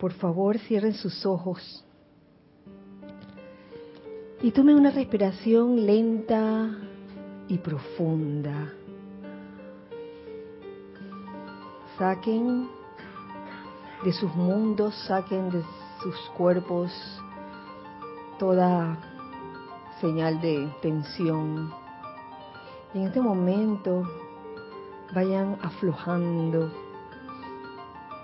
por 0.00 0.12
favor 0.14 0.58
cierren 0.58 0.94
sus 0.94 1.26
ojos 1.26 1.84
y 4.40 4.50
tomen 4.50 4.76
una 4.76 4.90
respiración 4.90 5.84
lenta 5.84 6.70
y 7.46 7.58
profunda. 7.58 8.72
Saquen 11.98 12.66
de 14.02 14.12
sus 14.14 14.34
mundos, 14.34 14.94
saquen 15.06 15.50
de 15.50 15.62
sus 16.02 16.16
cuerpos 16.34 16.90
toda 18.38 18.98
señal 20.00 20.40
de 20.40 20.72
tensión. 20.80 21.70
En 22.94 23.02
este 23.02 23.20
momento 23.20 24.08
vayan 25.14 25.58
aflojando 25.60 26.72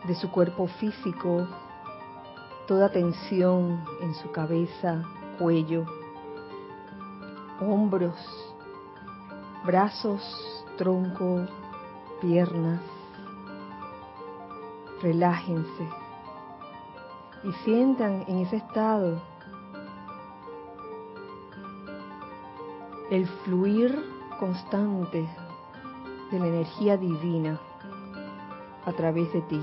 de 0.09 0.15
su 0.15 0.31
cuerpo 0.31 0.69
físico 0.69 1.47
toda 2.67 2.91
tensión 2.91 3.85
en 4.01 4.15
su 4.15 4.31
cabeza, 4.33 5.03
cuello, 5.39 5.87
hombros, 7.61 8.17
brazos, 9.65 10.23
tronco, 10.77 11.47
piernas. 12.21 12.81
Relájense 15.03 15.89
y 17.45 17.53
sientan 17.65 18.25
en 18.27 18.39
ese 18.39 18.57
estado 18.57 19.21
el 23.11 23.27
fluir 23.45 23.95
constante 24.41 25.29
de 26.31 26.41
la 26.41 26.47
energía 26.47 26.97
divina 26.97 27.61
a 28.85 28.93
través 28.93 29.33
de 29.33 29.43
ti. 29.43 29.63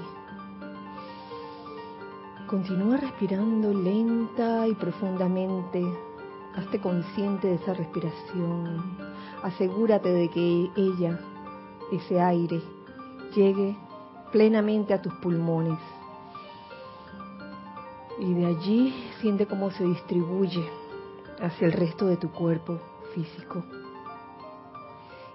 Continúa 2.54 2.98
respirando 2.98 3.74
lenta 3.74 4.68
y 4.68 4.76
profundamente. 4.76 5.84
Hazte 6.56 6.80
consciente 6.80 7.48
de 7.48 7.56
esa 7.56 7.74
respiración. 7.74 8.96
Asegúrate 9.42 10.10
de 10.10 10.30
que 10.30 10.70
ella, 10.76 11.20
ese 11.92 12.22
aire, 12.22 12.62
llegue 13.36 13.76
plenamente 14.32 14.94
a 14.94 15.02
tus 15.02 15.16
pulmones. 15.16 15.80
Y 18.20 18.36
de 18.36 18.46
allí 18.46 18.94
siente 19.20 19.48
cómo 19.48 19.72
se 19.72 19.86
distribuye 19.86 20.64
hacia 21.42 21.66
el 21.66 21.74
resto 21.74 22.06
de 22.06 22.18
tu 22.18 22.30
cuerpo 22.30 22.78
físico. 23.16 23.64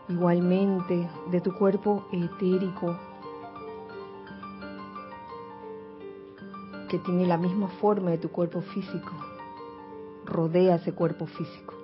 Igualmente 0.08 1.11
de 1.33 1.41
tu 1.41 1.52
cuerpo 1.52 2.05
etérico 2.12 2.96
que 6.89 6.98
tiene 6.98 7.27
la 7.27 7.36
misma 7.36 7.69
forma 7.81 8.11
de 8.11 8.19
tu 8.19 8.31
cuerpo 8.31 8.62
físico, 8.62 9.12
rodea 10.25 10.77
ese 10.77 10.92
cuerpo 10.92 11.27
físico. 11.27 11.75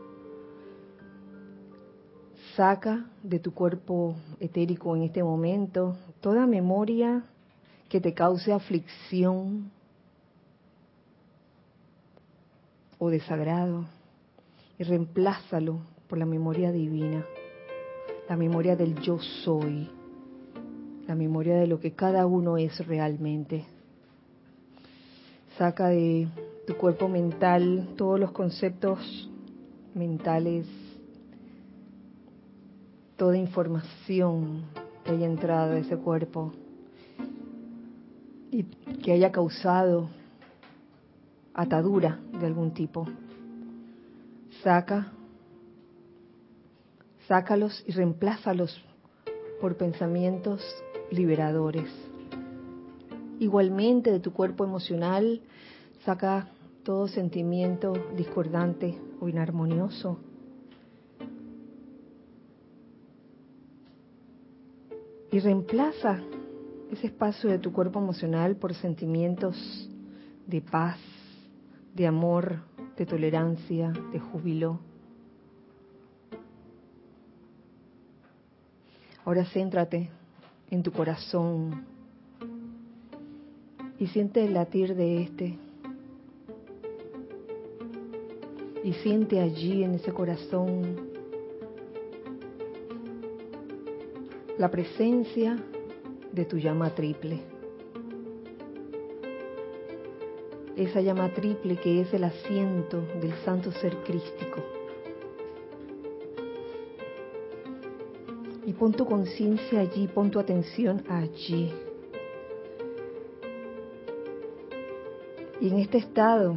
Saca 2.56 3.06
de 3.22 3.38
tu 3.38 3.52
cuerpo 3.52 4.16
etérico 4.40 4.96
en 4.96 5.02
este 5.02 5.22
momento 5.22 5.96
toda 6.20 6.46
memoria 6.46 7.24
que 7.88 8.00
te 8.00 8.14
cause 8.14 8.52
aflicción 8.52 9.70
o 12.98 13.10
desagrado 13.10 13.84
y 14.78 14.84
reemplázalo 14.84 15.80
por 16.08 16.18
la 16.18 16.26
memoria 16.26 16.72
divina, 16.72 17.24
la 18.28 18.36
memoria 18.36 18.76
del 18.76 18.98
yo 19.00 19.18
soy, 19.18 19.90
la 21.06 21.14
memoria 21.14 21.56
de 21.56 21.66
lo 21.66 21.80
que 21.80 21.92
cada 21.92 22.26
uno 22.26 22.56
es 22.56 22.86
realmente. 22.86 23.73
Saca 25.58 25.88
de 25.88 26.26
tu 26.66 26.76
cuerpo 26.76 27.08
mental 27.08 27.90
todos 27.96 28.18
los 28.18 28.32
conceptos 28.32 29.30
mentales, 29.94 30.66
toda 33.16 33.36
información 33.36 34.64
que 35.04 35.12
haya 35.12 35.26
entrado 35.26 35.74
a 35.74 35.78
ese 35.78 35.96
cuerpo 35.96 36.52
y 38.50 38.64
que 38.64 39.12
haya 39.12 39.30
causado 39.30 40.08
atadura 41.54 42.18
de 42.40 42.46
algún 42.46 42.74
tipo. 42.74 43.06
Saca, 44.64 45.12
sácalos 47.28 47.84
y 47.86 47.92
reemplázalos 47.92 48.84
por 49.60 49.76
pensamientos 49.76 50.60
liberadores 51.12 51.88
Igualmente 53.40 54.12
de 54.12 54.20
tu 54.20 54.32
cuerpo 54.32 54.64
emocional 54.64 55.40
saca 56.04 56.48
todo 56.84 57.08
sentimiento 57.08 57.92
discordante 58.16 58.98
o 59.20 59.28
inarmonioso. 59.28 60.18
Y 65.32 65.40
reemplaza 65.40 66.20
ese 66.92 67.08
espacio 67.08 67.50
de 67.50 67.58
tu 67.58 67.72
cuerpo 67.72 67.98
emocional 67.98 68.56
por 68.56 68.72
sentimientos 68.74 69.90
de 70.46 70.60
paz, 70.60 70.98
de 71.94 72.06
amor, 72.06 72.60
de 72.96 73.06
tolerancia, 73.06 73.92
de 74.12 74.20
júbilo. 74.20 74.78
Ahora 79.24 79.44
céntrate 79.46 80.10
en 80.70 80.82
tu 80.82 80.92
corazón, 80.92 81.93
y 83.98 84.06
siente 84.08 84.44
el 84.44 84.54
latir 84.54 84.94
de 84.94 85.22
este. 85.22 85.58
Y 88.82 88.92
siente 88.94 89.40
allí 89.40 89.82
en 89.82 89.94
ese 89.94 90.12
corazón 90.12 91.14
la 94.58 94.70
presencia 94.70 95.58
de 96.32 96.44
tu 96.44 96.58
llama 96.58 96.90
triple. 96.94 97.40
Esa 100.76 101.00
llama 101.00 101.32
triple 101.32 101.76
que 101.76 102.00
es 102.00 102.12
el 102.12 102.24
asiento 102.24 103.00
del 103.20 103.32
santo 103.44 103.70
ser 103.72 103.96
crístico. 103.98 104.60
Y 108.66 108.72
pon 108.72 108.92
tu 108.92 109.06
conciencia 109.06 109.80
allí, 109.80 110.08
pon 110.08 110.30
tu 110.30 110.38
atención 110.40 111.04
allí. 111.08 111.72
Y 115.60 115.68
en 115.68 115.78
este 115.78 115.98
estado 115.98 116.56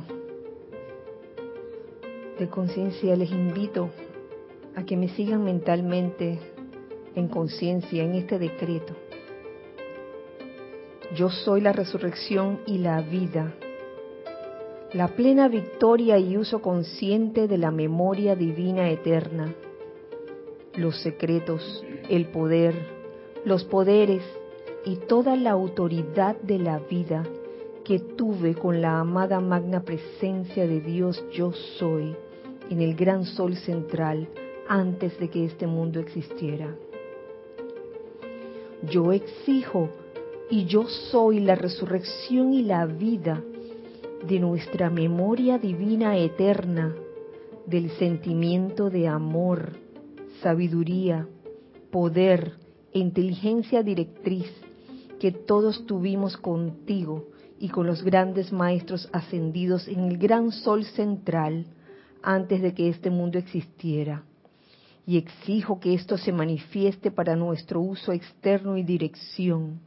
de 2.40 2.50
conciencia 2.50 3.16
les 3.16 3.32
invito 3.32 3.90
a 4.76 4.84
que 4.84 4.98
me 4.98 5.10
sigan 5.10 5.44
mentalmente 5.44 6.40
en 7.16 7.28
conciencia 7.28 8.04
en 8.04 8.16
este 8.16 8.40
decreto. 8.40 8.96
Yo 11.16 11.30
soy 11.30 11.62
la 11.62 11.74
resurrección 11.74 12.60
y 12.66 12.80
la 12.80 13.02
vida, 13.02 13.54
la 14.94 15.08
plena 15.10 15.48
victoria 15.48 16.18
y 16.18 16.38
uso 16.38 16.62
consciente 16.62 17.48
de 17.48 17.58
la 17.58 17.72
memoria 17.72 18.36
divina 18.36 18.90
eterna, 18.90 19.54
los 20.76 21.02
secretos, 21.02 21.84
el 22.10 22.28
poder, 22.28 22.76
los 23.46 23.64
poderes 23.64 24.24
y 24.86 24.98
toda 24.98 25.36
la 25.36 25.52
autoridad 25.52 26.36
de 26.42 26.60
la 26.60 26.80
vida 26.80 27.24
que 27.88 28.00
tuve 28.00 28.54
con 28.54 28.82
la 28.82 29.00
amada 29.00 29.40
magna 29.40 29.80
presencia 29.80 30.68
de 30.68 30.82
Dios 30.82 31.24
yo 31.32 31.54
soy 31.80 32.14
en 32.70 32.82
el 32.82 32.96
gran 32.96 33.24
sol 33.24 33.56
central 33.56 34.28
antes 34.68 35.18
de 35.18 35.30
que 35.30 35.46
este 35.46 35.68
mundo 35.68 36.02
existiera. 36.02 36.76
Yo 38.92 39.14
exijo 39.14 39.90
y 40.50 40.66
yo 40.66 40.86
soy 41.12 41.40
la 41.40 41.56
resurrección 41.56 42.54
y 42.54 42.64
la 42.64 42.86
vida 42.86 43.42
de 44.28 44.38
nuestra 44.42 44.90
memoria 44.90 45.58
divina 45.58 46.18
eterna, 46.18 46.94
del 47.66 47.90
sentimiento 47.92 48.90
de 48.90 49.08
amor, 49.08 49.78
sabiduría, 50.42 51.26
poder 51.90 52.52
e 52.92 53.00
inteligencia 53.00 53.82
directriz 53.82 54.52
que 55.22 55.32
todos 55.32 55.86
tuvimos 55.86 56.36
contigo 56.36 57.28
y 57.60 57.70
con 57.70 57.88
los 57.88 58.04
grandes 58.04 58.52
maestros 58.52 59.10
ascendidos 59.12 59.88
en 59.88 60.06
el 60.06 60.18
gran 60.18 60.52
sol 60.52 60.86
central 60.86 61.66
antes 62.22 62.62
de 62.62 62.74
que 62.74 62.90
este 62.90 63.10
mundo 63.10 63.38
existiera. 63.38 64.24
Y 65.06 65.18
exijo 65.18 65.80
que 65.80 65.94
esto 65.94 66.18
se 66.18 66.34
manifieste 66.34 67.12
para 67.12 67.36
nuestro 67.36 67.80
uso 67.80 68.12
externo 68.12 68.78
y 68.78 68.84
dirección, 68.84 69.80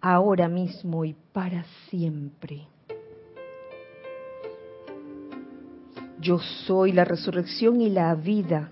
ahora 0.00 0.48
mismo 0.48 1.04
y 1.04 1.16
para 1.32 1.64
siempre. 1.90 2.68
Yo 6.20 6.38
soy 6.38 6.92
la 6.92 7.04
resurrección 7.04 7.80
y 7.80 7.90
la 7.90 8.14
vida 8.14 8.70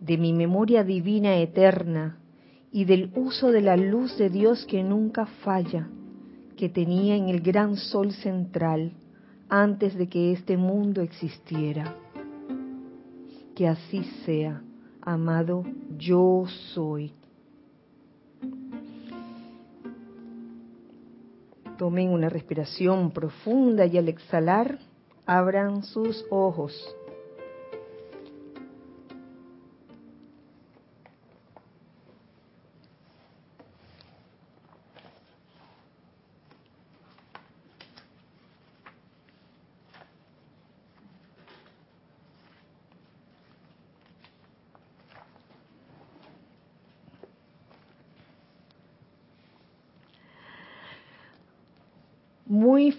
de 0.00 0.18
mi 0.18 0.32
memoria 0.32 0.82
divina 0.82 1.36
eterna 1.36 2.18
y 2.72 2.84
del 2.84 3.12
uso 3.14 3.50
de 3.50 3.60
la 3.60 3.76
luz 3.76 4.18
de 4.18 4.28
Dios 4.28 4.66
que 4.66 4.82
nunca 4.82 5.26
falla 5.26 5.88
que 6.60 6.68
tenía 6.68 7.16
en 7.16 7.30
el 7.30 7.40
gran 7.40 7.74
sol 7.78 8.12
central 8.12 8.92
antes 9.48 9.96
de 9.96 10.10
que 10.10 10.32
este 10.32 10.58
mundo 10.58 11.00
existiera. 11.00 11.96
Que 13.56 13.66
así 13.66 14.04
sea, 14.26 14.62
amado 15.00 15.64
yo 15.96 16.44
soy. 16.74 17.14
Tomen 21.78 22.10
una 22.10 22.28
respiración 22.28 23.10
profunda 23.10 23.86
y 23.86 23.96
al 23.96 24.10
exhalar 24.10 24.80
abran 25.24 25.82
sus 25.82 26.26
ojos. 26.28 26.74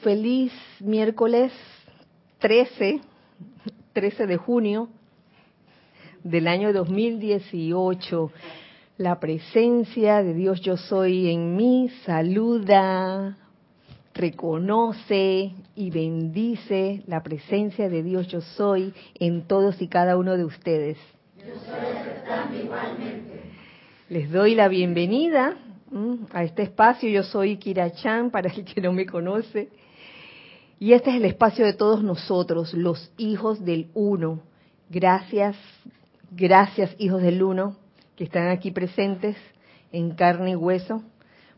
Feliz 0.02 0.52
miércoles 0.80 1.52
13, 2.40 3.02
13 3.94 4.28
de 4.28 4.38
junio 4.38 4.90
del 6.24 6.48
año 6.48 6.74
2018. 6.74 8.32
La 8.98 9.20
presencia 9.20 10.24
de 10.24 10.34
Dios 10.34 10.62
yo 10.62 10.78
soy 10.78 11.30
en 11.30 11.56
mí 11.56 11.90
saluda, 12.06 13.38
reconoce 14.14 15.52
y 15.76 15.92
bendice 15.92 17.04
la 17.08 17.24
presencia 17.24 17.90
de 17.90 18.04
Dios 18.04 18.28
yo 18.28 18.42
soy 18.42 18.94
en 19.20 19.48
todos 19.48 19.82
y 19.82 19.88
cada 19.88 20.18
uno 20.18 20.36
de 20.36 20.46
ustedes. 20.46 20.98
Yo 21.38 21.54
soy 21.66 22.64
igualmente. 22.64 23.42
Les 24.10 24.32
doy 24.32 24.56
la 24.56 24.68
bienvenida 24.68 25.58
a 26.32 26.44
este 26.44 26.64
espacio. 26.64 27.10
Yo 27.10 27.24
soy 27.24 27.58
Kirachan, 27.58 28.32
para 28.32 28.52
el 28.52 28.66
que 28.66 28.82
no 28.82 28.94
me 28.94 29.06
conoce. 29.06 29.70
Y 30.82 30.94
este 30.94 31.12
es 31.12 31.18
el 31.18 31.26
espacio 31.26 31.64
de 31.64 31.74
todos 31.74 32.02
nosotros, 32.02 32.74
los 32.74 33.12
hijos 33.20 33.64
del 33.64 33.92
uno. 33.94 34.40
Gracias, 34.90 35.56
gracias 36.32 36.96
hijos 36.98 37.22
del 37.22 37.44
uno, 37.44 37.76
que 38.16 38.24
están 38.24 38.48
aquí 38.48 38.72
presentes 38.72 39.38
en 39.92 40.16
carne 40.16 40.54
y 40.54 40.56
hueso, 40.56 41.04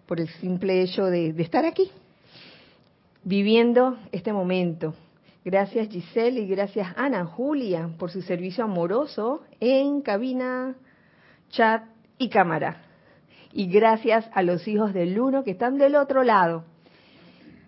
por 0.08 0.20
el 0.20 0.28
simple 0.28 0.81
hecho 0.81 1.06
de, 1.06 1.30
estar 1.38 1.64
aquí, 1.64 1.90
viviendo 3.24 3.98
este 4.12 4.34
momento. 4.34 4.94
Gracias 5.46 5.88
Giselle 5.88 6.42
y 6.42 6.48
gracias 6.48 6.94
Ana 6.98 7.26
Julia 7.26 7.92
por 7.98 8.12
su 8.12 8.22
servicio 8.24 8.66
amoroso 8.66 9.44
en 9.62 10.02
cabina, 10.02 10.76
chat 11.50 11.86
y 12.18 12.28
cámara 12.28 12.81
y 13.54 13.68
gracias 13.68 14.30
a 14.34 14.42
los 14.42 14.68
hijos 14.68 14.94
del 14.94 15.18
uno 15.18 15.46
que 15.46 15.52
están 15.52 15.78
del 15.78 15.96
otro 15.96 16.24
lado, 16.24 16.66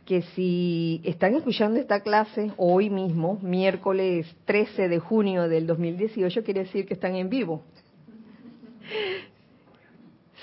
que 0.06 0.22
si 0.22 1.02
están 1.04 1.36
escuchando 1.36 1.80
esta 1.80 2.02
clase 2.02 2.52
hoy 2.57 2.90
mismo, 2.90 3.40
miércoles 3.42 4.28
13 4.46 4.88
de 4.88 5.00
junio 5.00 5.50
del 5.50 5.66
2018, 5.66 6.44
quiere 6.44 6.62
decir 6.62 6.86
que 6.86 6.94
están 6.94 7.16
en 7.16 7.30
vivo. 7.30 7.63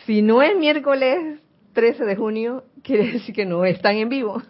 Si 0.05 0.21
no 0.21 0.43
es 0.43 0.57
miércoles 0.59 1.39
13 1.75 2.05
de 2.05 2.17
junio, 2.17 2.65
quiere 2.83 3.13
decir 3.13 3.35
que 3.35 3.47
no 3.47 3.65
están 3.65 3.97
en 3.97 4.09
vivo, 4.09 4.43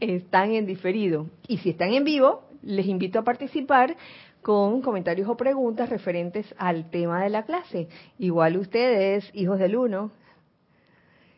están 0.00 0.52
en 0.52 0.64
diferido. 0.64 1.26
Y 1.46 1.58
si 1.58 1.70
están 1.70 1.92
en 1.92 2.04
vivo, 2.04 2.44
les 2.62 2.86
invito 2.86 3.18
a 3.18 3.24
participar 3.24 3.96
con 4.40 4.80
comentarios 4.80 5.28
o 5.28 5.36
preguntas 5.36 5.90
referentes 5.90 6.54
al 6.56 6.88
tema 6.88 7.22
de 7.22 7.28
la 7.28 7.44
clase. 7.44 7.88
Igual 8.18 8.56
ustedes, 8.56 9.30
hijos 9.34 9.58
del 9.58 9.76
uno, 9.76 10.10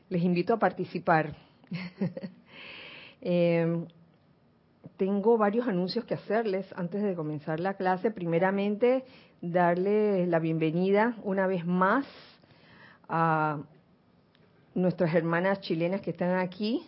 les 0.09 0.23
invito 0.23 0.55
a 0.55 0.59
participar. 0.61 1.35
Eh, 3.22 3.87
tengo 4.96 5.38
varios 5.38 5.67
anuncios 5.67 6.05
que 6.05 6.14
hacerles 6.14 6.67
antes 6.76 7.02
de 7.02 7.14
comenzar 7.14 7.61
la 7.61 7.75
clase. 7.75 8.11
Primeramente, 8.11 9.05
darles 9.40 10.28
la 10.28 10.38
bienvenida 10.38 11.17
una 11.22 11.46
vez 11.46 11.64
más 11.64 12.06
a 13.08 13.61
nuestras 14.75 15.14
hermanas 15.14 15.61
chilenas 15.61 16.00
que 16.00 16.11
están 16.11 16.38
aquí 16.38 16.87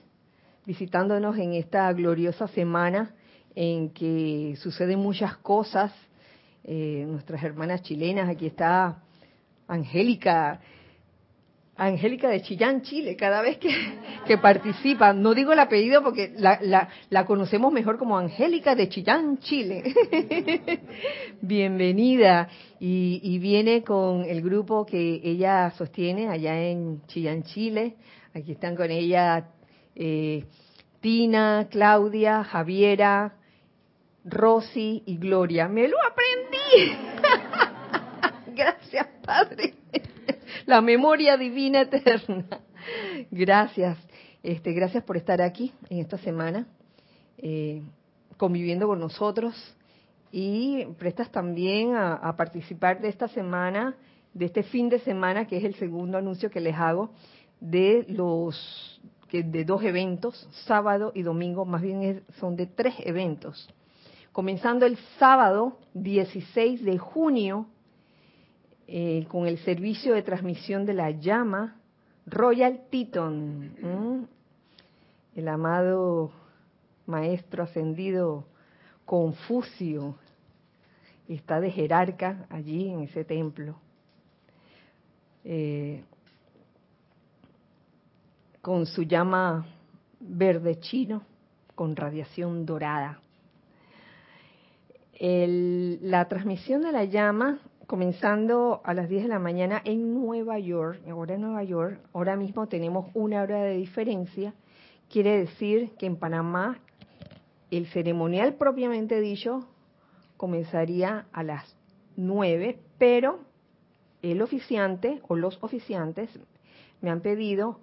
visitándonos 0.64 1.36
en 1.38 1.54
esta 1.54 1.92
gloriosa 1.92 2.46
semana 2.48 3.14
en 3.54 3.90
que 3.90 4.54
suceden 4.58 4.98
muchas 4.98 5.36
cosas. 5.38 5.92
Eh, 6.64 7.04
nuestras 7.08 7.42
hermanas 7.42 7.82
chilenas, 7.82 8.28
aquí 8.28 8.46
está 8.46 9.02
Angélica, 9.66 10.60
Angélica 11.76 12.28
de 12.28 12.42
Chillán, 12.42 12.82
Chile, 12.82 13.16
cada 13.16 13.40
vez 13.40 13.58
que, 13.58 14.38
participa, 14.38 15.14
no 15.14 15.34
digo 15.34 15.52
el 15.52 15.58
apellido 15.58 16.02
porque 16.02 16.32
la, 16.36 17.24
conocemos 17.26 17.72
mejor 17.72 17.98
como 17.98 18.18
Angélica 18.18 18.74
de 18.74 18.88
Chillán, 18.90 19.38
Chile. 19.38 19.82
Bienvenida. 21.40 22.48
Y, 22.78 23.38
viene 23.38 23.82
con 23.82 24.24
el 24.24 24.42
grupo 24.42 24.84
que 24.84 25.20
ella 25.24 25.70
sostiene 25.70 26.28
allá 26.28 26.60
en 26.60 27.06
Chillán, 27.06 27.42
Chile. 27.44 27.96
Aquí 28.34 28.52
están 28.52 28.76
con 28.76 28.90
ella 28.90 29.48
eh, 29.94 30.44
Tina, 31.00 31.68
Claudia, 31.70 32.44
Javiera, 32.44 33.34
Rosy 34.24 35.02
y 35.06 35.16
Gloria. 35.16 35.68
Me 35.68 35.88
lo 35.88 35.96
aprendí. 36.04 36.96
Gracias, 38.54 39.06
Padre 39.24 39.81
la 40.66 40.80
memoria 40.80 41.36
divina 41.36 41.82
eterna. 41.82 42.60
Gracias, 43.30 43.98
este, 44.42 44.72
gracias 44.72 45.04
por 45.04 45.16
estar 45.16 45.40
aquí 45.40 45.72
en 45.88 46.00
esta 46.00 46.18
semana, 46.18 46.66
eh, 47.38 47.82
conviviendo 48.36 48.88
con 48.88 48.98
nosotros 48.98 49.54
y 50.32 50.84
prestas 50.98 51.30
también 51.30 51.94
a, 51.94 52.34
participar 52.36 53.00
de 53.00 53.08
esta 53.08 53.28
semana, 53.28 53.94
de 54.34 54.46
este 54.46 54.64
fin 54.64 54.88
de 54.88 54.98
semana, 55.00 55.46
que 55.46 55.58
es 55.58 55.64
el 55.64 55.74
segundo 55.76 56.18
anuncio 56.18 56.50
que 56.50 56.60
les 56.60 56.74
hago, 56.74 57.10
de 57.60 58.04
los 58.08 59.00
de 59.30 59.64
dos 59.64 59.82
eventos, 59.82 60.48
sábado 60.66 61.12
y 61.14 61.22
domingo, 61.22 61.64
más 61.64 61.80
bien 61.80 62.22
son 62.38 62.56
de 62.56 62.66
tres 62.66 62.94
eventos. 62.98 63.68
Comenzando 64.32 64.84
el 64.86 64.96
sábado 65.18 65.78
16 65.94 66.84
de 66.84 66.98
junio 66.98 67.66
eh, 68.94 69.24
con 69.30 69.46
el 69.46 69.56
servicio 69.60 70.12
de 70.12 70.22
transmisión 70.22 70.84
de 70.84 70.92
la 70.92 71.12
llama 71.12 71.80
Royal 72.26 72.82
Teton, 72.90 74.28
el 75.34 75.48
amado 75.48 76.30
maestro 77.06 77.62
ascendido 77.62 78.44
Confucio, 79.06 80.16
está 81.26 81.58
de 81.58 81.70
jerarca 81.70 82.44
allí 82.50 82.90
en 82.90 83.04
ese 83.04 83.24
templo. 83.24 83.76
Eh, 85.42 86.04
con 88.60 88.84
su 88.84 89.04
llama 89.04 89.64
verde 90.20 90.78
chino, 90.80 91.22
con 91.74 91.96
radiación 91.96 92.66
dorada. 92.66 93.22
la 95.18 96.28
transmisión 96.28 96.82
de 96.82 96.92
la 96.92 97.04
llama 97.06 97.58
comenzando 97.92 98.80
a 98.84 98.94
las 98.94 99.10
10 99.10 99.24
de 99.24 99.28
la 99.28 99.38
mañana 99.38 99.82
en 99.84 100.14
Nueva 100.14 100.58
York, 100.58 101.02
ahora 101.10 101.34
en 101.34 101.42
Nueva 101.42 101.62
York, 101.62 102.00
ahora 102.14 102.36
mismo 102.36 102.66
tenemos 102.66 103.10
una 103.12 103.42
hora 103.42 103.64
de 103.64 103.76
diferencia, 103.76 104.54
quiere 105.10 105.36
decir 105.36 105.90
que 105.98 106.06
en 106.06 106.16
Panamá 106.16 106.78
el 107.70 107.86
ceremonial 107.88 108.54
propiamente 108.54 109.20
dicho 109.20 109.68
comenzaría 110.38 111.26
a 111.34 111.42
las 111.42 111.76
9, 112.16 112.78
pero 112.96 113.40
el 114.22 114.40
oficiante 114.40 115.20
o 115.28 115.36
los 115.36 115.62
oficiantes 115.62 116.30
me 117.02 117.10
han 117.10 117.20
pedido 117.20 117.78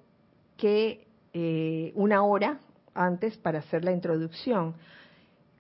que 0.58 1.06
eh, 1.34 1.92
una 1.94 2.24
hora 2.24 2.60
antes 2.96 3.38
para 3.38 3.60
hacer 3.60 3.86
la 3.86 3.92
introducción. 3.92 4.74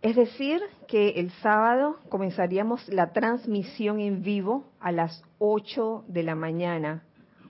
Es 0.02 0.16
decir, 0.16 0.62
que 0.88 1.10
el 1.20 1.30
sábado 1.42 2.00
comenzaríamos 2.08 2.88
la 2.88 3.12
transmisión 3.12 4.00
en 4.00 4.24
vivo 4.24 4.64
a 4.80 4.94
las 4.94 5.24
8 5.40 6.06
de 6.08 6.24
la 6.24 6.36
mañana, 6.36 7.04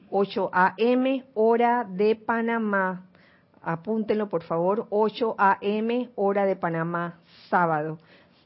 8 0.09 0.49
a.m. 0.51 1.25
hora 1.35 1.85
de 1.87 2.15
Panamá. 2.15 3.05
Apúntenlo 3.61 4.29
por 4.29 4.41
favor, 4.41 4.87
8 4.89 5.35
a.m. 5.37 6.09
hora 6.15 6.45
de 6.45 6.55
Panamá, 6.55 7.19
sábado. 7.49 7.99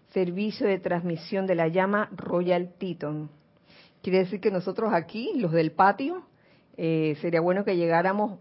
Servicio 0.10 0.68
de 0.68 0.80
transmisión 0.80 1.48
de 1.48 1.56
la 1.56 1.70
llama 1.70 2.10
Royal 2.12 2.74
Teton. 2.78 3.30
Quiere 4.02 4.20
decir 4.20 4.42
que 4.42 4.52
nosotros 4.52 4.94
aquí, 4.94 5.32
los 5.38 5.54
del 5.54 5.72
patio, 5.72 6.24
eh, 6.76 7.18
sería 7.22 7.40
bueno 7.40 7.64
que 7.64 7.78
llegáramos 7.78 8.38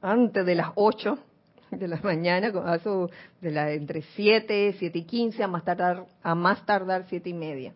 antes 0.00 0.46
de 0.46 0.54
las 0.54 0.70
8 0.74 1.18
de 1.70 1.88
la 1.88 2.00
mañana, 2.02 2.50
de 2.50 3.50
la 3.50 3.72
entre 3.72 4.02
7, 4.14 4.76
7 4.78 4.98
y 4.98 5.04
15, 5.04 5.42
a 5.42 5.48
más 5.48 5.64
tardar, 5.64 6.06
a 6.22 6.34
más 6.34 6.64
tardar 6.64 7.06
7 7.08 7.28
y 7.28 7.34
media. 7.34 7.74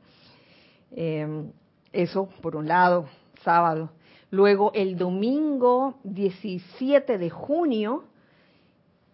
Em, 0.93 1.53
eso 1.93 2.29
por 2.41 2.57
un 2.57 2.69
lado, 2.69 3.09
sábado. 3.43 3.91
Luego 4.31 4.71
el 4.75 4.97
domingo 4.97 5.99
17 6.05 7.19
de 7.19 7.31
junio 7.31 8.05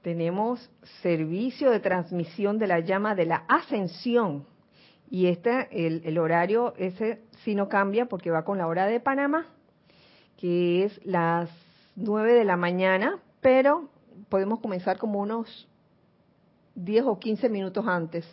tenemos 0.03 0.71
servicio 1.03 1.71
de 1.71 1.81
transmisión 1.81 2.59
de 2.59 2.67
la 2.67 2.81
llama 2.81 3.15
de 3.15 3.27
la 3.27 3.45
ascensión. 3.49 4.47
Y 5.09 5.27
este, 5.27 5.69
el, 5.87 6.03
el 6.05 6.19
horario 6.19 6.75
ese 6.77 7.23
sí 7.45 7.55
no 7.55 7.69
cambia 7.69 8.07
porque 8.07 8.31
va 8.31 8.45
con 8.45 8.59
la 8.59 8.67
hora 8.67 8.87
de 8.87 9.01
Panamá, 9.01 9.47
que 10.37 10.85
es 10.85 11.01
las 11.05 11.49
9 11.97 12.35
de 12.35 12.45
la 12.45 12.57
mañana, 12.57 13.19
pero 13.41 13.89
podemos 14.29 14.61
comenzar 14.61 14.99
como 14.99 15.21
unos 15.21 15.69
10 16.75 17.05
o 17.07 17.19
15 17.19 17.49
minutos 17.49 17.87
antes, 17.87 18.27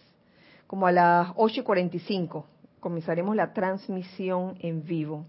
como 0.68 0.88
a 0.88 0.92
las 0.92 1.30
8 1.36 1.62
y 1.62 1.64
45. 1.64 2.46
Comenzaremos 2.80 3.36
la 3.36 3.54
transmisión 3.54 4.56
en 4.60 4.84
vivo. 4.84 5.26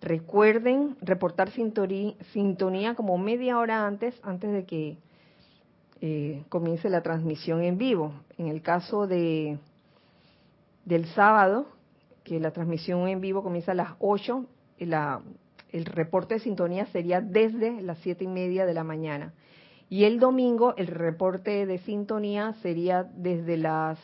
Recuerden 0.00 0.96
reportar 1.00 1.50
sintonía, 1.50 2.94
como 2.94 3.18
media 3.18 3.58
hora 3.58 3.86
antes, 3.86 4.18
antes 4.22 4.52
de 4.52 4.64
que 4.64 4.98
eh, 6.00 6.42
comience 6.48 6.88
la 6.88 7.02
transmisión 7.02 7.62
en 7.62 7.78
vivo. 7.78 8.12
En 8.38 8.48
el 8.48 8.62
caso 8.62 9.06
de 9.06 9.58
del 10.84 11.06
sábado, 11.06 11.66
que 12.24 12.40
la 12.40 12.50
transmisión 12.50 13.06
en 13.08 13.20
vivo 13.20 13.42
comienza 13.42 13.72
a 13.72 13.74
las 13.74 13.92
8, 13.98 14.44
la, 14.80 15.20
el 15.72 15.84
reporte 15.84 16.34
de 16.34 16.40
sintonía 16.40 16.86
sería 16.86 17.20
desde 17.20 17.82
las 17.82 17.98
siete 17.98 18.24
y 18.24 18.28
media 18.28 18.66
de 18.66 18.74
la 18.74 18.84
mañana. 18.84 19.32
Y 19.90 20.04
el 20.04 20.20
domingo 20.20 20.74
el 20.76 20.86
reporte 20.86 21.66
de 21.66 21.78
sintonía 21.78 22.54
sería 22.62 23.02
desde 23.02 23.56
las 23.56 23.98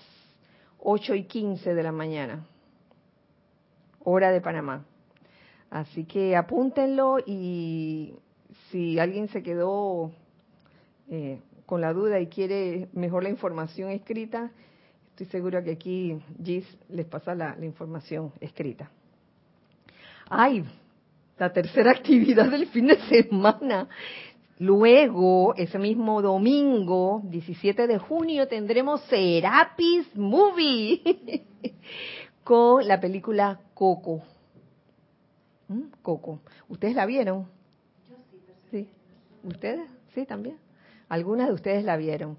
8 0.80 1.14
y 1.14 1.24
15 1.24 1.74
de 1.74 1.82
la 1.84 1.92
mañana, 1.92 2.44
hora 4.00 4.32
de 4.32 4.40
Panamá. 4.40 4.84
Así 5.70 6.04
que 6.04 6.34
apúntenlo 6.34 7.18
y 7.24 8.14
si 8.68 8.98
alguien 8.98 9.28
se 9.28 9.44
quedó 9.44 10.10
eh, 11.08 11.40
con 11.66 11.80
la 11.80 11.92
duda 11.92 12.18
y 12.18 12.26
quiere 12.26 12.88
mejor 12.92 13.22
la 13.22 13.28
información 13.28 13.90
escrita, 13.90 14.50
estoy 15.10 15.26
seguro 15.26 15.62
que 15.62 15.70
aquí 15.70 16.18
Gis 16.42 16.66
les 16.88 17.06
pasa 17.06 17.32
la, 17.36 17.54
la 17.54 17.64
información 17.64 18.32
escrita. 18.40 18.90
¡Ay! 20.28 20.64
La 21.38 21.52
tercera 21.52 21.90
actividad 21.96 22.50
del 22.50 22.66
fin 22.66 22.88
de 22.88 22.98
semana. 23.08 23.88
Luego, 24.58 25.54
ese 25.56 25.78
mismo 25.78 26.22
domingo, 26.22 27.20
17 27.24 27.86
de 27.86 27.98
junio, 27.98 28.48
tendremos 28.48 29.02
Serapis 29.02 30.16
Movie 30.16 31.02
con 32.44 32.88
la 32.88 32.98
película 32.98 33.60
Coco. 33.74 34.22
¿Mm? 35.68 35.82
Coco. 36.00 36.40
¿Ustedes 36.68 36.94
la 36.94 37.04
vieron? 37.04 37.46
Yo 38.08 38.16
sí. 38.70 38.88
¿Ustedes? 39.42 39.90
Sí, 40.14 40.24
también. 40.24 40.56
Algunas 41.08 41.48
de 41.48 41.54
ustedes 41.54 41.84
la 41.84 41.98
vieron. 41.98 42.38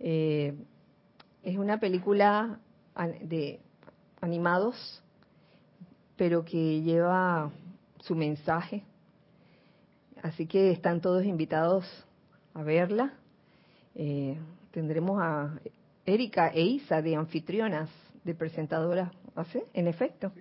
Eh, 0.00 0.54
es 1.44 1.56
una 1.56 1.78
película 1.78 2.58
de 3.22 3.60
animados, 4.20 5.02
pero 6.16 6.44
que 6.44 6.82
lleva 6.82 7.52
su 8.00 8.16
mensaje. 8.16 8.82
Así 10.24 10.46
que 10.46 10.70
están 10.70 11.02
todos 11.02 11.22
invitados 11.26 11.84
a 12.54 12.62
verla. 12.62 13.12
Eh, 13.94 14.38
tendremos 14.70 15.20
a 15.20 15.60
Erika 16.06 16.48
e 16.48 16.62
Isa 16.62 17.02
de 17.02 17.14
anfitrionas, 17.14 17.90
de 18.24 18.34
presentadoras, 18.34 19.12
¿hace? 19.34 19.58
¿ah, 19.58 19.70
En 19.74 19.86
efecto, 19.86 20.32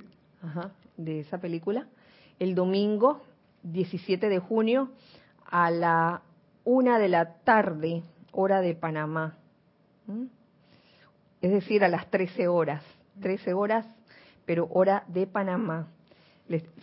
Ajá, 0.41 0.71
de 0.95 1.19
esa 1.19 1.37
película 1.37 1.85
el 2.39 2.55
domingo 2.55 3.23
17 3.63 4.29
de 4.29 4.39
junio 4.39 4.89
a 5.45 5.69
la 5.69 6.21
una 6.63 6.97
de 6.97 7.09
la 7.09 7.39
tarde, 7.43 8.03
hora 8.31 8.61
de 8.61 8.75
Panamá. 8.75 9.35
Es 11.41 11.51
decir, 11.51 11.83
a 11.83 11.89
las 11.89 12.09
13 12.09 12.47
horas. 12.47 12.81
13 13.19 13.53
horas, 13.53 13.85
pero 14.45 14.69
hora 14.71 15.03
de 15.09 15.27
Panamá. 15.27 15.89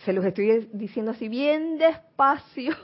se 0.05 0.13
los 0.13 0.23
estoy 0.23 0.69
diciendo 0.71 1.13
así 1.13 1.29
bien 1.29 1.79
despacio 1.79 2.75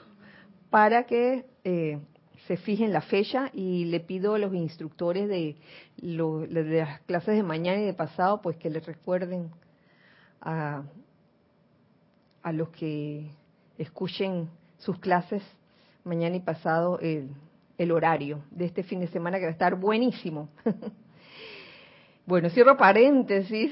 para 0.69 1.05
que 1.05 1.45
eh, 1.63 1.99
se 2.47 2.57
fijen 2.57 2.93
la 2.93 3.01
fecha 3.01 3.49
y 3.53 3.85
le 3.85 3.99
pido 3.99 4.35
a 4.35 4.39
los 4.39 4.53
instructores 4.53 5.27
de, 5.27 5.57
de 5.97 6.77
las 6.77 7.01
clases 7.01 7.35
de 7.35 7.43
mañana 7.43 7.81
y 7.81 7.85
de 7.85 7.93
pasado, 7.93 8.41
pues 8.41 8.57
que 8.57 8.69
les 8.69 8.85
recuerden 8.85 9.51
a, 10.41 10.83
a 12.43 12.51
los 12.51 12.69
que 12.69 13.29
escuchen 13.77 14.49
sus 14.77 14.99
clases 14.99 15.43
mañana 16.03 16.37
y 16.37 16.39
pasado 16.39 16.99
el, 16.99 17.29
el 17.77 17.91
horario 17.91 18.41
de 18.51 18.65
este 18.65 18.83
fin 18.83 18.99
de 18.99 19.07
semana 19.07 19.37
que 19.37 19.43
va 19.43 19.49
a 19.49 19.51
estar 19.51 19.75
buenísimo. 19.75 20.49
bueno, 22.25 22.49
cierro 22.49 22.77
paréntesis 22.77 23.71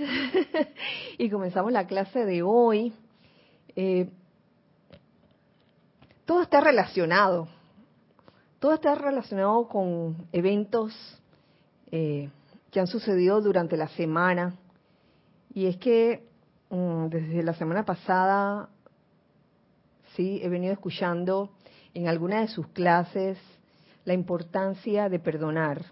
y 1.17 1.29
comenzamos 1.29 1.71
la 1.71 1.87
clase 1.87 2.25
de 2.25 2.43
hoy. 2.43 2.93
Eh, 3.75 4.09
todo 6.25 6.41
está 6.41 6.61
relacionado, 6.61 7.47
todo 8.59 8.73
está 8.73 8.95
relacionado 8.95 9.67
con 9.67 10.27
eventos 10.31 10.93
eh, 11.91 12.29
que 12.71 12.79
han 12.79 12.87
sucedido 12.87 13.41
durante 13.41 13.77
la 13.77 13.87
semana. 13.89 14.55
Y 15.53 15.67
es 15.67 15.77
que 15.77 16.25
Mm, 16.69 17.07
desde 17.07 17.43
la 17.43 17.53
semana 17.53 17.85
pasada, 17.85 18.69
sí, 20.15 20.39
he 20.43 20.49
venido 20.49 20.73
escuchando 20.73 21.51
en 21.93 22.07
alguna 22.07 22.41
de 22.41 22.47
sus 22.47 22.67
clases 22.67 23.37
la 24.03 24.13
importancia 24.13 25.09
de 25.09 25.19
perdonar, 25.19 25.85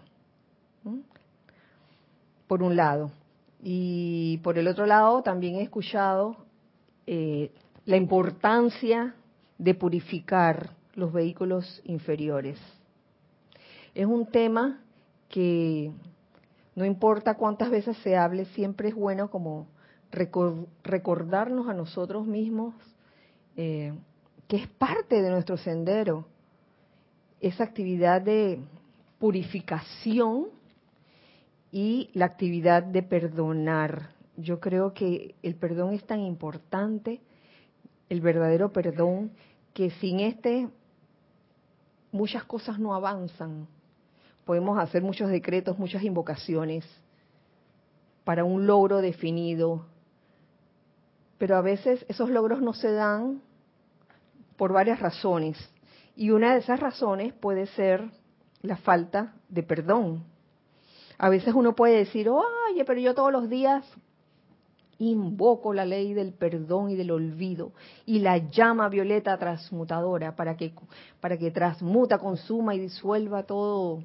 por 2.46 2.62
un 2.62 2.76
lado. 2.76 3.10
Y 3.62 4.38
por 4.42 4.58
el 4.58 4.68
otro 4.68 4.84
lado, 4.86 5.22
también 5.22 5.56
he 5.56 5.62
escuchado 5.62 6.36
eh, 7.06 7.50
la 7.86 7.96
importancia 7.96 9.14
de 9.58 9.74
purificar 9.74 10.70
los 10.94 11.12
vehículos 11.12 11.80
inferiores. 11.84 12.58
Es 13.94 14.06
un 14.06 14.26
tema 14.26 14.80
que 15.28 15.92
no 16.74 16.84
importa 16.84 17.34
cuántas 17.34 17.70
veces 17.70 17.96
se 17.98 18.16
hable, 18.16 18.46
siempre 18.46 18.88
es 18.88 18.94
bueno 18.94 19.30
como 19.30 19.66
recordarnos 20.82 21.68
a 21.68 21.74
nosotros 21.74 22.26
mismos 22.26 22.74
eh, 23.56 23.92
que 24.48 24.56
es 24.56 24.68
parte 24.68 25.22
de 25.22 25.30
nuestro 25.30 25.56
sendero 25.56 26.26
esa 27.40 27.64
actividad 27.64 28.22
de 28.22 28.58
purificación 29.18 30.46
y 31.70 32.10
la 32.14 32.26
actividad 32.26 32.82
de 32.82 33.02
perdonar. 33.02 34.10
Yo 34.36 34.60
creo 34.60 34.94
que 34.94 35.34
el 35.42 35.54
perdón 35.54 35.92
es 35.92 36.04
tan 36.04 36.20
importante, 36.20 37.20
el 38.08 38.20
verdadero 38.20 38.72
perdón, 38.72 39.32
que 39.72 39.90
sin 39.90 40.20
este 40.20 40.68
muchas 42.12 42.44
cosas 42.44 42.78
no 42.78 42.94
avanzan. 42.94 43.66
Podemos 44.44 44.78
hacer 44.78 45.02
muchos 45.02 45.30
decretos, 45.30 45.78
muchas 45.78 46.02
invocaciones 46.02 46.84
para 48.24 48.44
un 48.44 48.66
logro 48.66 49.00
definido, 49.00 49.86
pero 51.38 51.56
a 51.56 51.60
veces 51.60 52.04
esos 52.08 52.30
logros 52.30 52.62
no 52.62 52.72
se 52.72 52.92
dan 52.92 53.42
por 54.56 54.72
varias 54.72 55.00
razones. 55.00 55.58
Y 56.16 56.30
una 56.30 56.54
de 56.54 56.60
esas 56.60 56.80
razones 56.80 57.32
puede 57.32 57.66
ser 57.66 58.10
la 58.62 58.76
falta 58.76 59.34
de 59.48 59.62
perdón. 59.62 60.24
A 61.18 61.28
veces 61.28 61.54
uno 61.54 61.74
puede 61.74 61.98
decir, 61.98 62.28
oye, 62.28 62.84
pero 62.84 63.00
yo 63.00 63.14
todos 63.14 63.32
los 63.32 63.48
días 63.48 63.84
invoco 64.98 65.72
la 65.72 65.84
ley 65.84 66.14
del 66.14 66.32
perdón 66.32 66.90
y 66.90 66.96
del 66.96 67.10
olvido 67.10 67.72
y 68.06 68.20
la 68.20 68.38
llama 68.38 68.88
violeta 68.88 69.36
transmutadora 69.38 70.36
para 70.36 70.56
que 70.56 70.72
para 71.20 71.36
que 71.36 71.50
transmuta, 71.50 72.18
consuma 72.18 72.74
y 72.74 72.80
disuelva 72.80 73.44
todo 73.44 74.02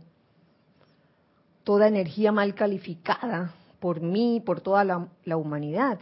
toda 1.64 1.88
energía 1.88 2.32
mal 2.32 2.56
calificada 2.56 3.54
por 3.80 4.02
mí, 4.02 4.42
por 4.44 4.62
toda 4.62 4.84
la 4.84 5.38
humanidad. 5.38 6.00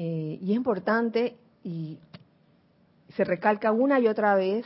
Eh, 0.00 0.38
y 0.40 0.52
es 0.52 0.56
importante 0.56 1.36
y 1.64 1.98
se 3.16 3.24
recalca 3.24 3.72
una 3.72 3.98
y 3.98 4.06
otra 4.06 4.36
vez 4.36 4.64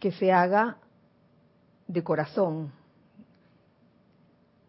que 0.00 0.10
se 0.10 0.32
haga 0.32 0.78
de 1.86 2.02
corazón. 2.02 2.72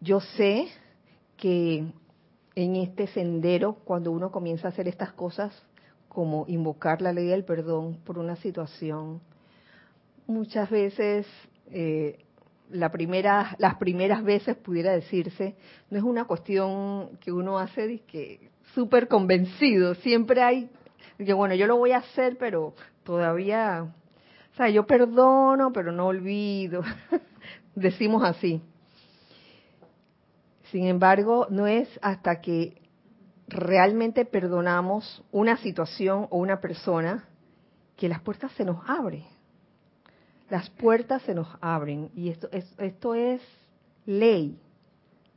Yo 0.00 0.20
sé 0.20 0.68
que 1.42 1.84
en 2.54 2.76
este 2.76 3.08
sendero, 3.08 3.74
cuando 3.84 4.12
uno 4.12 4.30
comienza 4.30 4.68
a 4.68 4.70
hacer 4.70 4.86
estas 4.86 5.12
cosas, 5.12 5.52
como 6.08 6.44
invocar 6.46 7.02
la 7.02 7.12
ley 7.12 7.26
del 7.26 7.44
perdón 7.44 7.98
por 8.04 8.16
una 8.16 8.36
situación, 8.36 9.20
muchas 10.28 10.70
veces 10.70 11.26
eh, 11.72 12.20
la 12.70 12.92
primera, 12.92 13.56
las 13.58 13.74
primeras 13.74 14.22
veces 14.22 14.54
pudiera 14.54 14.92
decirse, 14.92 15.56
no 15.90 15.98
es 15.98 16.04
una 16.04 16.26
cuestión 16.26 17.18
que 17.18 17.32
uno 17.32 17.58
hace 17.58 17.88
de 17.88 17.98
que 18.02 18.52
súper 18.72 19.08
convencido, 19.08 19.96
siempre 19.96 20.44
hay 20.44 20.70
que 21.18 21.32
bueno, 21.32 21.56
yo 21.56 21.66
lo 21.66 21.76
voy 21.76 21.90
a 21.90 21.98
hacer, 21.98 22.36
pero 22.38 22.72
todavía, 23.02 23.92
o 24.52 24.56
sea, 24.56 24.68
yo 24.68 24.86
perdono, 24.86 25.72
pero 25.72 25.90
no 25.90 26.06
olvido, 26.06 26.84
decimos 27.74 28.22
así. 28.22 28.62
Sin 30.72 30.86
embargo, 30.86 31.46
no 31.50 31.68
es 31.68 31.88
hasta 32.02 32.40
que 32.40 32.82
realmente 33.46 34.24
perdonamos 34.24 35.22
una 35.30 35.56
situación 35.58 36.26
o 36.30 36.38
una 36.38 36.60
persona 36.60 37.28
que 37.96 38.08
las 38.08 38.20
puertas 38.20 38.50
se 38.52 38.64
nos 38.64 38.78
abren 38.88 39.24
las 40.52 40.68
puertas 40.68 41.22
se 41.22 41.34
nos 41.34 41.48
abren 41.62 42.10
y 42.14 42.28
esto 42.28 42.46
es, 42.52 42.70
esto 42.76 43.14
es 43.14 43.40
ley, 44.04 44.60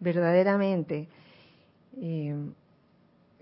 verdaderamente. 0.02 1.08
Eh, 1.96 2.36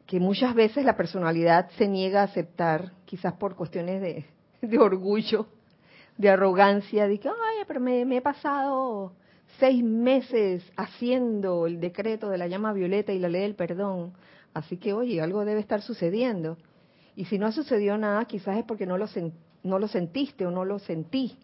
que 0.06 0.20
muchas 0.20 0.54
veces 0.54 0.86
la 0.86 0.96
personalidad 0.96 1.72
se 1.72 1.88
niega 1.88 2.22
a 2.22 2.26
aceptar, 2.26 2.92
quizás 3.06 3.34
por 3.34 3.56
cuestiones 3.56 4.02
de, 4.62 4.78
orgullo, 4.78 5.48
de 6.16 6.30
arrogancia, 6.30 7.08
de 7.08 7.20
que, 7.20 7.28
ay, 7.28 7.64
pero 7.66 7.80
me, 7.80 8.06
me, 8.06 8.18
he 8.18 8.22
pasado 8.22 9.14
seis 9.60 9.84
meses 9.84 10.64
haciendo 10.76 11.68
el 11.68 11.80
decreto 11.80 12.30
de 12.30 12.38
la 12.38 12.48
llama 12.48 12.74
violeta 12.74 13.12
y 13.14 13.20
la 13.20 13.30
ley 13.30 13.42
del 13.44 13.56
perdón, 13.56 14.14
así 14.54 14.78
que, 14.78 14.94
oye, 14.94 15.22
algo 15.22 15.46
debe 15.46 15.60
estar 15.60 15.82
sucediendo. 15.82 16.58
Y 17.16 17.26
si 17.26 17.38
no 17.38 17.48
ha 17.48 17.52
sucedido 17.52 17.98
nada, 17.98 18.26
quizás 18.26 18.58
es 18.58 18.66
porque 18.66 18.86
no 18.86 18.98
lo, 18.98 19.08
no 19.64 19.80
lo 19.80 19.88
sentiste 19.88 20.46
o 20.46 20.52
no 20.52 20.66
lo 20.66 20.80
sentí. 20.80 21.38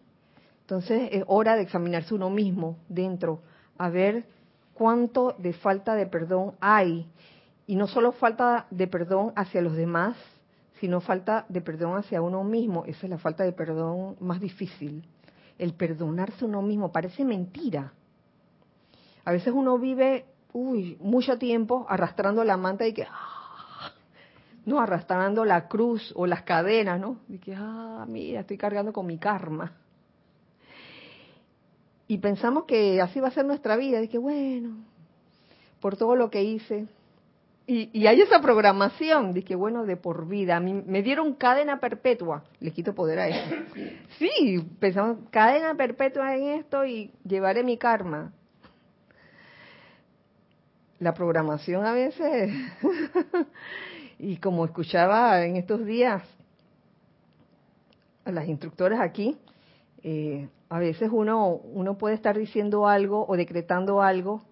Entonces 0.62 1.08
es 1.12 1.24
hora 1.26 1.56
de 1.56 1.62
examinarse 1.62 2.14
uno 2.14 2.30
mismo 2.30 2.78
dentro, 2.88 3.42
a 3.76 3.88
ver 3.88 4.26
cuánto 4.74 5.34
de 5.38 5.52
falta 5.52 5.94
de 5.94 6.06
perdón 6.06 6.54
hay. 6.60 7.06
Y 7.66 7.76
no 7.76 7.86
solo 7.86 8.12
falta 8.12 8.66
de 8.70 8.86
perdón 8.86 9.32
hacia 9.36 9.62
los 9.62 9.76
demás, 9.76 10.16
sino 10.80 11.00
falta 11.00 11.44
de 11.48 11.60
perdón 11.60 11.96
hacia 11.98 12.22
uno 12.22 12.42
mismo. 12.42 12.84
Esa 12.86 13.06
es 13.06 13.10
la 13.10 13.18
falta 13.18 13.44
de 13.44 13.52
perdón 13.52 14.16
más 14.20 14.40
difícil. 14.40 15.04
El 15.58 15.74
perdonarse 15.74 16.44
uno 16.44 16.62
mismo 16.62 16.90
parece 16.90 17.24
mentira. 17.24 17.92
A 19.24 19.32
veces 19.32 19.52
uno 19.54 19.78
vive, 19.78 20.26
uy, 20.52 20.96
mucho 21.00 21.38
tiempo 21.38 21.86
arrastrando 21.88 22.44
la 22.44 22.56
manta 22.56 22.86
y 22.86 22.92
que, 22.92 23.06
ah, 23.10 23.92
no, 24.64 24.80
arrastrando 24.80 25.44
la 25.44 25.68
cruz 25.68 26.12
o 26.16 26.26
las 26.26 26.42
cadenas, 26.42 27.00
¿no? 27.00 27.18
Y 27.28 27.38
que, 27.38 27.54
ah, 27.56 28.04
mira, 28.08 28.40
estoy 28.40 28.56
cargando 28.58 28.92
con 28.92 29.06
mi 29.06 29.18
karma 29.18 29.72
y 32.10 32.18
pensamos 32.18 32.64
que 32.64 33.00
así 33.00 33.20
va 33.20 33.28
a 33.28 33.30
ser 33.30 33.44
nuestra 33.44 33.76
vida, 33.76 34.00
de 34.00 34.08
que 34.08 34.18
bueno, 34.18 34.78
por 35.78 35.96
todo 35.96 36.16
lo 36.16 36.28
que 36.28 36.42
hice. 36.42 36.88
Y, 37.68 38.04
hay 38.04 38.20
esa 38.20 38.40
programación, 38.40 39.32
de 39.32 39.44
que 39.44 39.54
bueno, 39.54 39.86
de 39.86 39.96
por 39.96 40.26
vida. 40.26 40.56
A 40.56 40.60
mí 40.60 40.72
me 40.74 41.04
dieron 41.04 41.34
cadena 41.34 41.78
perpetua, 41.78 42.42
le 42.58 42.72
quito 42.72 42.96
poder 42.96 43.20
a 43.20 43.28
eso. 43.28 43.54
Sí, 44.18 44.60
pensamos, 44.80 45.18
cadena 45.30 45.76
perpetua 45.76 46.34
en 46.34 46.58
esto 46.58 46.84
y 46.84 47.12
llevaré 47.24 47.62
mi 47.62 47.78
karma. 47.78 48.32
La 51.00 51.14
programación 51.14 51.84
a 51.86 51.92
veces, 51.92 52.52
y 54.18 54.36
como 54.36 54.66
escuchaba 54.66 55.44
en 55.44 55.56
estos 55.56 55.84
días 55.84 56.22
a 58.24 58.30
las 58.30 58.46
instructoras 58.46 59.00
aquí, 59.00 59.38
eh, 60.02 60.48
a 60.68 60.78
veces 60.78 61.08
uno, 61.10 61.48
uno 61.54 61.96
puede 61.96 62.14
estar 62.14 62.38
diciendo 62.38 62.86
algo 62.86 63.26
o 63.26 63.36
decretando 63.36 64.02
algo, 64.02 64.42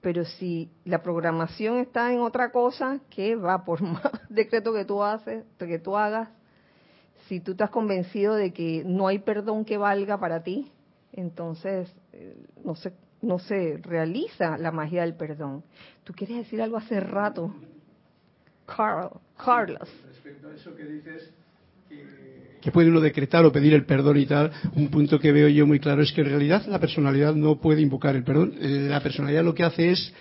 pero 0.00 0.24
si 0.24 0.68
la 0.84 1.02
programación 1.02 1.78
está 1.78 2.12
en 2.12 2.20
otra 2.20 2.50
cosa, 2.50 2.98
que 3.08 3.36
va 3.36 3.64
por 3.64 3.80
más 3.82 4.02
decreto 4.28 4.74
que 4.74 4.84
tú 4.84 5.02
haces, 5.02 5.44
que 5.58 5.78
tú 5.78 5.96
hagas, 5.96 6.28
si 7.28 7.38
tú 7.38 7.52
estás 7.52 7.70
convencido 7.70 8.34
de 8.34 8.52
que 8.52 8.82
no 8.84 9.06
hay 9.06 9.20
perdón 9.20 9.64
que 9.64 9.78
valga 9.78 10.18
para 10.18 10.42
ti, 10.42 10.72
entonces 11.12 11.94
eh, 12.12 12.36
no 12.64 12.74
se, 12.74 12.92
no 13.24 13.38
se 13.38 13.78
realiza 13.82 14.56
la 14.58 14.70
magia 14.70 15.02
del 15.02 15.14
perdón. 15.14 15.64
Tú 16.04 16.12
quieres 16.12 16.36
decir 16.36 16.60
algo 16.62 16.76
hace 16.76 17.00
rato, 17.00 17.54
Carl, 18.66 19.10
Carlos. 19.36 19.88
Respecto 20.06 20.48
a 20.48 20.54
eso 20.54 20.74
que 20.74 20.84
dices, 20.84 21.32
que 22.64 22.72
puede 22.72 22.88
uno 22.88 23.00
decretar 23.00 23.44
o 23.44 23.52
pedir 23.52 23.74
el 23.74 23.84
perdón 23.84 24.16
y 24.16 24.26
tal, 24.26 24.50
un 24.74 24.88
punto 24.88 25.18
que 25.18 25.32
veo 25.32 25.48
yo 25.48 25.66
muy 25.66 25.80
claro 25.80 26.02
es 26.02 26.12
que 26.12 26.22
en 26.22 26.28
realidad 26.28 26.64
la 26.66 26.78
personalidad 26.78 27.34
no 27.34 27.60
puede 27.60 27.82
invocar 27.82 28.16
el 28.16 28.24
perdón. 28.24 28.54
Eh, 28.58 28.86
la 28.88 29.02
personalidad 29.02 29.44
lo 29.44 29.54
que 29.54 29.64
hace 29.64 29.90
es 29.90 30.14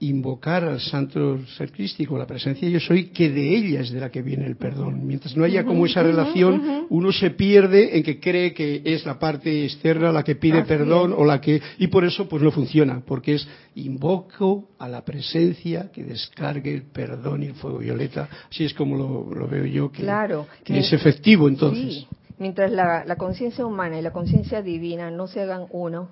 invocar 0.00 0.64
al 0.64 0.80
santo 0.80 1.38
ser 1.56 1.70
crístico, 1.70 2.18
la 2.18 2.26
presencia 2.26 2.68
yo 2.68 2.80
soy, 2.80 3.06
que 3.06 3.30
de 3.30 3.56
ella 3.56 3.80
es 3.80 3.90
de 3.90 4.00
la 4.00 4.10
que 4.10 4.22
viene 4.22 4.46
el 4.46 4.56
perdón. 4.56 5.06
Mientras 5.06 5.36
no 5.36 5.44
haya 5.44 5.64
como 5.64 5.86
esa 5.86 6.02
relación, 6.02 6.86
uno 6.90 7.12
se 7.12 7.30
pierde 7.30 7.96
en 7.96 8.02
que 8.02 8.18
cree 8.18 8.52
que 8.52 8.82
es 8.84 9.06
la 9.06 9.18
parte 9.18 9.64
externa 9.64 10.12
la 10.12 10.22
que 10.22 10.34
pide 10.34 10.64
perdón 10.64 11.14
o 11.16 11.24
la 11.24 11.40
que... 11.40 11.60
Y 11.78 11.86
por 11.86 12.04
eso 12.04 12.28
pues 12.28 12.42
no 12.42 12.50
funciona, 12.50 13.02
porque 13.06 13.34
es 13.34 13.48
invoco 13.76 14.70
a 14.78 14.88
la 14.88 15.04
presencia 15.04 15.90
que 15.92 16.04
descargue 16.04 16.74
el 16.74 16.82
perdón 16.82 17.44
y 17.44 17.46
el 17.46 17.54
fuego 17.54 17.78
violeta. 17.78 18.28
Así 18.50 18.64
es 18.64 18.74
como 18.74 18.96
lo, 18.96 19.48
veo 19.48 19.64
yo, 19.64 19.92
que, 19.92 20.02
claro. 20.02 20.46
que 20.64 20.78
es 20.78 20.92
efectivo 20.92 21.48
entonces. 21.48 22.06
Mientras 22.38 22.70
la, 22.70 23.04
la 23.04 23.16
conciencia 23.16 23.64
humana 23.64 23.98
y 23.98 24.02
la 24.02 24.12
conciencia 24.12 24.60
divina 24.60 25.10
no 25.10 25.28
se 25.28 25.40
hagan 25.40 25.66
uno, 25.70 26.10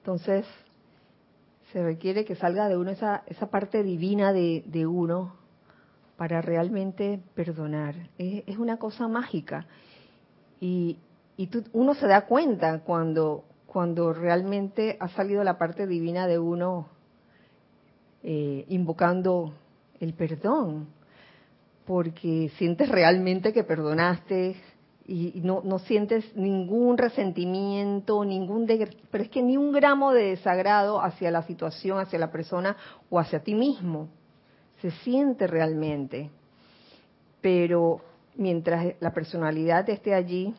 entonces 0.00 0.44
se 1.72 1.82
requiere 1.82 2.24
que 2.24 2.34
salga 2.34 2.68
de 2.68 2.76
uno 2.76 2.90
esa, 2.90 3.22
esa 3.26 3.46
parte 3.50 3.82
divina 3.82 4.32
de, 4.32 4.64
de 4.66 4.86
uno 4.86 5.34
para 6.16 6.40
realmente 6.40 7.20
perdonar. 7.34 7.94
Es, 8.18 8.44
es 8.46 8.58
una 8.58 8.78
cosa 8.78 9.06
mágica. 9.08 9.66
Y, 10.60 10.98
y 11.36 11.48
uno 11.72 11.94
se 11.94 12.06
da 12.06 12.26
cuenta 12.26 12.80
cuando, 12.80 13.44
cuando 13.66 14.12
realmente 14.12 14.96
ha 14.98 15.08
salido 15.08 15.44
la 15.44 15.58
parte 15.58 15.86
divina 15.86 16.26
de 16.26 16.38
uno 16.38 16.88
eh, 18.22 18.64
invocando 18.68 19.54
el 20.00 20.14
perdón, 20.14 20.88
porque 21.86 22.50
sientes 22.58 22.88
realmente 22.88 23.52
que 23.52 23.62
perdonaste, 23.62 24.56
y 25.10 25.40
no, 25.42 25.62
no 25.64 25.78
sientes 25.78 26.36
ningún 26.36 26.98
resentimiento, 26.98 28.26
ningún 28.26 28.66
pero 29.10 29.24
es 29.24 29.30
que 29.30 29.42
ni 29.42 29.56
un 29.56 29.72
gramo 29.72 30.12
de 30.12 30.30
desagrado 30.30 31.00
hacia 31.00 31.30
la 31.30 31.42
situación, 31.44 31.98
hacia 31.98 32.18
la 32.18 32.30
persona 32.30 32.76
o 33.08 33.18
hacia 33.18 33.42
ti 33.42 33.54
mismo. 33.54 34.08
Se 34.82 34.90
siente 34.90 35.46
realmente. 35.46 36.30
Pero 37.40 38.02
mientras 38.36 38.96
la 39.00 39.14
personalidad 39.14 39.88
esté 39.88 40.12
allí 40.12 40.54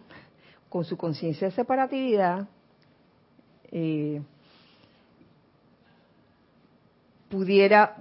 con 0.67 0.83
su 0.83 0.97
conciencia 0.97 1.47
de 1.49 1.53
separatividad, 1.53 2.47
eh, 3.71 4.19
pudiera 7.29 7.97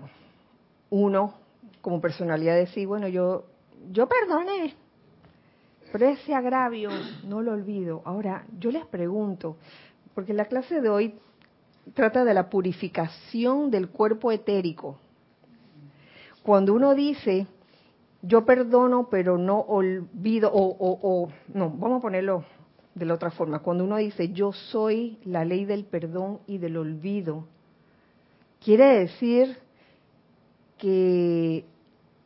uno 0.89 1.35
como 1.83 2.01
personalidad 2.01 2.57
decir, 2.57 2.87
bueno, 2.87 3.07
yo 3.07 3.45
yo 3.91 4.09
perdoné, 4.09 4.75
pero 5.93 6.09
ese 6.09 6.35
agravio 6.35 6.91
no 7.25 7.43
lo 7.43 7.53
olvido. 7.53 8.03
Ahora, 8.05 8.45
yo 8.59 8.71
les 8.71 8.85
pregunto, 8.87 9.57
porque 10.15 10.35
la 10.35 10.45
clase 10.45 10.81
de 10.81 10.89
hoy 10.89 11.15
trata 11.95 12.25
de 12.25 12.35
la 12.35 12.51
purificación 12.51 13.71
del 13.71 13.89
cuerpo 13.89 14.31
etérico. 14.31 14.99
Cuando 16.43 16.75
uno 16.75 16.95
dice, 16.95 17.47
yo 18.23 18.45
perdono, 18.45 19.09
pero 19.11 19.39
no 19.39 19.61
olvido, 19.61 20.51
o, 20.53 20.77
o, 20.79 21.29
no, 21.55 21.71
vamos 21.71 21.99
a 21.99 22.03
ponerlo 22.03 22.45
de 22.95 23.07
la 23.07 23.15
otra 23.15 23.31
forma. 23.31 23.61
Cuando 23.61 23.85
uno 23.85 23.97
dice, 23.97 24.33
yo 24.33 24.53
soy 24.53 25.19
la 25.25 25.45
ley 25.45 25.65
del 25.65 25.85
perdón 25.85 26.41
y 26.47 26.59
del 26.59 26.77
olvido, 26.77 27.47
quiere 28.63 28.99
decir 29.01 29.57
que 30.77 31.65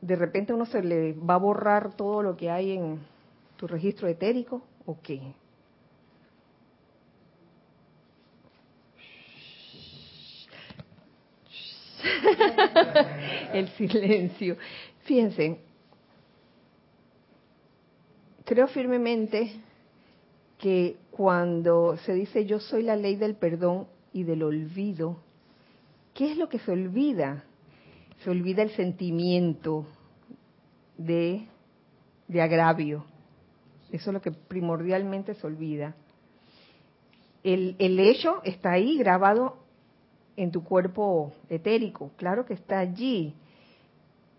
de 0.00 0.16
repente 0.16 0.52
uno 0.52 0.66
se 0.66 0.82
le 0.82 1.12
va 1.14 1.34
a 1.34 1.38
borrar 1.38 1.94
todo 1.94 2.22
lo 2.22 2.36
que 2.36 2.50
hay 2.50 2.72
en, 2.72 3.00
tu 3.62 3.68
registro 3.68 4.08
etérico 4.08 4.60
o 4.86 5.00
qué? 5.00 5.22
El 13.54 13.68
silencio. 13.68 14.56
Fíjense, 15.04 15.60
creo 18.44 18.66
firmemente 18.66 19.52
que 20.58 20.96
cuando 21.12 21.96
se 21.98 22.14
dice 22.14 22.44
yo 22.44 22.58
soy 22.58 22.82
la 22.82 22.96
ley 22.96 23.14
del 23.14 23.36
perdón 23.36 23.86
y 24.12 24.24
del 24.24 24.42
olvido, 24.42 25.18
¿qué 26.14 26.32
es 26.32 26.36
lo 26.36 26.48
que 26.48 26.58
se 26.58 26.72
olvida? 26.72 27.44
Se 28.24 28.30
olvida 28.30 28.64
el 28.64 28.70
sentimiento 28.70 29.86
de, 30.98 31.46
de 32.26 32.42
agravio, 32.42 33.04
eso 33.92 34.10
es 34.10 34.14
lo 34.14 34.20
que 34.20 34.32
primordialmente 34.32 35.34
se 35.34 35.46
olvida. 35.46 35.94
el, 37.44 37.76
el 37.78 38.00
hecho 38.00 38.40
está 38.44 38.72
ahí 38.72 38.96
grabado 38.98 39.56
en 40.36 40.50
tu 40.50 40.64
cuerpo 40.64 41.32
etérico, 41.48 42.10
claro 42.16 42.44
que 42.46 42.54
está 42.54 42.78
allí, 42.78 43.34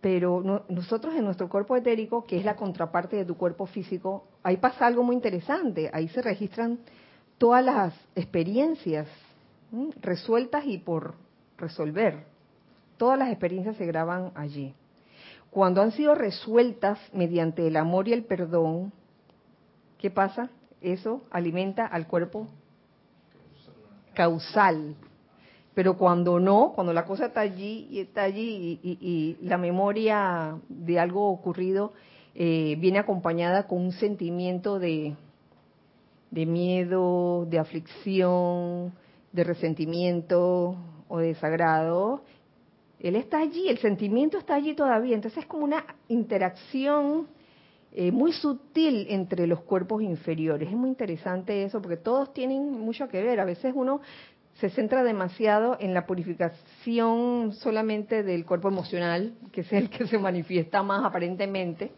pero 0.01 0.41
nosotros 0.67 1.15
en 1.15 1.23
nuestro 1.23 1.47
cuerpo 1.47 1.77
etérico, 1.77 2.25
que 2.25 2.37
es 2.37 2.43
la 2.43 2.57
contraparte 2.57 3.15
de 3.15 3.23
tu 3.23 3.37
cuerpo 3.37 3.67
físico, 3.67 4.25
ahí 4.43 4.57
pasa 4.57 4.85
algo 4.85 5.01
muy 5.01 5.15
interesante, 5.15 5.89
ahí 5.93 6.09
se 6.09 6.21
registran 6.21 6.79
todas 7.37 7.63
las 7.63 7.93
experiencias 8.13 9.07
resueltas 10.01 10.65
y 10.65 10.77
por 10.77 11.15
resolver. 11.57 12.25
Todas 12.97 13.17
las 13.17 13.29
experiencias 13.29 13.77
se 13.77 13.85
graban 13.85 14.31
allí. 14.35 14.73
Cuando 15.49 15.81
han 15.81 15.91
sido 15.91 16.15
resueltas 16.15 16.99
mediante 17.13 17.65
el 17.65 17.77
amor 17.77 18.07
y 18.07 18.13
el 18.13 18.25
perdón, 18.25 18.91
¿qué 20.03 20.11
pasa? 20.11 20.49
Eso 20.81 21.21
alimenta 21.31 21.85
al 21.85 22.07
cuerpo 22.07 22.49
causal. 24.13 24.95
Pero 25.73 25.97
cuando 25.97 26.41
no, 26.41 26.73
cuando 26.75 26.91
la 26.91 27.05
cosa 27.05 27.27
está 27.27 27.39
allí 27.39 27.87
y 27.89 28.01
está 28.01 28.23
allí 28.23 28.81
y, 28.83 29.37
la 29.41 29.57
memoria 29.57 30.57
de 30.67 30.99
algo 30.99 31.29
ocurrido 31.29 31.93
eh, 32.35 32.75
viene 32.79 32.99
acompañada 32.99 33.65
con 33.65 33.79
un 33.81 33.91
sentimiento 33.93 34.77
de, 34.77 35.15
de 36.31 36.45
miedo, 36.45 37.45
de 37.49 37.59
aflicción, 37.59 38.93
de 39.31 39.43
resentimiento 39.45 40.75
o 41.07 41.19
de 41.19 41.27
desagrado, 41.27 42.23
él 42.99 43.15
está 43.15 43.39
allí, 43.39 43.69
el 43.69 43.77
sentimiento 43.77 44.37
está 44.37 44.55
allí 44.55 44.75
todavía. 44.75 45.15
Entonces 45.15 45.43
es 45.43 45.45
como 45.45 45.63
una 45.63 45.85
interacción 46.09 47.27
eh, 47.95 48.11
muy 48.11 48.33
sutil 48.33 49.05
entre 49.09 49.45
los 49.45 49.61
cuerpos 49.61 50.01
inferiores. 50.01 50.67
Es 50.67 50.75
muy 50.75 50.89
interesante 50.89 51.63
eso 51.63 51.79
porque 51.79 51.97
todos 51.97 52.33
tienen 52.33 52.71
mucho 52.71 53.07
que 53.07 53.21
ver. 53.21 53.39
A 53.39 53.45
veces 53.45 53.71
uno 53.75 54.01
se 54.55 54.71
centra 54.71 55.03
demasiado 55.03 55.77
en 55.79 55.93
la 55.93 56.07
purificación 56.07 57.53
solamente 57.53 58.23
del 58.23 58.45
cuerpo 58.45 58.69
emocional, 58.69 59.35
que 59.51 59.61
es 59.61 59.71
el 59.73 59.91
que 59.91 60.07
se 60.07 60.17
manifiesta 60.17 60.81
más 60.81 61.05
aparentemente, 61.05 61.91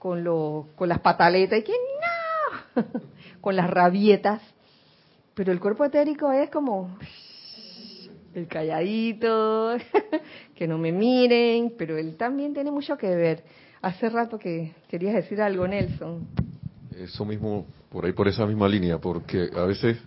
con, 0.00 0.24
lo, 0.24 0.66
con 0.74 0.88
las 0.88 0.98
pataletas 0.98 1.60
y 1.60 1.62
que 1.62 1.72
no, 2.74 2.84
con 3.40 3.54
las 3.54 3.70
rabietas. 3.70 4.42
Pero 5.34 5.52
el 5.52 5.60
cuerpo 5.60 5.84
etérico 5.84 6.32
es 6.32 6.50
como 6.50 6.98
el 8.34 8.48
calladito, 8.48 9.76
que 10.56 10.66
no 10.66 10.78
me 10.78 10.90
miren, 10.90 11.74
pero 11.78 11.96
él 11.96 12.16
también 12.16 12.54
tiene 12.54 12.72
mucho 12.72 12.96
que 12.98 13.14
ver. 13.14 13.44
Hace 13.82 14.08
rato 14.08 14.38
que 14.38 14.74
querías 14.88 15.14
decir 15.14 15.40
algo, 15.42 15.66
Nelson. 15.66 16.26
Eso 16.96 17.24
mismo, 17.24 17.66
por 17.90 18.06
ahí 18.06 18.12
por 18.12 18.28
esa 18.28 18.46
misma 18.46 18.68
línea, 18.68 18.98
porque 18.98 19.50
a 19.54 19.64
veces 19.64 19.98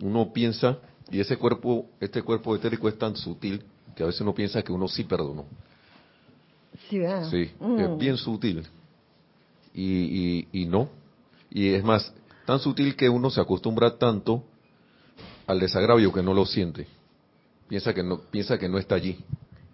uno 0.00 0.32
piensa, 0.32 0.78
y 1.10 1.20
ese 1.20 1.36
cuerpo, 1.36 1.86
este 2.00 2.22
cuerpo 2.22 2.54
etérico 2.54 2.88
es 2.88 2.98
tan 2.98 3.16
sutil, 3.16 3.64
que 3.96 4.02
a 4.02 4.06
veces 4.06 4.20
uno 4.20 4.34
piensa 4.34 4.62
que 4.62 4.72
uno 4.72 4.86
sí 4.88 5.04
perdonó. 5.04 5.46
Sí, 6.88 7.00
Sí, 7.30 7.50
mm. 7.60 7.78
es 7.80 7.98
bien 7.98 8.16
sutil. 8.16 8.66
Y, 9.72 10.46
y, 10.52 10.62
y 10.62 10.66
no. 10.66 10.88
Y 11.50 11.72
es 11.72 11.82
más, 11.82 12.12
tan 12.44 12.58
sutil 12.58 12.94
que 12.94 13.08
uno 13.08 13.30
se 13.30 13.40
acostumbra 13.40 13.96
tanto 13.96 14.44
al 15.46 15.60
desagravio 15.60 16.12
que 16.12 16.22
no 16.22 16.34
lo 16.34 16.44
siente 16.44 16.86
piensa 17.68 17.94
que 17.94 18.02
no 18.02 18.18
piensa 18.18 18.58
que 18.58 18.68
no 18.68 18.78
está 18.78 18.94
allí 18.94 19.18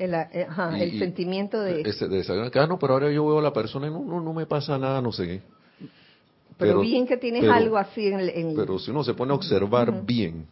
el, 0.00 0.14
eh, 0.14 0.48
el 0.78 0.98
sentimiento 0.98 1.60
de 1.60 1.82
ese 1.82 2.08
de 2.08 2.24
ah, 2.54 2.66
no 2.66 2.78
pero 2.78 2.94
ahora 2.94 3.12
yo 3.12 3.26
veo 3.26 3.38
a 3.38 3.42
la 3.42 3.52
persona 3.52 3.86
y 3.86 3.90
no 3.90 4.00
no, 4.00 4.20
no 4.20 4.32
me 4.32 4.46
pasa 4.46 4.78
nada 4.78 5.02
no 5.02 5.12
sé. 5.12 5.26
Qué 5.26 6.66
pero, 6.66 6.80
bien 6.80 7.06
que 7.06 7.16
tienes 7.16 7.48
algo 7.48 7.76
así 7.76 8.06
en, 8.06 8.20
en, 8.20 8.56
pero 8.56 8.78
si 8.78 8.90
uno 8.90 9.04
se 9.04 9.14
pone 9.14 9.32
a 9.32 9.36
observar 9.36 10.04
bien 10.04 10.46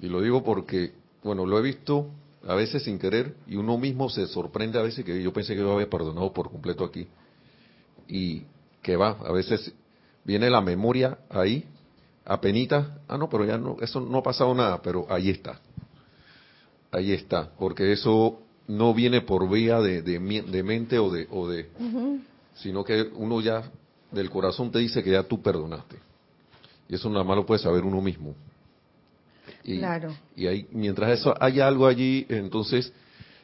y 0.00 0.08
lo 0.08 0.20
digo 0.20 0.44
porque 0.44 0.92
bueno 1.22 1.46
lo 1.46 1.58
he 1.58 1.62
visto 1.62 2.06
a 2.46 2.54
veces 2.54 2.82
sin 2.84 2.98
querer 2.98 3.34
y 3.46 3.56
uno 3.56 3.78
mismo 3.78 4.10
se 4.10 4.26
sorprende 4.26 4.78
a 4.78 4.82
veces 4.82 5.04
que 5.04 5.22
yo 5.22 5.32
pensé 5.32 5.54
que 5.54 5.60
yo 5.60 5.72
había 5.72 5.88
perdonado 5.88 6.32
por 6.32 6.50
completo 6.50 6.84
aquí 6.84 7.06
y 8.06 8.42
que 8.82 8.96
va 8.96 9.16
a 9.24 9.32
veces 9.32 9.72
viene 10.24 10.50
la 10.50 10.60
memoria 10.60 11.18
ahí 11.30 11.64
apenita 12.26 12.98
ah 13.08 13.16
no 13.16 13.30
pero 13.30 13.46
ya 13.46 13.56
no 13.56 13.78
eso 13.80 14.00
no 14.00 14.18
ha 14.18 14.22
pasado 14.22 14.54
nada 14.54 14.82
pero 14.82 15.06
ahí 15.08 15.30
está 15.30 15.60
ahí 16.90 17.12
está, 17.12 17.50
porque 17.58 17.92
eso 17.92 18.40
no 18.66 18.94
viene 18.94 19.22
por 19.22 19.48
vía 19.48 19.80
de, 19.80 20.02
de, 20.02 20.20
mente 20.20 20.98
o 20.98 21.10
de, 21.10 21.26
o 21.30 21.48
de 21.48 21.68
sino 22.54 22.84
que 22.84 23.02
uno 23.14 23.40
ya 23.40 23.70
del 24.10 24.30
corazón 24.30 24.70
te 24.70 24.78
dice 24.78 25.02
que 25.02 25.10
ya 25.10 25.22
tú 25.22 25.40
perdonaste. 25.40 25.96
Y 26.88 26.94
eso 26.94 27.08
nada 27.10 27.24
más 27.24 27.36
lo 27.36 27.46
puede 27.46 27.60
saber 27.60 27.84
uno 27.84 28.00
mismo. 28.00 28.34
Y, 29.62 29.78
claro. 29.78 30.14
Y 30.34 30.46
ahí, 30.46 30.66
mientras 30.72 31.18
eso 31.18 31.34
haya 31.40 31.66
algo 31.66 31.86
allí, 31.86 32.26
entonces, 32.28 32.92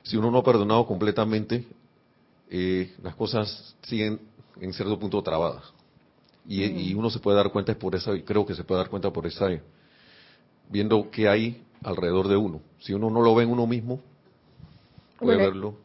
si 0.03 0.17
uno 0.17 0.31
no 0.31 0.39
ha 0.39 0.45
perdonado 0.45 0.87
completamente, 0.87 1.67
eh, 2.51 2.95
las 3.03 3.15
cosas 3.15 3.77
siguen 3.83 4.21
en 4.61 4.73
cierto 4.73 4.99
punto 4.99 5.23
trabadas. 5.23 5.65
Y, 6.47 6.63
y, 6.65 6.95
uno 6.95 7.11
se 7.11 7.19
puede 7.21 7.37
dar 7.37 7.51
cuenta 7.51 7.75
por 7.75 7.95
esa, 7.95 8.13
creo 8.23 8.45
que 8.45 8.55
se 8.55 8.65
puede 8.65 8.81
dar 8.81 8.91
cuenta 8.91 9.11
por 9.11 9.27
esa, 9.27 9.49
viendo 10.69 11.11
que 11.11 11.29
hay 11.29 11.63
alrededor 11.83 12.29
de 12.29 12.37
uno. 12.37 12.61
Si 12.81 12.93
uno 12.93 13.11
no 13.11 13.21
lo 13.21 13.35
ve 13.35 13.45
en 13.45 13.51
uno 13.51 13.67
mismo, 13.67 14.01
puede 15.19 15.37
verlo. 15.39 15.77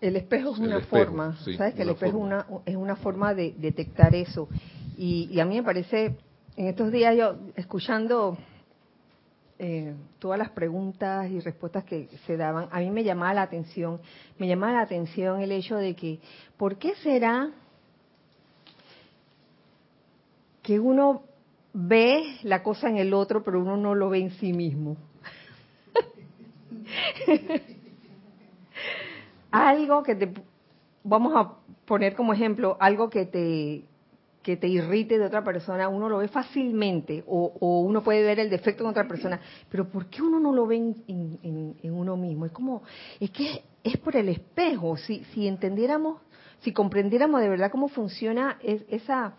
El 0.00 0.16
espejo 0.16 0.52
es 0.52 0.58
una 0.58 0.80
forma, 0.80 1.36
¿sabes? 1.56 1.74
Que 1.74 1.82
el 1.82 1.90
espejo 1.90 2.18
es 2.18 2.24
una, 2.24 2.46
es 2.66 2.76
una 2.76 2.96
forma 2.96 3.34
de 3.34 3.54
detectar 3.56 4.14
eso. 4.14 4.48
Y, 4.96 5.38
a 5.38 5.44
mí 5.44 5.56
me 5.56 5.62
parece, 5.62 6.16
en 6.56 6.66
estos 6.66 6.90
días 6.90 7.16
yo, 7.16 7.36
escuchando 7.54 8.36
eh, 9.58 9.94
todas 10.18 10.38
las 10.38 10.50
preguntas 10.50 11.30
y 11.30 11.38
respuestas 11.38 11.84
que 11.84 12.08
se 12.26 12.36
daban, 12.36 12.68
a 12.72 12.80
mí 12.80 12.90
me 12.90 13.04
llamaba 13.04 13.34
la 13.34 13.42
atención, 13.42 14.00
me 14.38 14.48
llamaba 14.48 14.72
la 14.72 14.82
atención 14.82 15.40
el 15.40 15.52
hecho 15.52 15.76
de 15.76 15.94
que, 15.94 16.18
¿por 16.56 16.76
qué 16.78 16.94
será 16.96 17.50
que 20.62 20.80
uno 20.80 21.22
ve 21.72 22.38
la 22.42 22.62
cosa 22.62 22.88
en 22.88 22.98
el 22.98 23.14
otro, 23.14 23.42
pero 23.42 23.60
uno 23.60 23.76
no 23.76 23.94
lo 23.94 24.10
ve 24.10 24.18
en 24.20 24.30
sí 24.32 24.52
mismo? 24.52 24.96
algo 29.50 30.02
que 30.02 30.14
te, 30.14 30.32
vamos 31.04 31.34
a 31.36 31.52
poner 31.84 32.14
como 32.14 32.32
ejemplo, 32.32 32.76
algo 32.80 33.10
que 33.10 33.26
te, 33.26 33.84
que 34.42 34.56
te 34.56 34.66
irrite 34.68 35.18
de 35.18 35.26
otra 35.26 35.44
persona, 35.44 35.88
uno 35.88 36.08
lo 36.08 36.18
ve 36.18 36.28
fácilmente 36.28 37.22
o, 37.26 37.80
uno 37.86 38.02
puede 38.02 38.22
ver 38.22 38.40
el 38.40 38.50
defecto 38.50 38.82
en 38.82 38.90
otra 38.90 39.06
persona, 39.06 39.40
pero 39.70 39.88
¿por 39.88 40.06
qué 40.06 40.22
uno 40.22 40.40
no 40.40 40.52
lo 40.52 40.66
ve 40.66 40.76
en, 40.76 41.76
uno 41.84 42.16
mismo? 42.16 42.46
Es 42.46 42.52
como, 42.52 42.82
es 43.20 43.30
que 43.30 43.62
es 43.84 43.96
por 43.98 44.16
el 44.16 44.28
espejo, 44.28 44.96
si, 44.96 45.24
si 45.32 45.46
entendiéramos, 45.46 46.20
si 46.60 46.72
comprendiéramos 46.72 47.40
de 47.40 47.48
verdad 47.48 47.70
cómo 47.70 47.88
funciona 47.88 48.58
esa, 48.62 49.34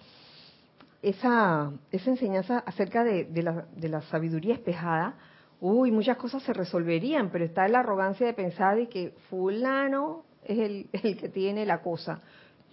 esa, 1.04 1.72
esa 1.92 2.10
enseñanza 2.10 2.60
acerca 2.60 3.04
de, 3.04 3.28
la, 3.44 3.66
de 3.76 3.90
la 3.90 4.02
sabiduría 4.04 4.54
espejada, 4.54 5.16
uy, 5.60 5.92
muchas 5.92 6.16
cosas 6.18 6.42
se 6.44 6.54
resolverían, 6.54 7.30
pero 7.30 7.44
está 7.44 7.68
la 7.68 7.82
arrogancia 7.82 8.26
de 8.26 8.34
pensar 8.34 8.78
de 8.78 8.88
que 8.88 9.14
fulano 9.30 10.24
es 10.44 10.60
el, 10.60 10.88
el 11.04 11.18
que 11.18 11.30
tiene 11.30 11.66
la 11.66 11.82
cosa. 11.82 12.22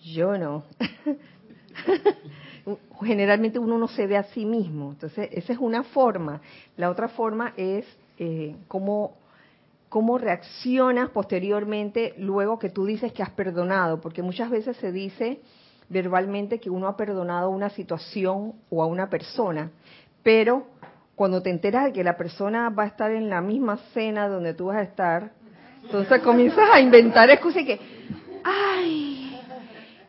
Yo 0.02 0.38
no. 0.38 0.64
Generalmente 3.02 3.58
uno 3.58 3.78
no 3.78 3.88
se 3.88 4.06
ve 4.06 4.16
a 4.16 4.22
sí 4.24 4.46
mismo. 4.46 4.92
Entonces, 4.92 5.28
esa 5.32 5.52
es 5.52 5.58
una 5.58 5.82
forma. 5.82 6.40
La 6.76 6.88
otra 6.88 7.08
forma 7.08 7.52
es 7.56 7.84
eh, 8.18 8.54
cómo, 8.68 9.16
cómo 9.88 10.18
reaccionas 10.18 11.10
posteriormente 11.10 12.14
luego 12.16 12.60
que 12.60 12.70
tú 12.70 12.84
dices 12.84 13.12
que 13.12 13.24
has 13.24 13.30
perdonado, 13.30 14.00
porque 14.00 14.22
muchas 14.22 14.50
veces 14.50 14.76
se 14.76 14.92
dice 14.92 15.40
verbalmente 15.90 16.60
que 16.60 16.70
uno 16.70 16.88
ha 16.88 16.96
perdonado 16.96 17.50
una 17.50 17.68
situación 17.68 18.54
o 18.70 18.82
a 18.82 18.86
una 18.86 19.10
persona, 19.10 19.70
pero 20.22 20.66
cuando 21.16 21.42
te 21.42 21.50
enteras 21.50 21.84
de 21.84 21.92
que 21.92 22.04
la 22.04 22.16
persona 22.16 22.70
va 22.70 22.84
a 22.84 22.86
estar 22.86 23.10
en 23.10 23.28
la 23.28 23.42
misma 23.42 23.76
cena 23.92 24.28
donde 24.28 24.54
tú 24.54 24.66
vas 24.66 24.78
a 24.78 24.82
estar, 24.82 25.32
entonces 25.82 26.22
comienzas 26.22 26.70
a 26.72 26.80
inventar 26.80 27.28
excusas 27.28 27.62
y 27.62 27.66
que, 27.66 27.80
ay, 28.44 29.40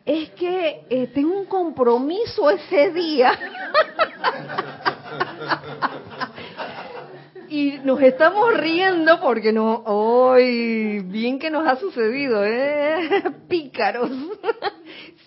es 0.06 0.30
que 0.30 0.84
eh, 0.88 1.08
tengo 1.08 1.38
un 1.38 1.46
compromiso 1.46 2.48
ese 2.48 2.92
día. 2.92 3.32
y 7.48 7.72
nos 7.84 8.00
estamos 8.00 8.56
riendo 8.56 9.20
porque 9.20 9.52
no, 9.52 9.82
hoy 9.84 11.00
bien 11.00 11.38
que 11.38 11.50
nos 11.50 11.66
ha 11.66 11.76
sucedido, 11.76 12.44
¿eh? 12.44 13.22
Pícaros. 13.48 14.10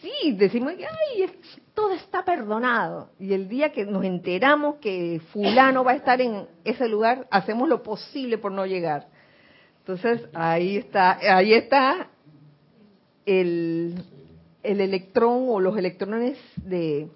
Sí, 0.06 0.34
decimos 0.34 0.74
que, 0.74 0.86
ay, 0.86 1.32
todo 1.74 1.94
está 1.94 2.24
perdonado. 2.24 3.10
Y 3.20 3.34
el 3.34 3.48
día 3.48 3.72
que 3.72 3.86
nos 3.86 4.04
enteramos 4.04 4.76
que 4.76 5.22
fulano 5.32 5.84
va 5.84 5.92
a 5.92 5.96
estar 5.96 6.22
en 6.22 6.48
ese 6.64 6.88
lugar, 6.88 7.28
hacemos 7.32 7.68
lo 7.68 7.82
posible 7.82 8.38
por 8.38 8.52
no 8.52 8.66
llegar. 8.66 9.08
Entonces, 9.80 10.28
ahí 10.34 10.78
está, 10.78 11.18
ahí 11.36 11.54
está 11.54 12.10
el, 13.26 13.96
el 14.64 14.82
electrón 14.82 15.46
o 15.48 15.60
los 15.60 15.78
electrones 15.78 16.38
de, 16.58 17.10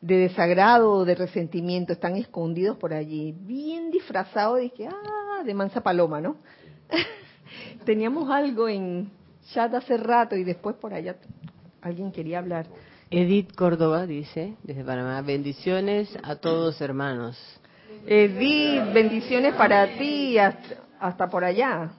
de 0.00 0.16
desagrado 0.16 0.92
o 0.92 1.04
de 1.04 1.14
resentimiento 1.14 1.92
están 1.92 2.16
escondidos 2.16 2.76
por 2.76 2.92
allí, 2.92 3.32
bien 3.32 3.90
disfrazados 3.90 4.58
de 4.58 4.70
que, 4.70 4.86
ah, 4.86 5.42
de 5.44 5.54
mansa 5.54 5.80
paloma, 5.80 6.20
¿no? 6.20 6.36
Teníamos 7.84 8.30
algo 8.30 8.68
en 8.68 9.17
chat 9.52 9.72
hace 9.74 9.96
rato 9.96 10.36
y 10.36 10.44
después 10.44 10.76
por 10.76 10.94
allá 10.94 11.16
alguien 11.82 12.12
quería 12.12 12.38
hablar. 12.38 12.66
Edith 13.10 13.54
Córdoba 13.54 14.06
dice, 14.06 14.54
desde 14.62 14.84
Panamá, 14.84 15.22
bendiciones 15.22 16.08
a 16.22 16.36
todos 16.36 16.80
hermanos. 16.80 17.38
Edith, 18.06 18.92
bendiciones 18.92 19.54
para 19.54 19.86
ti 19.98 20.36
hasta, 20.38 21.28
por 21.28 21.44
allá. 21.44 21.90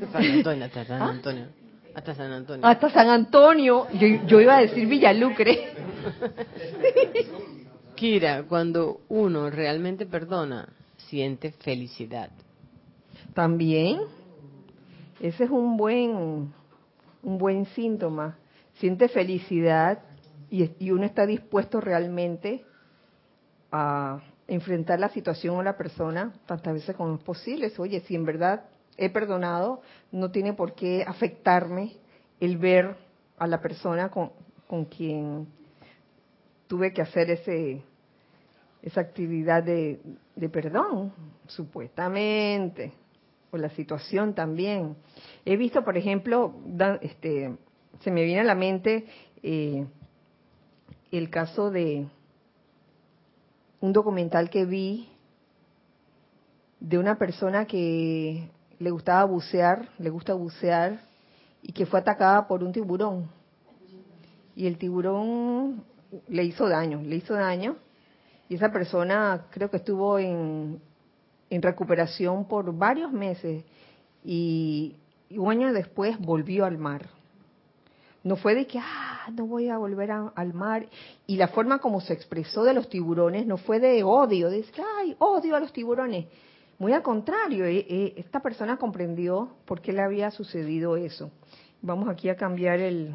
hasta 0.00 0.12
San 0.12 0.22
¿Ah? 1.02 1.08
Antonio. 1.10 1.46
Hasta 1.94 2.14
San 2.14 2.32
Antonio. 2.32 2.66
Hasta 2.66 2.90
San 2.90 3.08
Antonio. 3.08 3.86
Yo, 3.94 4.06
yo 4.26 4.40
iba 4.40 4.56
a 4.56 4.60
decir 4.60 4.86
Villalucre. 4.86 5.72
Kira, 7.96 8.44
cuando 8.44 9.00
uno 9.08 9.50
realmente 9.50 10.06
perdona, 10.06 10.68
siente 11.08 11.50
felicidad. 11.50 12.30
También. 13.34 14.17
Ese 15.20 15.44
es 15.44 15.50
un 15.50 15.76
buen, 15.76 16.52
un 17.22 17.38
buen 17.38 17.66
síntoma. 17.66 18.38
Siente 18.74 19.08
felicidad 19.08 20.00
y, 20.50 20.70
y 20.78 20.90
uno 20.90 21.04
está 21.04 21.26
dispuesto 21.26 21.80
realmente 21.80 22.64
a 23.72 24.20
enfrentar 24.46 24.98
la 24.98 25.10
situación 25.10 25.56
o 25.56 25.62
la 25.62 25.76
persona 25.76 26.32
tantas 26.46 26.74
veces 26.74 26.96
como 26.96 27.16
es 27.16 27.22
posible. 27.22 27.72
Oye, 27.78 28.00
si 28.00 28.14
en 28.14 28.24
verdad 28.24 28.64
he 28.96 29.10
perdonado, 29.10 29.82
no 30.10 30.30
tiene 30.30 30.54
por 30.54 30.74
qué 30.74 31.04
afectarme 31.06 31.96
el 32.40 32.56
ver 32.56 32.96
a 33.38 33.46
la 33.46 33.60
persona 33.60 34.10
con, 34.10 34.32
con 34.66 34.84
quien 34.84 35.46
tuve 36.66 36.92
que 36.92 37.02
hacer 37.02 37.30
ese 37.30 37.82
esa 38.80 39.00
actividad 39.00 39.62
de, 39.62 40.00
de 40.36 40.48
perdón, 40.48 41.12
supuestamente, 41.48 42.92
o 43.50 43.56
la 43.56 43.70
situación 43.70 44.34
también. 44.34 44.96
He 45.44 45.56
visto, 45.56 45.84
por 45.84 45.96
ejemplo, 45.96 46.54
este, 47.00 47.56
se 48.00 48.10
me 48.10 48.24
viene 48.24 48.40
a 48.40 48.44
la 48.44 48.54
mente 48.54 49.06
eh, 49.42 49.86
el 51.10 51.30
caso 51.30 51.70
de 51.70 52.06
un 53.80 53.92
documental 53.92 54.50
que 54.50 54.64
vi 54.64 55.08
de 56.80 56.98
una 56.98 57.18
persona 57.18 57.66
que 57.66 58.50
le 58.78 58.90
gustaba 58.90 59.24
bucear, 59.24 59.88
le 59.98 60.10
gusta 60.10 60.34
bucear, 60.34 61.00
y 61.62 61.72
que 61.72 61.86
fue 61.86 62.00
atacada 62.00 62.46
por 62.46 62.62
un 62.62 62.72
tiburón. 62.72 63.28
Y 64.54 64.66
el 64.66 64.78
tiburón 64.78 65.84
le 66.28 66.44
hizo 66.44 66.68
daño, 66.68 67.02
le 67.02 67.16
hizo 67.16 67.34
daño, 67.34 67.76
y 68.48 68.54
esa 68.54 68.70
persona 68.70 69.46
creo 69.50 69.70
que 69.70 69.78
estuvo 69.78 70.18
en, 70.18 70.80
en 71.50 71.62
recuperación 71.62 72.46
por 72.46 72.76
varios 72.76 73.12
meses, 73.12 73.64
y, 74.24 74.96
un 75.30 75.50
año 75.50 75.72
después 75.72 76.18
volvió 76.18 76.64
al 76.64 76.78
mar. 76.78 77.08
No 78.24 78.36
fue 78.36 78.54
de 78.54 78.66
que, 78.66 78.78
ah, 78.78 79.28
no 79.32 79.46
voy 79.46 79.68
a 79.68 79.78
volver 79.78 80.10
al 80.10 80.54
mar. 80.54 80.86
Y 81.26 81.36
la 81.36 81.48
forma 81.48 81.78
como 81.78 82.00
se 82.00 82.14
expresó 82.14 82.64
de 82.64 82.74
los 82.74 82.88
tiburones 82.88 83.46
no 83.46 83.58
fue 83.58 83.78
de 83.78 84.02
odio, 84.02 84.50
de 84.50 84.64
ay, 84.98 85.14
odio 85.18 85.54
a 85.54 85.60
los 85.60 85.72
tiburones. 85.72 86.26
Muy 86.78 86.92
al 86.92 87.02
contrario, 87.02 87.64
eh, 87.64 87.86
eh, 87.88 88.14
esta 88.16 88.40
persona 88.40 88.76
comprendió 88.76 89.50
por 89.66 89.80
qué 89.80 89.92
le 89.92 90.02
había 90.02 90.30
sucedido 90.30 90.96
eso. 90.96 91.30
Vamos 91.82 92.08
aquí 92.08 92.28
a 92.28 92.36
cambiar 92.36 92.80
el, 92.80 93.14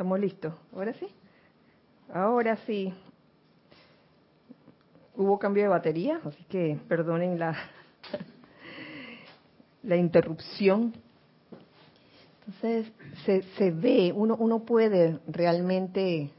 Estamos 0.00 0.18
listos. 0.18 0.54
¿Ahora 0.74 0.94
sí? 0.94 1.06
Ahora 2.10 2.56
sí. 2.64 2.90
Hubo 5.14 5.38
cambio 5.38 5.64
de 5.64 5.68
batería, 5.68 6.22
así 6.24 6.42
que 6.44 6.78
perdonen 6.88 7.38
la, 7.38 7.54
la 9.82 9.96
interrupción. 9.96 10.94
Entonces, 12.38 12.90
se, 13.26 13.42
se 13.58 13.70
ve, 13.72 14.10
uno, 14.16 14.36
uno 14.36 14.60
puede 14.60 15.18
realmente, 15.26 16.30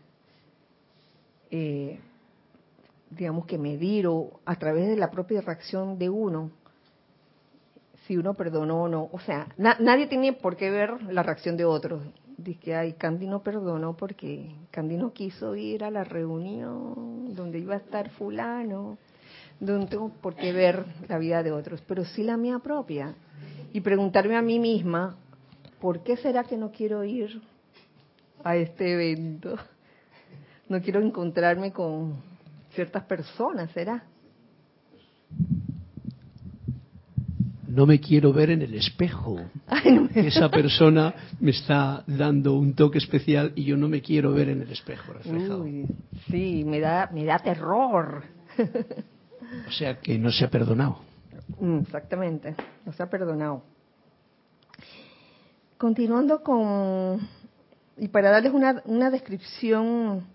eh, 1.51 1.99
digamos 3.11 3.45
que 3.45 3.59
medir 3.59 4.07
o 4.07 4.39
a 4.43 4.55
través 4.55 4.87
de 4.87 4.95
la 4.95 5.11
propia 5.11 5.41
reacción 5.41 5.99
de 5.99 6.09
uno, 6.09 6.49
si 8.07 8.17
uno 8.17 8.33
perdonó 8.33 8.81
o 8.81 8.87
no. 8.87 9.07
O 9.11 9.19
sea, 9.19 9.49
nadie 9.57 10.07
tiene 10.07 10.33
por 10.33 10.55
qué 10.55 10.71
ver 10.71 10.99
la 11.03 11.21
reacción 11.21 11.57
de 11.57 11.65
otros 11.65 12.01
Dice 12.43 12.59
que 12.59 12.75
ay, 12.75 12.93
Candy 12.93 13.27
no 13.27 13.43
perdonó 13.43 13.95
porque 13.95 14.55
Candy 14.71 14.97
no 14.97 15.13
quiso 15.13 15.55
ir 15.55 15.83
a 15.83 15.91
la 15.91 16.03
reunión 16.03 17.35
donde 17.35 17.59
iba 17.59 17.75
a 17.75 17.77
estar 17.77 18.09
fulano, 18.09 18.97
donde 19.59 19.87
tengo 19.87 20.09
por 20.09 20.35
qué 20.35 20.51
ver 20.51 20.85
la 21.07 21.19
vida 21.19 21.43
de 21.43 21.51
otros, 21.51 21.83
pero 21.87 22.03
sí 22.03 22.23
la 22.23 22.37
mía 22.37 22.57
propia. 22.59 23.13
Y 23.73 23.81
preguntarme 23.81 24.35
a 24.35 24.41
mí 24.41 24.59
misma, 24.59 25.15
¿por 25.79 26.03
qué 26.03 26.17
será 26.17 26.43
que 26.43 26.57
no 26.57 26.71
quiero 26.71 27.03
ir 27.03 27.41
a 28.43 28.55
este 28.55 28.93
evento? 28.93 29.55
No 30.67 30.81
quiero 30.81 30.99
encontrarme 30.99 31.71
con 31.71 32.15
ciertas 32.73 33.03
personas, 33.03 33.69
¿será? 33.71 34.03
No 37.71 37.85
me 37.85 37.99
quiero 37.99 38.33
ver 38.33 38.49
en 38.49 38.61
el 38.61 38.73
espejo. 38.75 39.39
Esa 40.13 40.49
persona 40.49 41.13
me 41.39 41.51
está 41.51 42.03
dando 42.05 42.53
un 42.55 42.75
toque 42.75 42.97
especial 42.97 43.53
y 43.55 43.63
yo 43.63 43.77
no 43.77 43.87
me 43.87 44.01
quiero 44.01 44.33
ver 44.33 44.49
en 44.49 44.61
el 44.61 44.71
espejo 44.71 45.13
reflejado. 45.13 45.65
sí, 46.29 46.63
me 46.65 46.79
da, 46.79 47.09
me 47.13 47.23
da 47.23 47.39
terror. 47.39 48.23
o 49.67 49.71
sea 49.71 49.99
que 49.99 50.17
no 50.19 50.31
se 50.31 50.43
ha 50.43 50.49
perdonado. 50.49 50.99
Mm, 51.59 51.79
exactamente, 51.79 52.55
no 52.85 52.91
se 52.91 53.03
ha 53.03 53.09
perdonado. 53.09 53.63
Continuando 55.77 56.43
con, 56.43 57.19
y 57.97 58.09
para 58.09 58.31
darles 58.31 58.53
una, 58.53 58.81
una 58.85 59.09
descripción, 59.09 60.25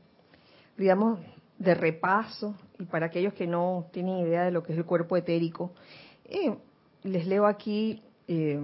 digamos, 0.76 1.20
de 1.58 1.74
repaso, 1.74 2.54
y 2.78 2.84
para 2.84 3.06
aquellos 3.06 3.34
que 3.34 3.46
no 3.46 3.86
tienen 3.92 4.18
idea 4.18 4.44
de 4.44 4.50
lo 4.50 4.62
que 4.62 4.72
es 4.72 4.78
el 4.78 4.84
cuerpo 4.84 5.16
etérico, 5.16 5.72
eh, 6.24 6.56
les 7.06 7.26
leo 7.26 7.46
aquí 7.46 8.02
eh, 8.28 8.60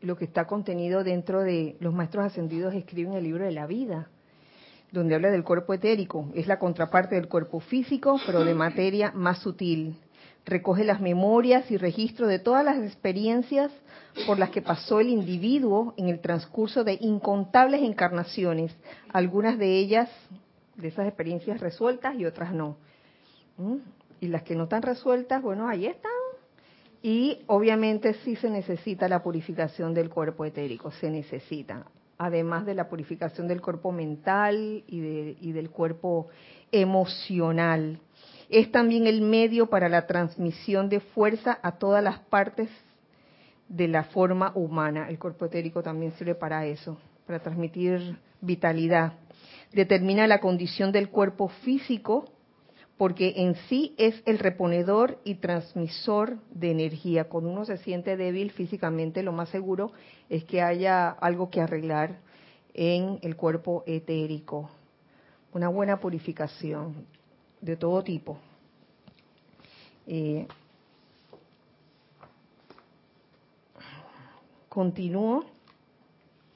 lo 0.00 0.16
que 0.16 0.24
está 0.24 0.46
contenido 0.46 1.02
dentro 1.02 1.42
de 1.42 1.76
los 1.80 1.92
maestros 1.92 2.26
ascendidos 2.26 2.74
escriben 2.74 3.14
el 3.14 3.24
libro 3.24 3.44
de 3.44 3.52
la 3.52 3.66
vida, 3.66 4.08
donde 4.92 5.14
habla 5.14 5.30
del 5.30 5.44
cuerpo 5.44 5.74
etérico. 5.74 6.28
Es 6.34 6.46
la 6.46 6.58
contraparte 6.58 7.16
del 7.16 7.28
cuerpo 7.28 7.60
físico, 7.60 8.20
pero 8.24 8.44
de 8.44 8.54
materia 8.54 9.10
más 9.12 9.38
sutil. 9.38 9.98
Recoge 10.44 10.84
las 10.84 11.00
memorias 11.00 11.68
y 11.72 11.76
registros 11.76 12.28
de 12.28 12.38
todas 12.38 12.64
las 12.64 12.78
experiencias 12.78 13.72
por 14.26 14.38
las 14.38 14.50
que 14.50 14.62
pasó 14.62 15.00
el 15.00 15.08
individuo 15.08 15.92
en 15.96 16.08
el 16.08 16.20
transcurso 16.20 16.84
de 16.84 16.98
incontables 17.00 17.82
encarnaciones, 17.82 18.72
algunas 19.12 19.58
de 19.58 19.76
ellas, 19.76 20.08
de 20.76 20.88
esas 20.88 21.08
experiencias 21.08 21.60
resueltas 21.60 22.14
y 22.14 22.26
otras 22.26 22.52
no. 22.52 22.76
¿Mm? 23.56 23.76
Y 24.20 24.28
las 24.28 24.44
que 24.44 24.54
no 24.54 24.64
están 24.64 24.82
resueltas, 24.82 25.42
bueno, 25.42 25.68
ahí 25.68 25.86
están 25.86 26.12
y 27.02 27.40
obviamente 27.46 28.14
sí 28.24 28.36
se 28.36 28.50
necesita 28.50 29.08
la 29.08 29.22
purificación 29.22 29.94
del 29.94 30.10
cuerpo 30.10 30.44
etérico, 30.44 30.90
se 30.90 31.10
necesita, 31.10 31.86
además 32.18 32.66
de 32.66 32.74
la 32.74 32.88
purificación 32.88 33.48
del 33.48 33.60
cuerpo 33.60 33.92
mental 33.92 34.84
y, 34.86 35.52
del 35.52 35.70
cuerpo 35.70 36.28
emocional. 36.72 38.00
Es 38.48 38.70
también 38.70 39.06
el 39.06 39.20
medio 39.22 39.68
para 39.68 39.88
la 39.88 40.06
transmisión 40.06 40.88
de 40.88 41.00
fuerza 41.00 41.58
a 41.62 41.72
todas 41.72 42.02
las 42.02 42.18
partes 42.20 42.68
de 43.68 43.88
la 43.88 44.04
forma 44.04 44.52
humana. 44.54 45.08
El 45.08 45.18
cuerpo 45.18 45.46
etérico 45.46 45.82
también 45.82 46.12
sirve 46.12 46.34
para 46.34 46.64
eso, 46.66 46.96
para 47.26 47.40
transmitir 47.40 48.16
vitalidad. 48.40 49.14
Determina 49.72 50.26
la 50.26 50.40
condición 50.40 50.92
del 50.92 51.08
cuerpo 51.08 51.48
físico 51.48 52.30
porque 52.96 53.34
en 53.36 53.54
sí 53.68 53.94
es 53.98 54.22
el 54.24 54.38
reponedor 54.38 55.18
y 55.24 55.34
transmisor 55.34 56.38
de 56.50 56.70
energía. 56.70 57.28
Cuando 57.28 57.50
uno 57.50 57.64
se 57.64 57.76
siente 57.78 58.16
débil 58.16 58.50
físicamente, 58.50 59.22
lo 59.22 59.32
más 59.32 59.50
seguro 59.50 59.92
es 60.30 60.44
que 60.44 60.62
haya 60.62 61.10
algo 61.10 61.50
que 61.50 61.60
arreglar 61.60 62.18
en 62.72 63.18
el 63.22 63.36
cuerpo 63.36 63.84
etérico. 63.86 64.70
Una 65.52 65.68
buena 65.68 66.00
purificación 66.00 67.06
de 67.60 67.76
todo 67.76 68.02
tipo. 68.02 68.38
Eh, 70.06 70.46
continúo 74.68 75.44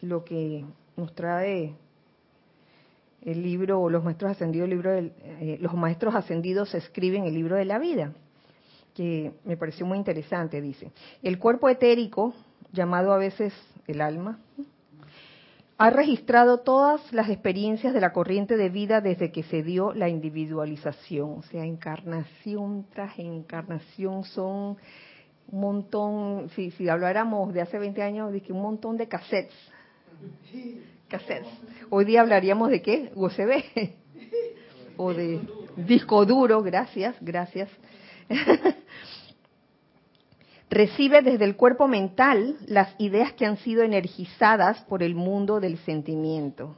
lo 0.02 0.24
que 0.24 0.64
nos 0.96 1.14
trae 1.14 1.74
el 3.22 3.42
libro, 3.42 3.88
los 3.90 4.02
maestros 4.02 4.30
ascendidos, 4.30 4.64
el 4.64 4.70
libro 4.70 4.92
eh, 4.92 5.58
los 5.60 5.74
maestros 5.74 6.14
ascendidos 6.14 6.74
escriben 6.74 7.24
el 7.24 7.34
libro 7.34 7.56
de 7.56 7.64
la 7.64 7.78
vida, 7.78 8.12
que 8.94 9.32
me 9.44 9.56
pareció 9.56 9.86
muy 9.86 9.98
interesante, 9.98 10.60
dice. 10.60 10.92
El 11.22 11.38
cuerpo 11.38 11.68
etérico, 11.68 12.34
llamado 12.72 13.12
a 13.12 13.18
veces 13.18 13.52
el 13.86 14.00
alma, 14.00 14.38
ha 15.76 15.90
registrado 15.90 16.58
todas 16.58 17.12
las 17.12 17.30
experiencias 17.30 17.94
de 17.94 18.00
la 18.00 18.12
corriente 18.12 18.56
de 18.56 18.68
vida 18.68 19.00
desde 19.00 19.32
que 19.32 19.42
se 19.44 19.62
dio 19.62 19.94
la 19.94 20.08
individualización, 20.08 21.38
o 21.38 21.42
sea, 21.42 21.64
encarnación 21.64 22.86
tras 22.92 23.18
encarnación 23.18 24.24
son 24.24 24.76
un 25.52 25.60
montón, 25.60 26.50
si, 26.50 26.70
si 26.72 26.88
habláramos 26.88 27.52
de 27.52 27.62
hace 27.62 27.78
20 27.78 28.02
años, 28.02 28.32
de 28.32 28.40
que 28.40 28.52
un 28.52 28.62
montón 28.62 28.96
de 28.96 29.08
cassettes 29.08 29.56
Hoy 31.88 32.04
día 32.04 32.20
hablaríamos 32.20 32.70
de 32.70 32.82
qué? 32.82 33.10
USB. 33.14 33.64
O 34.96 35.12
de 35.12 35.40
disco 35.76 36.24
duro, 36.24 36.62
gracias, 36.62 37.16
gracias. 37.20 37.68
Recibe 40.70 41.22
desde 41.22 41.44
el 41.44 41.56
cuerpo 41.56 41.88
mental 41.88 42.56
las 42.66 42.94
ideas 42.98 43.32
que 43.32 43.44
han 43.44 43.56
sido 43.56 43.82
energizadas 43.82 44.82
por 44.82 45.02
el 45.02 45.16
mundo 45.16 45.58
del 45.58 45.78
sentimiento. 45.78 46.76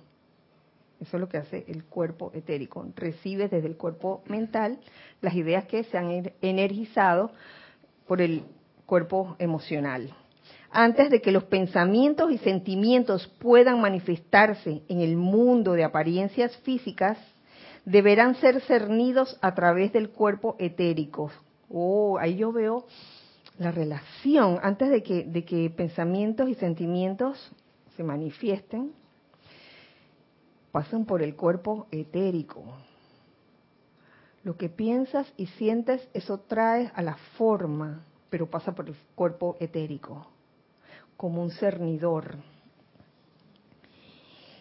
Eso 1.00 1.16
es 1.16 1.20
lo 1.20 1.28
que 1.28 1.38
hace 1.38 1.64
el 1.68 1.84
cuerpo 1.84 2.30
etérico. 2.32 2.86
Recibe 2.96 3.48
desde 3.48 3.68
el 3.68 3.76
cuerpo 3.76 4.22
mental 4.26 4.78
las 5.20 5.34
ideas 5.34 5.66
que 5.66 5.84
se 5.84 5.98
han 5.98 6.10
er-, 6.10 6.34
energizado 6.40 7.32
por 8.06 8.22
el 8.22 8.44
cuerpo 8.86 9.36
emocional 9.38 10.14
antes 10.72 11.10
de 11.10 11.20
que 11.20 11.32
los 11.32 11.44
pensamientos 11.44 12.32
y 12.32 12.38
sentimientos 12.38 13.28
puedan 13.38 13.80
manifestarse 13.80 14.82
en 14.88 15.00
el 15.00 15.16
mundo 15.16 15.74
de 15.74 15.84
apariencias 15.84 16.56
físicas, 16.58 17.18
deberán 17.84 18.36
ser 18.36 18.60
cernidos 18.62 19.38
a 19.42 19.54
través 19.54 19.92
del 19.92 20.08
cuerpo 20.08 20.56
etérico. 20.58 21.30
Oh, 21.68 22.16
ahí 22.18 22.36
yo 22.36 22.52
veo 22.52 22.86
la 23.58 23.70
relación. 23.70 24.58
Antes 24.62 24.88
de 24.88 25.02
que, 25.02 25.72
pensamientos 25.76 26.48
y 26.48 26.54
sentimientos 26.54 27.52
se 27.94 28.02
manifiesten, 28.02 28.92
pasan 30.70 31.04
por 31.04 31.22
el 31.22 31.36
cuerpo 31.36 31.86
etérico. 31.90 32.64
Lo 34.42 34.56
que 34.56 34.70
piensas 34.70 35.30
y 35.36 35.46
sientes, 35.46 36.08
eso 36.14 36.40
trae 36.40 36.90
a 36.94 37.02
la 37.02 37.16
forma, 37.36 38.06
pero 38.30 38.48
pasa 38.48 38.74
por 38.74 38.88
el 38.88 38.96
cuerpo 39.14 39.58
etérico 39.60 40.31
como 41.22 41.40
un 41.40 41.52
cernidor. 41.52 42.34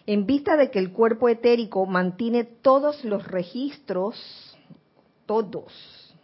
En 0.06 0.26
vista 0.26 0.56
de 0.56 0.70
que 0.70 0.78
el 0.78 0.92
cuerpo 0.92 1.28
etérico 1.28 1.86
mantiene 1.86 2.44
todos 2.44 3.04
los 3.04 3.26
registros, 3.26 4.56
todos, 5.26 6.14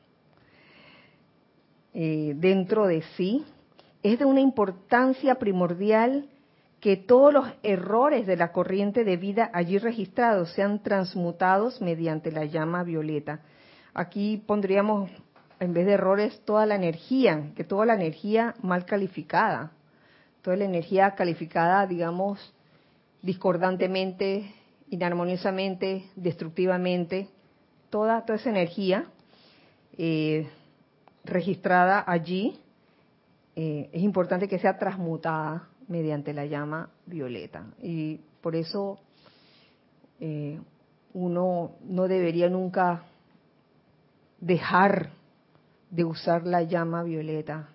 eh, 1.93 2.35
dentro 2.37 2.87
de 2.87 3.03
sí, 3.17 3.45
es 4.05 4.21
de 4.21 4.27
una 4.27 4.39
importancia 4.39 5.41
primordial 5.41 6.29
que 6.79 6.97
todos 6.97 7.33
los 7.33 7.49
errores 7.65 8.25
de 8.25 8.37
la 8.37 8.53
corriente 8.53 9.03
de 9.03 9.17
vida 9.17 9.51
allí 9.53 9.79
registrados 9.79 10.53
sean 10.53 10.85
transmutados 10.85 11.81
mediante 11.81 12.31
la 12.31 12.45
llama 12.45 12.85
violeta. 12.85 13.41
Aquí 13.93 14.41
pondríamos, 14.47 15.11
en 15.59 15.75
vez 15.75 15.85
de 15.85 15.95
errores, 15.95 16.41
toda 16.45 16.65
la 16.65 16.77
energía, 16.77 17.51
que 17.57 17.65
toda 17.65 17.87
la 17.87 17.95
energía 17.95 18.55
mal 18.63 18.85
calificada, 18.85 19.73
toda 20.49 20.57
la 20.57 20.65
energía 20.65 21.15
calificada, 21.15 21.87
digamos, 21.87 22.55
discordantemente, 23.21 24.51
inarmoniosamente, 24.89 26.09
destructivamente, 26.17 27.29
toda, 27.91 28.25
toda 28.25 28.39
esa 28.39 28.49
energía 28.49 29.05
eh, 29.99 30.49
registrada 31.23 32.03
allí, 32.07 32.59
eh, 33.57 33.91
es 33.93 34.03
importante 34.03 34.49
que 34.49 34.59
sea 34.59 34.79
transmutada 34.79 35.69
mediante 35.87 36.33
la 36.33 36.47
llama 36.47 36.89
violeta. 37.05 37.67
Y 37.83 38.19
por 38.41 38.57
eso 38.57 39.01
eh, 40.19 40.59
uno 41.13 41.73
no 41.83 42.09
debería 42.09 42.49
nunca 42.49 43.03
dejar 44.41 45.11
de 45.91 46.05
usar 46.05 46.47
la 46.47 46.63
llama 46.63 47.03
violeta 47.03 47.69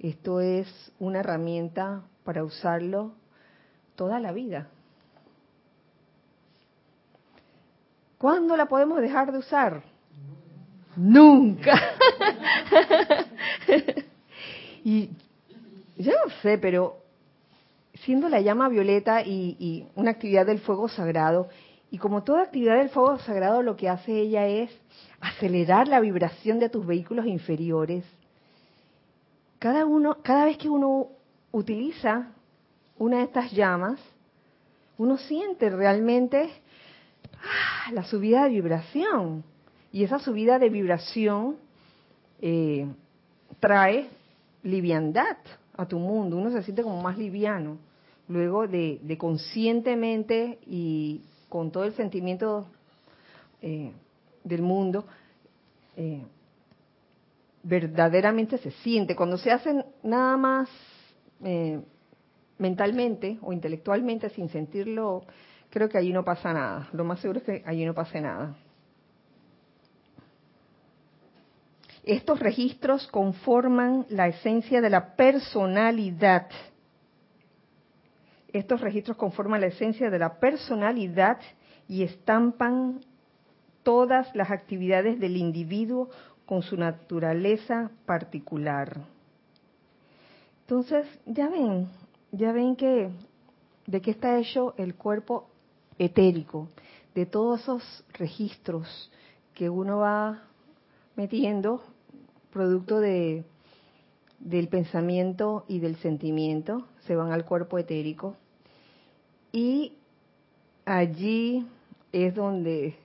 esto 0.00 0.40
es 0.40 0.66
una 0.98 1.20
herramienta 1.20 2.02
para 2.24 2.42
usarlo 2.42 3.12
toda 3.96 4.18
la 4.18 4.32
vida. 4.32 4.68
¿Cuándo 8.16 8.56
la 8.56 8.66
podemos 8.66 9.00
dejar 9.00 9.30
de 9.30 9.38
usar? 9.38 9.82
Nunca. 10.96 11.74
y 14.84 15.10
yo 15.98 16.12
no 16.12 16.32
sé, 16.42 16.56
pero 16.56 16.96
siendo 17.94 18.30
la 18.30 18.40
llama 18.40 18.70
violeta 18.70 19.22
y, 19.22 19.56
y, 19.58 19.86
una 19.94 20.12
actividad 20.12 20.46
del 20.46 20.60
fuego 20.60 20.88
sagrado, 20.88 21.48
y 21.90 21.98
como 21.98 22.22
toda 22.22 22.42
actividad 22.42 22.78
del 22.78 22.88
fuego 22.88 23.18
sagrado 23.18 23.62
lo 23.62 23.76
que 23.76 23.90
hace 23.90 24.18
ella 24.18 24.46
es 24.46 24.70
acelerar 25.20 25.88
la 25.88 26.00
vibración 26.00 26.58
de 26.58 26.70
tus 26.70 26.86
vehículos 26.86 27.26
inferiores, 27.26 28.04
cada 29.60 29.84
uno, 29.84 30.16
cada 30.22 30.46
vez 30.46 30.56
que 30.56 30.70
uno 30.70 31.08
utiliza 31.52 32.32
una 32.98 33.18
de 33.18 33.24
estas 33.24 33.52
llamas, 33.52 34.00
uno 34.96 35.18
siente 35.18 35.68
realmente 35.68 36.50
ah, 37.34 37.92
la 37.92 38.02
subida 38.04 38.44
de 38.44 38.48
vibración. 38.48 39.44
Y 39.92 40.02
esa 40.02 40.18
subida 40.18 40.58
de 40.58 40.70
vibración 40.70 41.56
eh, 42.40 42.86
trae 43.60 44.08
liviandad 44.62 45.36
a 45.76 45.86
tu 45.86 45.98
mundo. 45.98 46.38
Uno 46.38 46.50
se 46.50 46.62
siente 46.62 46.82
como 46.82 47.02
más 47.02 47.18
liviano. 47.18 47.76
Luego 48.28 48.66
de, 48.66 49.16
conscientemente 49.18 50.58
y 50.66 51.20
con 51.50 51.70
todo 51.70 51.84
el 51.84 51.92
sentimiento 51.94 52.66
eh, 53.60 53.92
del 54.42 54.62
mundo, 54.62 55.04
eh, 55.96 56.22
verdaderamente 57.62 58.58
se 58.58 58.70
siente. 58.70 59.16
Cuando 59.16 59.36
se 59.36 59.50
hacen 59.50 59.84
nada 60.02 60.36
más 60.36 60.68
eh, 61.44 61.80
mentalmente 62.58 63.38
o 63.42 63.52
intelectualmente 63.52 64.30
sin 64.30 64.48
sentirlo, 64.48 65.24
creo 65.70 65.88
que 65.88 65.98
allí 65.98 66.12
no 66.12 66.24
pasa 66.24 66.52
nada. 66.52 66.88
Lo 66.92 67.04
más 67.04 67.20
seguro 67.20 67.40
es 67.40 67.44
que 67.44 67.62
allí 67.66 67.84
no 67.84 67.94
pase 67.94 68.20
nada. 68.20 68.56
Estos 72.02 72.40
registros 72.40 73.06
conforman 73.08 74.06
la 74.08 74.26
esencia 74.28 74.80
de 74.80 74.90
la 74.90 75.14
personalidad. 75.16 76.48
Estos 78.52 78.80
registros 78.80 79.16
conforman 79.16 79.60
la 79.60 79.68
esencia 79.68 80.10
de 80.10 80.18
la 80.18 80.40
personalidad 80.40 81.38
y 81.86 82.02
estampan 82.02 83.00
todas 83.82 84.34
las 84.34 84.50
actividades 84.50 85.20
del 85.20 85.36
individuo 85.36 86.10
con 86.50 86.62
su 86.62 86.76
naturaleza 86.76 87.92
particular. 88.06 89.04
Entonces, 90.62 91.06
ya 91.24 91.48
ven, 91.48 91.86
ya 92.32 92.50
ven 92.50 92.74
que 92.74 93.08
de 93.86 94.00
qué 94.00 94.10
está 94.10 94.36
hecho 94.36 94.74
el 94.76 94.96
cuerpo 94.96 95.48
etérico, 95.96 96.66
de 97.14 97.24
todos 97.24 97.60
esos 97.60 98.04
registros 98.14 99.12
que 99.54 99.70
uno 99.70 99.98
va 99.98 100.42
metiendo 101.14 101.84
producto 102.52 102.98
de 102.98 103.44
del 104.40 104.66
pensamiento 104.66 105.64
y 105.68 105.78
del 105.78 105.94
sentimiento, 105.98 106.88
se 107.06 107.14
van 107.14 107.30
al 107.30 107.44
cuerpo 107.44 107.78
etérico 107.78 108.34
y 109.52 109.92
allí 110.84 111.64
es 112.10 112.34
donde 112.34 112.96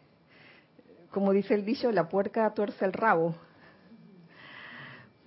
como 1.15 1.31
dice 1.31 1.53
el 1.53 1.63
dicho, 1.63 1.93
la 1.93 2.09
puerca 2.09 2.53
tuerce 2.53 2.83
el 2.83 2.91
rabo, 2.91 3.35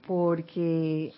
porque 0.06 1.14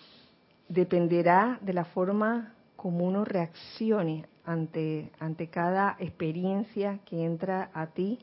dependerá 0.69 1.59
de 1.61 1.73
la 1.73 1.83
forma 1.83 2.53
como 2.77 3.03
uno 3.03 3.25
reaccione 3.25 4.25
ante, 4.45 5.11
ante 5.19 5.47
cada 5.47 5.97
experiencia 5.99 6.99
que 7.03 7.25
entra 7.25 7.69
a 7.73 7.87
ti, 7.87 8.19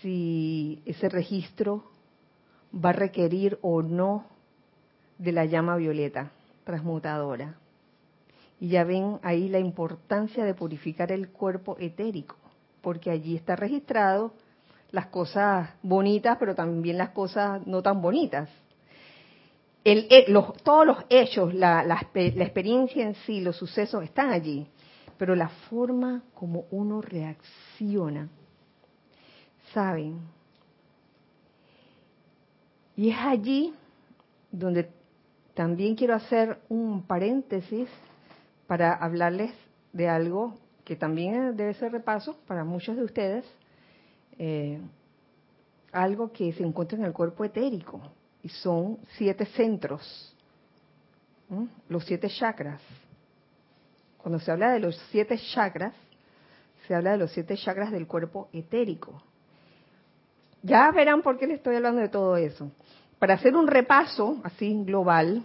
si 0.00 0.80
ese 0.86 1.08
registro 1.08 1.82
va 2.72 2.90
a 2.90 2.92
requerir 2.92 3.58
o 3.62 3.82
no 3.82 4.26
de 5.18 5.32
la 5.32 5.44
llama 5.44 5.74
violeta 5.74 6.30
transmutadora. 6.62 7.56
Y 8.60 8.68
ya 8.68 8.84
ven 8.84 9.18
ahí 9.24 9.48
la 9.48 9.58
importancia 9.58 10.44
de 10.44 10.54
purificar 10.54 11.10
el 11.10 11.30
cuerpo 11.30 11.76
etérico, 11.80 12.36
porque 12.80 13.10
allí 13.10 13.34
está 13.34 13.56
registrado 13.56 14.34
las 14.92 15.06
cosas 15.06 15.70
bonitas, 15.82 16.36
pero 16.38 16.54
también 16.54 16.98
las 16.98 17.10
cosas 17.10 17.66
no 17.66 17.82
tan 17.82 18.00
bonitas. 18.02 18.48
el, 19.84 20.06
eh, 20.10 20.24
los, 20.28 20.54
todos 20.62 20.86
los 20.86 20.98
hechos, 21.08 21.54
la, 21.54 21.82
la, 21.82 22.06
la 22.12 22.44
experiencia 22.44 23.04
en 23.04 23.14
sí, 23.26 23.40
los 23.40 23.56
sucesos 23.56 24.04
están 24.04 24.30
allí, 24.30 24.66
pero 25.16 25.34
la 25.34 25.48
forma 25.48 26.22
como 26.34 26.64
uno 26.70 27.00
reacciona, 27.00 28.28
¿saben? 29.72 30.20
Y 32.96 33.10
es 33.10 33.16
allí 33.18 33.72
donde 34.50 34.90
también 35.54 35.94
quiero 35.94 36.14
hacer 36.14 36.58
un 36.68 37.02
paréntesis 37.02 37.88
para 38.66 38.94
hablarles 38.94 39.52
de 39.92 40.08
algo 40.08 40.54
que 40.84 40.96
también 40.96 41.56
debe 41.56 41.74
ser 41.74 41.92
repaso 41.92 42.36
para 42.46 42.64
muchos 42.64 42.96
de 42.96 43.04
ustedes, 43.04 43.44
eh, 44.42 44.80
algo 45.92 46.32
que 46.32 46.50
se 46.54 46.62
encuentra 46.62 46.96
en 46.96 47.04
el 47.04 47.12
cuerpo 47.12 47.44
etérico, 47.44 48.00
y 48.42 48.48
son 48.48 48.98
siete 49.18 49.44
centros, 49.44 50.34
los 51.90 52.06
siete 52.06 52.28
chakras. 52.30 52.80
Cuando 54.16 54.40
se 54.40 54.50
habla 54.50 54.72
de 54.72 54.80
los 54.80 54.96
siete 55.10 55.38
chakras, 55.52 55.92
se 56.86 56.94
habla 56.94 57.12
de 57.12 57.18
los 57.18 57.32
siete 57.32 57.54
chakras 57.54 57.92
del 57.92 58.06
cuerpo 58.06 58.48
etérico. 58.54 59.22
Ya 60.62 60.90
verán 60.90 61.20
por 61.20 61.38
qué 61.38 61.46
les 61.46 61.58
estoy 61.58 61.76
hablando 61.76 62.00
de 62.00 62.08
todo 62.08 62.38
eso. 62.38 62.70
Para 63.18 63.34
hacer 63.34 63.54
un 63.54 63.66
repaso 63.66 64.40
así 64.42 64.84
global, 64.84 65.42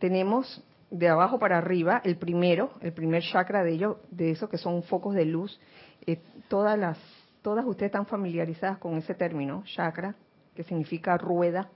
tenemos 0.00 0.62
de 0.90 1.08
abajo 1.08 1.38
para 1.38 1.56
arriba 1.56 2.02
el 2.04 2.16
primero, 2.16 2.72
el 2.82 2.92
primer 2.92 3.22
chakra 3.22 3.64
de 3.64 3.72
ellos, 3.72 3.96
de 4.10 4.32
esos 4.32 4.50
que 4.50 4.58
son 4.58 4.82
focos 4.82 5.14
de 5.14 5.24
luz. 5.24 5.58
Eh, 6.06 6.20
todas 6.48 6.78
las, 6.78 6.98
todas 7.44 7.66
ustedes 7.66 7.90
están 7.90 8.06
familiarizadas 8.06 8.78
con 8.78 8.96
ese 8.96 9.14
término, 9.14 9.64
chakra, 9.66 10.14
que 10.54 10.64
significa 10.64 11.18
rueda. 11.18 11.68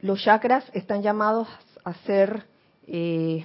Los 0.00 0.22
chakras 0.22 0.64
están 0.72 1.02
llamados 1.02 1.46
a 1.84 1.92
ser 2.06 2.46
eh, 2.86 3.44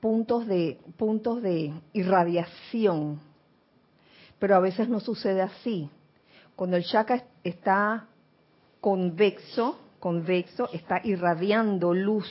puntos 0.00 0.46
de 0.46 0.78
puntos 0.96 1.42
de 1.42 1.74
irradiación, 1.92 3.20
pero 4.38 4.56
a 4.56 4.60
veces 4.60 4.88
no 4.88 5.00
sucede 5.00 5.42
así. 5.42 5.90
Cuando 6.56 6.78
el 6.78 6.84
chakra 6.84 7.22
está 7.44 8.06
convexo, 8.80 9.78
convexo 10.00 10.70
está 10.72 11.02
irradiando 11.04 11.92
luz, 11.92 12.26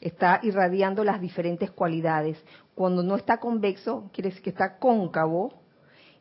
está 0.00 0.40
irradiando 0.42 1.04
las 1.04 1.20
diferentes 1.20 1.70
cualidades. 1.70 2.44
Cuando 2.74 3.04
no 3.04 3.14
está 3.14 3.38
convexo, 3.38 4.10
quiere 4.12 4.30
decir 4.30 4.42
que 4.42 4.50
está 4.50 4.78
cóncavo 4.78 5.67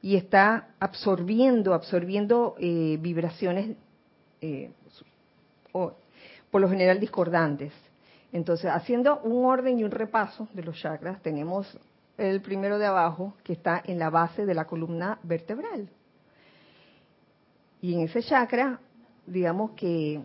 y 0.08 0.16
está 0.16 0.70
absorbiendo, 0.80 1.74
absorbiendo 1.74 2.56
eh, 2.60 2.98
vibraciones 3.02 3.76
eh, 4.40 4.72
por 5.74 6.62
lo 6.62 6.70
general 6.70 6.98
discordantes. 6.98 7.74
Entonces, 8.32 8.72
haciendo 8.72 9.20
un 9.24 9.44
orden 9.44 9.78
y 9.78 9.84
un 9.84 9.92
repaso 9.92 10.48
de 10.54 10.64
los 10.64 10.80
chakras, 10.80 11.22
tenemos 11.22 11.78
el 12.18 12.42
primero 12.42 12.80
de 12.80 12.86
abajo 12.86 13.34
que 13.44 13.52
está 13.52 13.84
en 13.86 14.00
la 14.00 14.10
base 14.10 14.46
de 14.46 14.54
la 14.54 14.64
columna 14.64 15.20
vertebral. 15.24 15.90
Y 17.82 17.96
en 17.96 18.00
ese 18.00 18.24
chakra, 18.24 18.80
digamos 19.26 19.72
que 19.72 20.22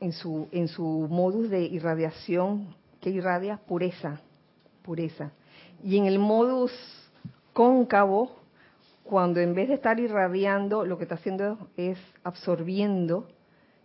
en 0.00 0.12
su, 0.12 0.48
en 0.50 0.66
su 0.66 1.08
modus 1.10 1.50
de 1.50 1.60
irradiación, 1.60 2.74
que 3.02 3.10
irradia 3.10 3.58
pureza, 3.58 4.22
pureza. 4.80 5.30
Y 5.82 5.98
en 5.98 6.06
el 6.06 6.18
modus 6.18 6.72
cóncavo, 7.52 8.43
cuando 9.04 9.40
en 9.40 9.54
vez 9.54 9.68
de 9.68 9.74
estar 9.74 10.00
irradiando, 10.00 10.84
lo 10.84 10.96
que 10.96 11.04
está 11.04 11.16
haciendo 11.16 11.68
es 11.76 11.98
absorbiendo, 12.24 13.28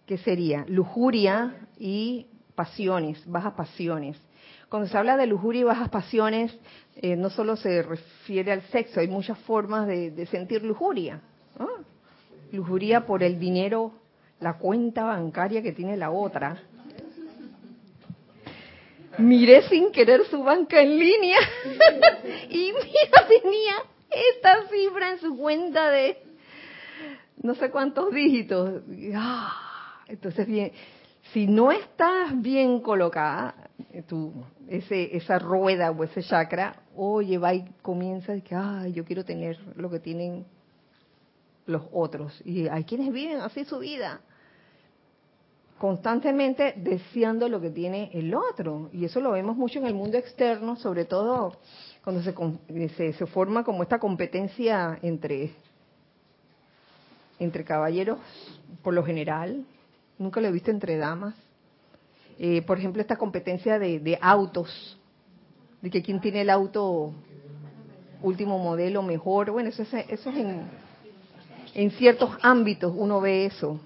¿qué 0.06 0.18
sería? 0.18 0.66
Lujuria 0.68 1.68
y 1.78 2.28
pasiones, 2.56 3.22
bajas 3.30 3.54
pasiones. 3.54 4.18
Cuando 4.70 4.88
se 4.88 4.98
habla 4.98 5.18
de 5.18 5.28
lujuria 5.28 5.62
y 5.62 5.64
bajas 5.66 5.90
pasiones, 5.90 6.58
eh, 6.96 7.18
no 7.18 7.30
solo 7.30 7.58
se 7.58 7.82
refiere 7.84 8.54
al 8.54 8.62
sexo, 8.70 9.02
hay 9.02 9.10
muchas 9.10 9.38
formas 9.40 9.88
de, 9.88 10.26
sentir 10.28 10.64
lujuria. 10.64 11.20
Lujuria 12.52 13.06
por 13.06 13.22
el 13.22 13.40
dinero, 13.40 13.92
la 14.40 14.58
cuenta 14.58 15.04
bancaria 15.04 15.62
que 15.62 15.74
tiene 15.74 15.98
la 15.98 16.12
otra. 16.12 16.64
Miré 19.18 19.64
sin 19.64 19.92
querer 19.92 20.26
su 20.28 20.42
banca 20.44 20.82
en 20.82 20.98
línea 20.98 21.40
y 22.50 22.72
mira, 22.72 23.28
tenía 23.28 23.74
esta 24.10 24.68
cifra 24.70 25.12
en 25.12 25.20
su 25.20 25.38
cuenta 25.38 25.90
de 25.90 26.18
no 27.42 27.56
sé 27.56 27.70
cuántos 27.70 28.14
dígitos. 28.14 28.82
Ah, 29.16 30.04
entonces, 30.08 30.46
bien, 30.46 30.72
si 31.32 31.48
no 31.48 31.72
estás 31.72 32.40
bien 32.42 32.82
colocada, 32.82 33.70
tu, 34.08 34.34
ese, 34.68 35.16
esa 35.16 35.40
rueda 35.40 35.92
o 35.92 36.04
ese 36.04 36.24
chakra, 36.24 36.84
oye, 36.96 37.38
va 37.38 37.54
y 37.54 37.66
comienza 37.82 38.36
y 38.36 38.42
que, 38.42 38.56
ay, 38.56 38.94
yo 38.94 39.06
quiero 39.06 39.24
tener 39.24 39.58
lo 39.76 39.90
que 39.90 40.00
tienen 40.00 40.46
los 41.66 41.84
otros. 41.94 42.42
Y 42.46 42.68
hay 42.68 42.84
quienes 42.84 43.14
viven 43.14 43.42
así 43.42 43.64
su 43.64 43.80
vida, 43.80 44.22
constantemente 45.78 46.74
deseando 46.76 47.48
lo 47.48 47.62
que 47.62 47.70
tiene 47.70 48.10
el 48.14 48.34
otro. 48.34 48.90
Y 48.92 49.06
eso 49.06 49.22
lo 49.22 49.32
vemos 49.32 49.56
mucho 49.56 49.80
en 49.80 49.86
el 49.86 49.94
mundo 49.94 50.18
externo, 50.18 50.76
sobre 50.76 51.06
todo 51.06 51.58
cuando 52.04 52.24
se, 52.24 53.14
se, 53.14 53.26
forma 53.28 53.64
como 53.64 53.84
esta 53.84 54.00
competencia 54.00 54.98
entre, 55.02 55.52
entre 57.40 57.64
caballeros, 57.64 58.20
por 58.82 58.94
lo 58.94 59.04
general, 59.04 59.66
nunca 60.18 60.40
lo 60.42 60.48
he 60.48 60.52
visto 60.52 60.72
entre 60.72 60.98
damas. 60.98 61.36
Eh, 62.38 62.62
por 62.62 62.78
ejemplo, 62.78 63.02
esta 63.02 63.18
competencia 63.18 63.78
de, 63.80 64.00
de, 64.00 64.18
autos, 64.22 64.98
de 65.82 65.90
que 65.90 66.02
quién 66.02 66.22
tiene 66.22 66.42
el 66.42 66.50
auto 66.50 67.14
último 68.22 68.58
modelo 68.60 69.02
mejor. 69.02 69.52
Bueno, 69.52 69.70
eso 69.70 69.84
es, 69.84 69.94
eso 69.94 70.30
es 70.30 70.38
en, 70.38 70.62
en 71.74 71.92
ciertos 71.92 72.32
ámbitos, 72.42 72.94
uno 72.96 73.20
ve 73.20 73.46
eso. 73.46 73.80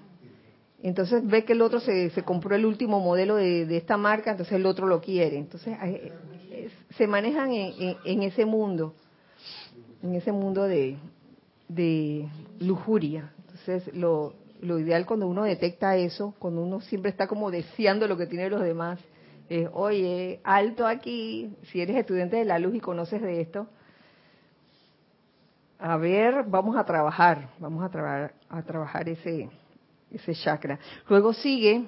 Entonces 0.82 1.26
ve 1.26 1.44
que 1.44 1.54
el 1.54 1.62
otro 1.62 1.80
se, 1.80 2.10
se 2.10 2.22
compró 2.22 2.54
el 2.54 2.66
último 2.66 3.00
modelo 3.00 3.36
de, 3.36 3.64
de, 3.64 3.76
esta 3.76 3.96
marca, 3.96 4.32
entonces 4.32 4.54
el 4.54 4.66
otro 4.66 4.86
lo 4.86 5.00
quiere. 5.00 5.38
Entonces 5.38 5.76
se 6.96 7.06
manejan 7.06 7.50
en, 7.52 8.22
ese 8.22 8.44
mundo, 8.44 8.94
en 10.02 10.14
ese 10.14 10.32
mundo 10.32 10.64
de, 10.64 10.96
de 11.68 12.28
lujuria. 12.60 13.32
Entonces, 13.38 13.94
lo, 13.94 14.34
lo, 14.60 14.78
ideal 14.78 15.06
cuando 15.06 15.26
uno 15.26 15.44
detecta 15.44 15.96
eso, 15.96 16.34
cuando 16.38 16.62
uno 16.62 16.80
siempre 16.80 17.10
está 17.10 17.26
como 17.26 17.50
deseando 17.50 18.06
lo 18.06 18.16
que 18.16 18.26
tienen 18.26 18.50
los 18.50 18.62
demás, 18.62 19.00
es, 19.48 19.68
oye, 19.72 20.40
alto 20.44 20.86
aquí, 20.86 21.54
si 21.64 21.80
eres 21.80 21.96
estudiante 21.96 22.36
de 22.36 22.44
la 22.44 22.58
luz 22.58 22.74
y 22.74 22.80
conoces 22.80 23.20
de 23.20 23.40
esto, 23.40 23.66
a 25.78 25.96
ver, 25.96 26.44
vamos 26.46 26.76
a 26.76 26.84
trabajar, 26.84 27.50
vamos 27.58 27.84
a, 27.84 27.90
trabajar 27.90 28.34
a 28.48 28.62
trabajar 28.62 29.08
ese, 29.08 29.50
ese 30.10 30.34
chakra. 30.34 30.78
Luego 31.08 31.32
sigue, 31.32 31.84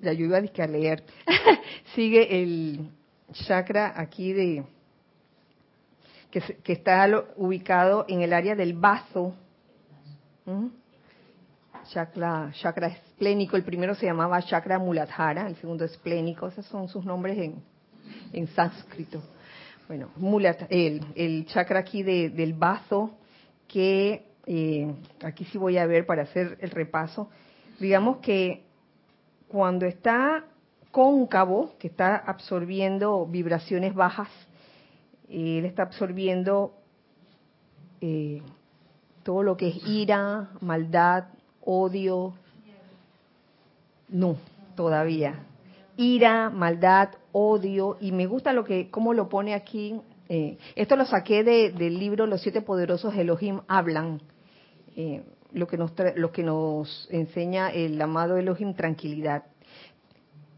ya 0.00 0.12
yo 0.12 0.24
iba 0.26 0.38
a 0.38 0.66
leer, 0.66 1.02
sigue 1.94 2.42
el 2.42 2.90
chakra 3.32 3.92
aquí 3.96 4.32
de 4.32 4.64
que, 6.30 6.72
está 6.72 7.08
ubicado 7.36 8.04
en 8.08 8.22
el 8.22 8.32
área 8.32 8.54
del 8.54 8.74
bazo. 8.74 9.34
Chakra, 11.92 12.50
chakra 12.54 12.88
esplénico, 12.88 13.56
el 13.56 13.62
primero 13.62 13.94
se 13.94 14.06
llamaba 14.06 14.42
chakra 14.42 14.78
muladhara, 14.78 15.46
el 15.46 15.56
segundo 15.56 15.84
esplénico, 15.84 16.48
esos 16.48 16.66
son 16.66 16.88
sus 16.88 17.04
nombres 17.04 17.38
en, 17.38 17.62
en 18.32 18.46
sánscrito. 18.48 19.22
Bueno, 19.86 20.08
mulat, 20.16 20.62
el, 20.70 21.04
el 21.14 21.46
chakra 21.46 21.80
aquí 21.80 22.02
del 22.02 22.54
bazo, 22.54 23.18
que 23.68 24.24
eh, 24.46 24.94
aquí 25.22 25.44
sí 25.44 25.58
voy 25.58 25.76
a 25.76 25.86
ver 25.86 26.06
para 26.06 26.22
hacer 26.22 26.56
el 26.60 26.70
repaso. 26.70 27.28
Digamos 27.78 28.18
que 28.18 28.64
cuando 29.48 29.86
está 29.86 30.44
cóncavo 30.94 31.72
que 31.80 31.88
está 31.88 32.14
absorbiendo 32.14 33.26
vibraciones 33.26 33.96
bajas. 33.96 34.28
Él 35.28 35.64
está 35.64 35.82
absorbiendo 35.82 36.72
eh, 38.00 38.40
todo 39.24 39.42
lo 39.42 39.56
que 39.56 39.70
es 39.70 39.88
ira, 39.88 40.50
maldad, 40.60 41.24
odio. 41.62 42.34
No, 44.08 44.36
todavía. 44.76 45.40
Ira, 45.96 46.48
maldad, 46.50 47.08
odio. 47.32 47.96
Y 48.00 48.12
me 48.12 48.26
gusta 48.26 48.52
lo 48.52 48.62
que, 48.62 48.88
cómo 48.88 49.14
lo 49.14 49.28
pone 49.28 49.54
aquí. 49.54 50.00
Eh, 50.28 50.58
esto 50.76 50.94
lo 50.94 51.06
saqué 51.06 51.42
del 51.42 51.98
libro 51.98 52.26
Los 52.26 52.40
siete 52.40 52.62
poderosos 52.62 53.16
Elohim 53.16 53.62
hablan. 53.66 54.20
Eh, 54.94 55.24
lo 55.52 55.66
que 55.66 55.76
nos 55.76 55.92
lo 56.14 56.30
que 56.30 56.44
nos 56.44 57.08
enseña 57.10 57.70
el 57.70 58.00
amado 58.00 58.36
Elohim 58.36 58.74
tranquilidad 58.74 59.44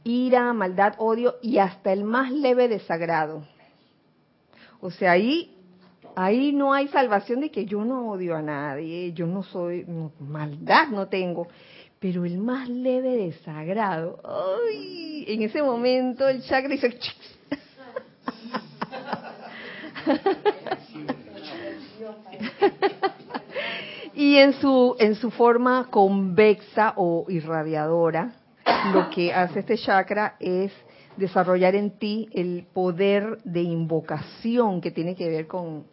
ira, 0.07 0.53
maldad, 0.53 0.95
odio 0.99 1.37
y 1.43 1.59
hasta 1.59 1.93
el 1.93 2.05
más 2.05 2.31
leve 2.31 2.69
desagrado. 2.69 3.43
O 4.81 4.91
sea, 4.91 5.13
ahí, 5.13 5.55
ahí 6.15 6.53
no 6.53 6.73
hay 6.73 6.89
salvación 6.89 7.41
de 7.41 7.51
que 7.51 7.67
yo 7.67 7.85
no 7.85 8.11
odio 8.11 8.37
a 8.37 8.43
nadie, 8.43 9.13
yo 9.13 9.27
no 9.27 9.43
soy, 9.43 9.85
maldad 10.21 10.89
no 10.89 11.09
tengo, 11.09 11.49
pero 11.99 12.25
el 12.25 12.39
más 12.39 12.69
leve 12.69 13.17
desagrado. 13.17 14.21
¡Ay! 14.25 15.25
En 15.27 15.43
ese 15.43 15.61
momento 15.63 16.29
el 16.29 16.43
chakra 16.43 16.71
dice... 16.71 16.97
y 24.15 24.37
en 24.37 24.53
su 24.53 24.95
en 25.01 25.17
su 25.17 25.33
forma 25.33 25.89
convexa 25.91 26.95
o 26.97 27.27
irradiadora, 27.29 28.37
lo 28.93 29.11
que 29.11 29.33
hace 29.33 29.61
este 29.61 29.77
chakra 29.79 30.37
es 30.41 30.73
desarrollar 31.17 31.75
en 31.75 31.99
ti 31.99 32.29
el 32.33 32.67
poder 32.73 33.39
de 33.45 33.63
invocación 33.63 34.81
que 34.81 34.91
tiene 34.91 35.15
que 35.15 35.29
ver 35.29 35.47
con, 35.47 35.87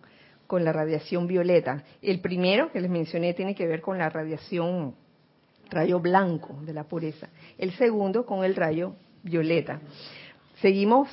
con 0.48 0.64
la 0.64 0.74
radiación 0.74 1.28
violeta. 1.28 1.84
El 2.02 2.20
primero 2.20 2.72
que 2.72 2.82
les 2.82 2.90
mencioné 2.90 3.34
tiene 3.34 3.56
que 3.56 3.68
ver 3.68 3.82
con 3.82 3.98
la 3.98 4.10
radiación 4.10 4.96
rayo 5.70 6.00
blanco 6.00 6.56
de 6.62 6.74
la 6.74 6.84
pureza. 6.84 7.30
El 7.58 7.72
segundo 7.74 8.26
con 8.26 8.44
el 8.44 8.56
rayo 8.56 8.96
violeta. 9.24 9.80
Seguimos 10.62 11.10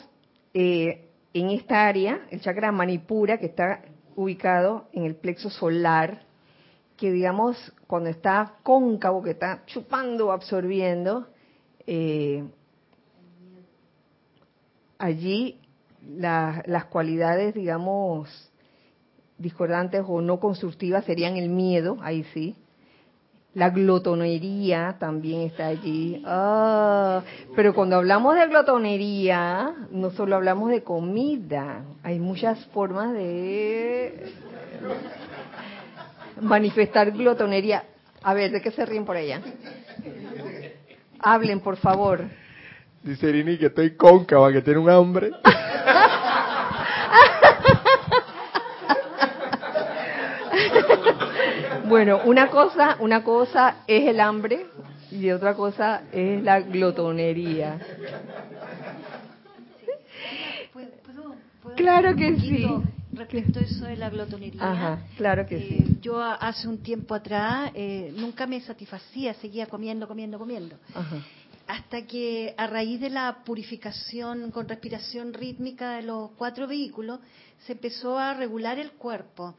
eh, 0.55 1.09
en 1.33 1.51
esta 1.51 1.87
área, 1.87 2.21
el 2.31 2.41
chakra 2.41 2.73
manipura, 2.73 3.39
que 3.39 3.47
está 3.47 3.83
ubicado 4.17 4.89
en 4.93 5.05
el 5.05 5.15
plexo 5.15 5.51
solar, 5.51 6.23
que 6.97 7.11
digamos 7.13 7.73
cuando 7.87 8.11
está 8.11 8.55
cóncavo, 8.63 9.23
que 9.23 9.31
está 9.31 9.63
chupando, 9.67 10.33
absorbiendo, 10.33 11.29
eh, 11.87 12.45
allí 14.99 15.61
las 16.17 16.85
cualidades, 16.87 17.55
digamos, 17.55 18.51
discordantes 19.39 20.05
o 20.07 20.21
no 20.21 20.39
constructivas 20.39 21.05
serían 21.05 21.37
el 21.37 21.49
miedo, 21.49 21.99
ahí 22.03 22.25
sí. 22.35 22.57
La 23.53 23.71
glotonería 23.71 24.97
también 25.01 25.41
está 25.41 25.67
allí. 25.67 26.23
Ah, 26.25 27.23
pero 27.57 27.75
cuando 27.75 27.97
hablamos 27.97 28.37
de 28.37 28.47
glotonería, 28.47 29.75
no 29.91 30.11
solo 30.11 30.37
hablamos 30.37 30.71
de 30.71 30.85
comida, 30.85 31.83
hay 32.05 32.21
muchas 32.21 32.65
formas 32.67 33.13
de 33.13 34.33
manifestar 36.41 37.11
glotonería. 37.11 37.85
A 38.23 38.35
ver, 38.35 38.53
¿de 38.53 38.61
qué 38.61 38.71
se 38.71 38.87
ríen 38.87 39.05
por 39.05 39.17
allá? 39.17 39.41
Hablen, 41.23 41.61
por 41.61 41.77
favor. 41.77 42.25
Dice 43.03 43.29
Irini 43.29 43.59
que 43.59 43.67
estoy 43.67 43.97
cóncava, 43.97 44.53
que 44.53 44.63
tiene 44.63 44.79
un 44.79 44.91
hambre. 44.91 45.31
bueno, 51.85 52.21
una 52.25 52.49
cosa, 52.49 52.97
una 53.01 53.25
cosa 53.25 53.77
es 53.87 54.07
el 54.09 54.21
hambre 54.21 54.67
y 55.11 55.31
otra 55.31 55.55
cosa 55.55 56.03
es 56.13 56.43
la 56.43 56.61
glotonería. 56.61 57.79
claro 61.77 62.15
que 62.15 62.39
sí. 62.39 62.69
Respecto 63.21 63.59
a 63.59 63.63
eso 63.63 63.85
de 63.85 63.97
la 63.97 64.09
glotonería, 64.09 64.63
Ajá, 64.63 65.07
claro 65.17 65.47
que 65.47 65.57
eh, 65.57 65.85
sí. 65.87 65.99
yo 66.01 66.23
hace 66.23 66.67
un 66.67 66.79
tiempo 66.79 67.15
atrás 67.15 67.71
eh, 67.75 68.13
nunca 68.17 68.47
me 68.47 68.61
satisfacía, 68.61 69.35
seguía 69.35 69.67
comiendo, 69.67 70.09
comiendo, 70.09 70.39
comiendo. 70.39 70.77
Ajá 70.95 71.23
hasta 71.71 72.05
que 72.05 72.53
a 72.57 72.67
raíz 72.67 73.01
de 73.01 73.11
la 73.11 73.45
purificación 73.45 74.51
con 74.51 74.69
respiración 74.69 75.33
rítmica 75.33 75.93
de 75.93 76.03
los 76.03 76.33
cuatro 76.33 76.67
vehículos, 76.67 77.21
se 77.65 77.75
empezó 77.75 78.19
a 78.19 78.35
regular 78.35 78.81
el 78.81 78.91
cuerpo. 78.93 79.55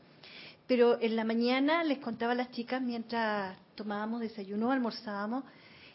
Pero 0.68 1.02
en 1.02 1.16
la 1.16 1.24
mañana 1.24 1.86
les 1.86 2.00
contaba 2.00 2.34
a 2.34 2.36
las 2.36 2.52
chicas, 2.52 2.82
mientras 2.82 3.58
tomábamos 3.76 4.20
desayuno 4.20 4.74
almorzábamos, 4.74 5.46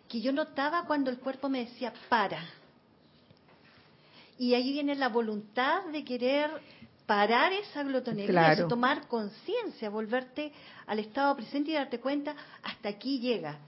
que 0.08 0.22
yo 0.22 0.32
notaba 0.32 0.86
cuando 0.86 1.10
el 1.10 1.18
cuerpo 1.18 1.50
me 1.50 1.66
decía, 1.66 1.92
para. 2.08 2.42
Y 4.38 4.54
ahí 4.54 4.72
viene 4.72 4.94
la 4.94 5.10
voluntad 5.10 5.84
de 5.92 6.02
querer 6.02 6.50
parar 7.06 7.52
esa 7.52 7.82
glotonería, 7.82 8.54
de 8.54 8.64
tomar 8.64 9.06
conciencia, 9.08 9.88
volverte 9.88 10.52
al 10.86 10.98
estado 10.98 11.36
presente 11.36 11.70
y 11.70 11.74
darte 11.74 12.00
cuenta, 12.00 12.34
hasta 12.62 12.88
aquí 12.88 13.20
llega 13.20 13.58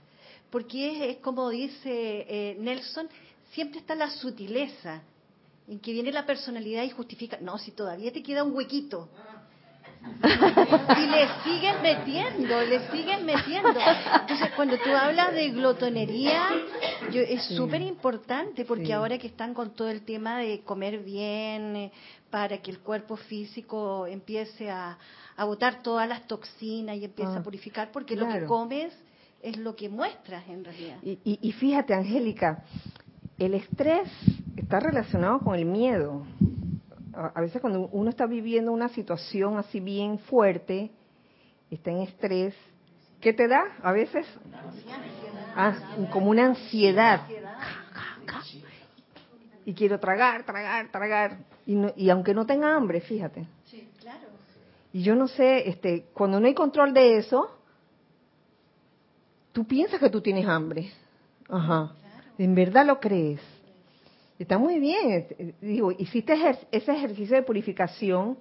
porque 0.51 1.11
es, 1.11 1.17
como 1.19 1.51
dice 1.51 2.27
eh, 2.29 2.57
Nelson, 2.59 3.09
siempre 3.53 3.81
está 3.81 3.95
la 3.95 4.11
sutileza, 4.11 5.03
en 5.67 5.79
que 5.81 5.93
viene 5.93 6.11
la 6.13 6.25
personalidad 6.25 6.85
y 6.85 6.91
justifica, 6.91 7.39
no, 7.41 7.59
si 7.59 7.73
todavía 7.73 8.13
te 8.13 8.23
queda 8.23 8.43
un 8.43 8.55
huequito. 8.55 9.09
Y 10.23 11.07
le 11.07 11.29
siguen 11.45 11.83
metiendo, 11.83 12.61
le 12.63 12.91
siguen 12.91 13.25
metiendo. 13.25 13.79
Entonces, 14.21 14.51
cuando 14.57 14.77
tú 14.79 14.91
hablas 14.91 15.33
de 15.35 15.51
glotonería, 15.51 16.49
yo, 17.13 17.21
es 17.21 17.45
súper 17.45 17.83
importante 17.83 18.65
porque 18.65 18.93
ahora 18.93 19.19
que 19.19 19.29
están 19.29 19.55
con 19.55 19.71
todo 19.71 19.89
el 19.89 20.03
tema 20.03 20.39
de 20.39 20.61
comer 20.61 20.99
bien, 20.99 21.77
eh, 21.77 21.93
para 22.31 22.59
que 22.59 22.71
el 22.71 22.81
cuerpo 22.81 23.17
físico 23.17 24.07
empiece 24.07 24.71
a, 24.71 24.99
a 25.37 25.45
botar 25.45 25.83
todas 25.83 26.09
las 26.09 26.27
toxinas 26.27 26.97
y 26.97 27.05
empiece 27.05 27.33
a 27.33 27.37
ah, 27.37 27.43
purificar, 27.43 27.91
porque 27.93 28.17
lo 28.17 28.29
que 28.29 28.45
comes 28.45 28.93
es 29.43 29.57
lo 29.57 29.77
que 29.77 29.89
muestras 29.89 30.47
en 30.49 30.65
realidad. 30.65 30.97
Y, 31.03 31.53
fíjate, 31.53 31.95
Angélica, 31.95 32.65
el 33.39 33.55
estrés 33.55 34.09
está 34.57 34.81
relacionado 34.81 35.39
con 35.39 35.55
el 35.55 35.65
miedo. 35.65 36.27
A, 37.15 37.41
veces 37.41 37.61
cuando 37.61 37.89
uno 37.93 38.11
está 38.11 38.27
viviendo 38.27 38.73
una 38.73 38.89
situación 38.89 39.57
así 39.59 39.81
bien 39.81 40.19
fuerte, 40.19 40.91
está 41.71 41.91
en 41.91 42.03
estrés, 42.03 42.55
¿qué 43.21 43.33
te 43.33 43.49
da? 43.49 43.63
A 43.83 43.93
veces 43.93 44.27
ah, 45.57 45.75
como 46.13 46.31
una 46.31 46.47
ansiedad. 46.47 47.23
Y 49.65 49.75
quiero 49.75 50.01
tragar, 50.01 50.45
tragar, 50.45 50.91
tragar. 50.91 51.39
Y, 51.67 51.77
y 51.97 52.11
aunque 52.11 52.33
no 52.33 52.47
tenga 52.47 52.75
hambre, 52.75 53.01
fíjate. 53.01 53.47
Y 54.93 55.03
yo 55.03 55.15
no 55.15 55.29
sé, 55.29 55.69
este, 55.69 56.07
cuando 56.15 56.41
no 56.41 56.47
hay 56.47 56.55
control 56.55 56.95
de 56.95 57.19
eso, 57.19 57.51
tú 59.53 59.67
piensas 59.67 60.01
que 60.01 60.09
tú 60.09 60.21
tienes 60.21 60.47
hambre. 60.47 60.91
Ajá. 61.49 61.93
¿En 62.39 62.55
verdad 62.55 62.87
lo 62.87 63.01
crees? 63.01 63.41
Está 64.39 64.57
muy 64.59 64.79
bien. 64.79 65.55
Digo, 65.61 65.93
hiciste 65.93 66.35
ese 66.71 66.93
ejercicio 66.93 67.37
de 67.37 67.43
purificación 67.43 68.39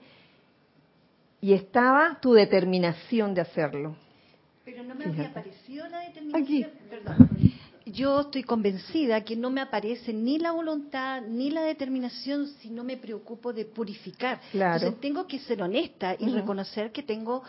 y 1.41 1.53
estaba 1.53 2.19
tu 2.21 2.33
determinación 2.33 3.33
de 3.33 3.41
hacerlo. 3.41 3.95
Pero 4.63 4.83
no 4.83 4.95
me 4.95 5.05
había 5.05 5.29
aparecido 5.29 5.87
la 5.87 6.01
determinación. 6.01 6.43
Aquí. 6.43 6.65
Perdón. 6.89 7.29
Yo 7.85 8.19
estoy 8.19 8.43
convencida 8.43 9.23
que 9.23 9.37
no 9.37 9.49
me 9.49 9.61
aparece 9.61 10.11
ni 10.11 10.39
la 10.39 10.51
voluntad 10.51 11.21
ni 11.21 11.49
la 11.51 11.61
determinación 11.61 12.47
si 12.59 12.69
no 12.69 12.83
me 12.83 12.97
preocupo 12.97 13.53
de 13.53 13.63
purificar. 13.63 14.41
Claro. 14.51 14.75
Entonces 14.75 14.99
tengo 14.99 15.25
que 15.25 15.39
ser 15.39 15.61
honesta 15.61 16.15
y 16.19 16.27
reconocer 16.29 16.91
que 16.91 17.01
tengo 17.01 17.43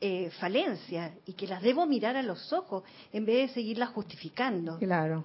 eh, 0.00 0.30
falencias 0.40 1.12
y 1.26 1.34
que 1.34 1.46
las 1.46 1.62
debo 1.62 1.86
mirar 1.86 2.16
a 2.16 2.22
los 2.22 2.52
ojos 2.52 2.82
en 3.12 3.24
vez 3.24 3.48
de 3.48 3.54
seguirlas 3.54 3.90
justificando. 3.90 4.78
Claro, 4.78 5.24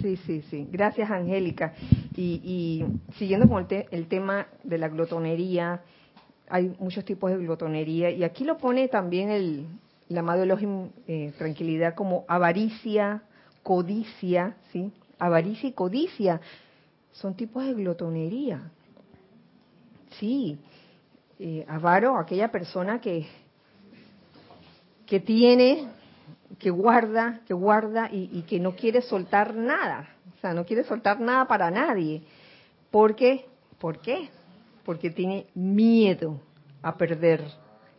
sí, 0.00 0.16
sí, 0.16 0.42
sí. 0.50 0.68
Gracias, 0.70 1.10
Angélica. 1.10 1.74
Y, 2.16 2.84
siguiendo 3.16 3.48
con 3.48 3.66
el, 3.70 4.06
tema 4.06 4.46
de 4.64 4.78
la 4.78 4.88
glotonería, 4.88 5.82
hay 6.48 6.74
muchos 6.78 7.04
tipos 7.04 7.30
de 7.30 7.38
glotonería 7.38 8.10
y 8.10 8.24
aquí 8.24 8.44
lo 8.44 8.56
pone 8.58 8.88
también 8.88 9.30
el, 9.30 9.66
el 10.08 10.18
amado 10.18 10.42
Elohim 10.42 10.88
eh, 11.06 11.32
Tranquilidad 11.36 11.94
como 11.94 12.24
avaricia, 12.26 13.22
codicia, 13.62 14.56
¿sí? 14.72 14.90
Avaricia 15.18 15.68
y 15.68 15.72
codicia 15.72 16.40
son 17.12 17.34
tipos 17.34 17.64
de 17.64 17.74
glotonería. 17.74 18.70
Sí, 20.18 20.58
eh, 21.38 21.64
avaro, 21.68 22.16
aquella 22.16 22.50
persona 22.50 23.00
que 23.00 23.26
que 25.08 25.20
tiene, 25.20 25.88
que 26.58 26.70
guarda, 26.70 27.40
que 27.46 27.54
guarda 27.54 28.08
y, 28.10 28.42
que 28.42 28.58
no 28.58 28.74
quiere 28.74 29.02
soltar 29.02 29.54
nada. 29.54 30.08
O 30.36 30.40
sea, 30.40 30.54
no 30.54 30.64
quiere 30.64 30.84
soltar 30.84 31.20
nada 31.20 31.46
para 31.46 31.70
nadie. 31.70 32.22
¿Por 32.90 33.14
qué? 33.14 33.46
¿Por 33.78 34.00
qué? 34.00 34.28
Porque 34.84 35.10
tiene 35.10 35.46
miedo 35.54 36.40
a 36.82 36.96
perder 36.96 37.44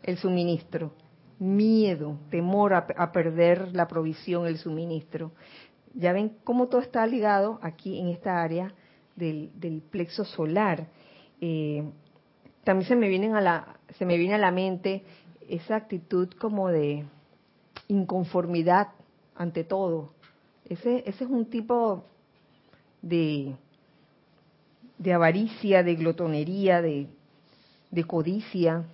el 0.04 0.18
suministro. 0.18 0.92
Miedo, 1.40 2.18
temor 2.30 2.74
a, 2.74 3.12
perder 3.12 3.74
la 3.74 3.88
provisión, 3.88 4.46
el 4.46 4.58
suministro. 4.58 5.32
Ya 5.94 6.12
ven 6.12 6.38
cómo 6.44 6.68
todo 6.68 6.82
está 6.82 7.06
ligado 7.08 7.60
aquí 7.62 7.98
en 8.00 8.10
esta 8.10 8.42
área 8.42 8.74
del, 9.16 9.84
plexo 9.90 10.26
solar. 10.26 10.88
Eh, 11.40 11.84
también 12.66 12.90
se 12.90 12.96
me 12.96 13.08
vienen 13.08 13.36
a 13.36 13.42
la 13.42 13.80
se 13.98 14.06
me 14.06 14.18
viene 14.18 14.36
a 14.36 14.40
la 14.40 14.52
mente 14.52 15.04
esa 15.48 15.76
actitud 15.76 16.30
como 16.40 16.70
de 16.70 17.06
inconformidad 17.90 18.88
ante 19.36 19.66
todo. 19.66 20.14
Ese, 20.66 21.04
ese 21.06 21.26
es 21.26 21.30
un 21.30 21.46
tipo 21.46 22.06
de, 23.02 23.56
de 24.98 25.14
avaricia, 25.14 25.84
de 25.84 25.96
glotonería, 25.96 26.82
de, 26.82 27.10
codicia. 28.08 28.86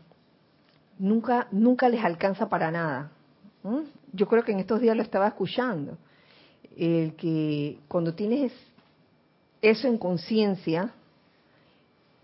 Nunca, 0.98 1.48
nunca 1.52 1.90
les 1.90 2.04
alcanza 2.04 2.50
para 2.50 2.72
nada. 2.72 3.12
Yo 4.14 4.28
creo 4.28 4.44
que 4.44 4.54
en 4.54 4.60
estos 4.60 4.80
días 4.80 4.96
lo 4.96 5.04
estaba 5.04 5.28
escuchando. 5.28 5.98
el 6.78 7.16
que 7.16 7.80
cuando 7.88 8.14
tienes 8.14 8.52
eso 9.62 9.88
en 9.88 9.98
conciencia, 9.98 10.94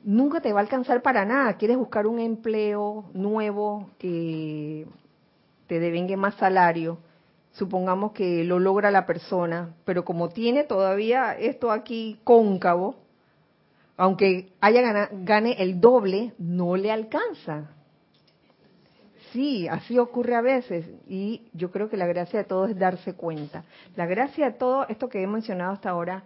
nunca 0.03 0.41
te 0.41 0.53
va 0.53 0.59
a 0.59 0.63
alcanzar 0.63 1.01
para 1.01 1.25
nada. 1.25 1.57
Quieres 1.57 1.77
buscar 1.77 2.07
un 2.07 2.19
empleo 2.19 3.05
nuevo 3.13 3.89
que 3.97 4.85
te 5.71 5.79
devengue 5.79 6.17
más 6.17 6.35
salario. 6.35 6.97
Supongamos 7.53 8.11
que 8.11 8.43
lo 8.43 8.59
logra 8.59 8.91
la 8.91 9.05
persona, 9.05 9.73
pero 9.85 10.03
como 10.03 10.27
tiene 10.27 10.65
todavía 10.65 11.31
esto 11.31 11.71
aquí 11.71 12.19
cóncavo, 12.25 12.95
aunque 13.95 14.51
haya 14.59 14.81
gana, 14.81 15.07
gane 15.13 15.53
el 15.63 15.79
doble, 15.79 16.33
no 16.37 16.75
le 16.75 16.91
alcanza. 16.91 17.69
Sí, 19.31 19.69
así 19.69 19.97
ocurre 19.97 20.35
a 20.35 20.41
veces 20.41 20.89
y 21.07 21.43
yo 21.53 21.71
creo 21.71 21.87
que 21.87 21.95
la 21.95 22.05
gracia 22.05 22.39
de 22.39 22.45
todo 22.45 22.65
es 22.65 22.77
darse 22.77 23.13
cuenta. 23.13 23.63
La 23.95 24.05
gracia 24.05 24.47
de 24.47 24.57
todo 24.57 24.85
esto 24.89 25.07
que 25.07 25.23
he 25.23 25.27
mencionado 25.27 25.71
hasta 25.71 25.91
ahora 25.91 26.25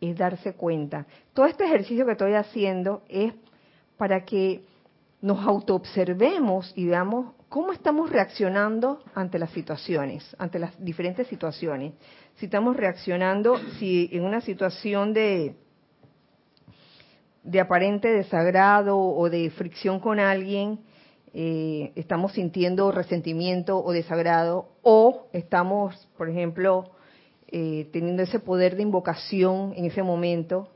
es 0.00 0.16
darse 0.16 0.52
cuenta. 0.52 1.06
Todo 1.34 1.46
este 1.46 1.64
ejercicio 1.64 2.06
que 2.06 2.12
estoy 2.12 2.34
haciendo 2.34 3.02
es 3.08 3.34
para 3.96 4.24
que 4.24 4.62
nos 5.20 5.44
autoobservemos 5.44 6.72
y 6.76 6.86
veamos 6.86 7.35
cómo 7.48 7.72
estamos 7.72 8.10
reaccionando 8.10 9.02
ante 9.14 9.38
las 9.38 9.50
situaciones, 9.50 10.34
ante 10.38 10.58
las 10.58 10.82
diferentes 10.82 11.26
situaciones. 11.28 11.94
Si 12.36 12.46
estamos 12.46 12.76
reaccionando, 12.76 13.58
si 13.78 14.08
en 14.12 14.24
una 14.24 14.40
situación 14.40 15.12
de, 15.12 15.56
de 17.42 17.60
aparente 17.60 18.08
desagrado 18.08 18.98
o 18.98 19.30
de 19.30 19.50
fricción 19.50 20.00
con 20.00 20.18
alguien, 20.18 20.80
eh, 21.32 21.92
estamos 21.96 22.32
sintiendo 22.32 22.90
resentimiento 22.92 23.82
o 23.82 23.92
desagrado, 23.92 24.68
o 24.82 25.28
estamos, 25.32 26.08
por 26.16 26.30
ejemplo, 26.30 26.90
eh, 27.48 27.88
teniendo 27.92 28.22
ese 28.22 28.40
poder 28.40 28.74
de 28.76 28.82
invocación 28.82 29.72
en 29.76 29.84
ese 29.84 30.02
momento 30.02 30.68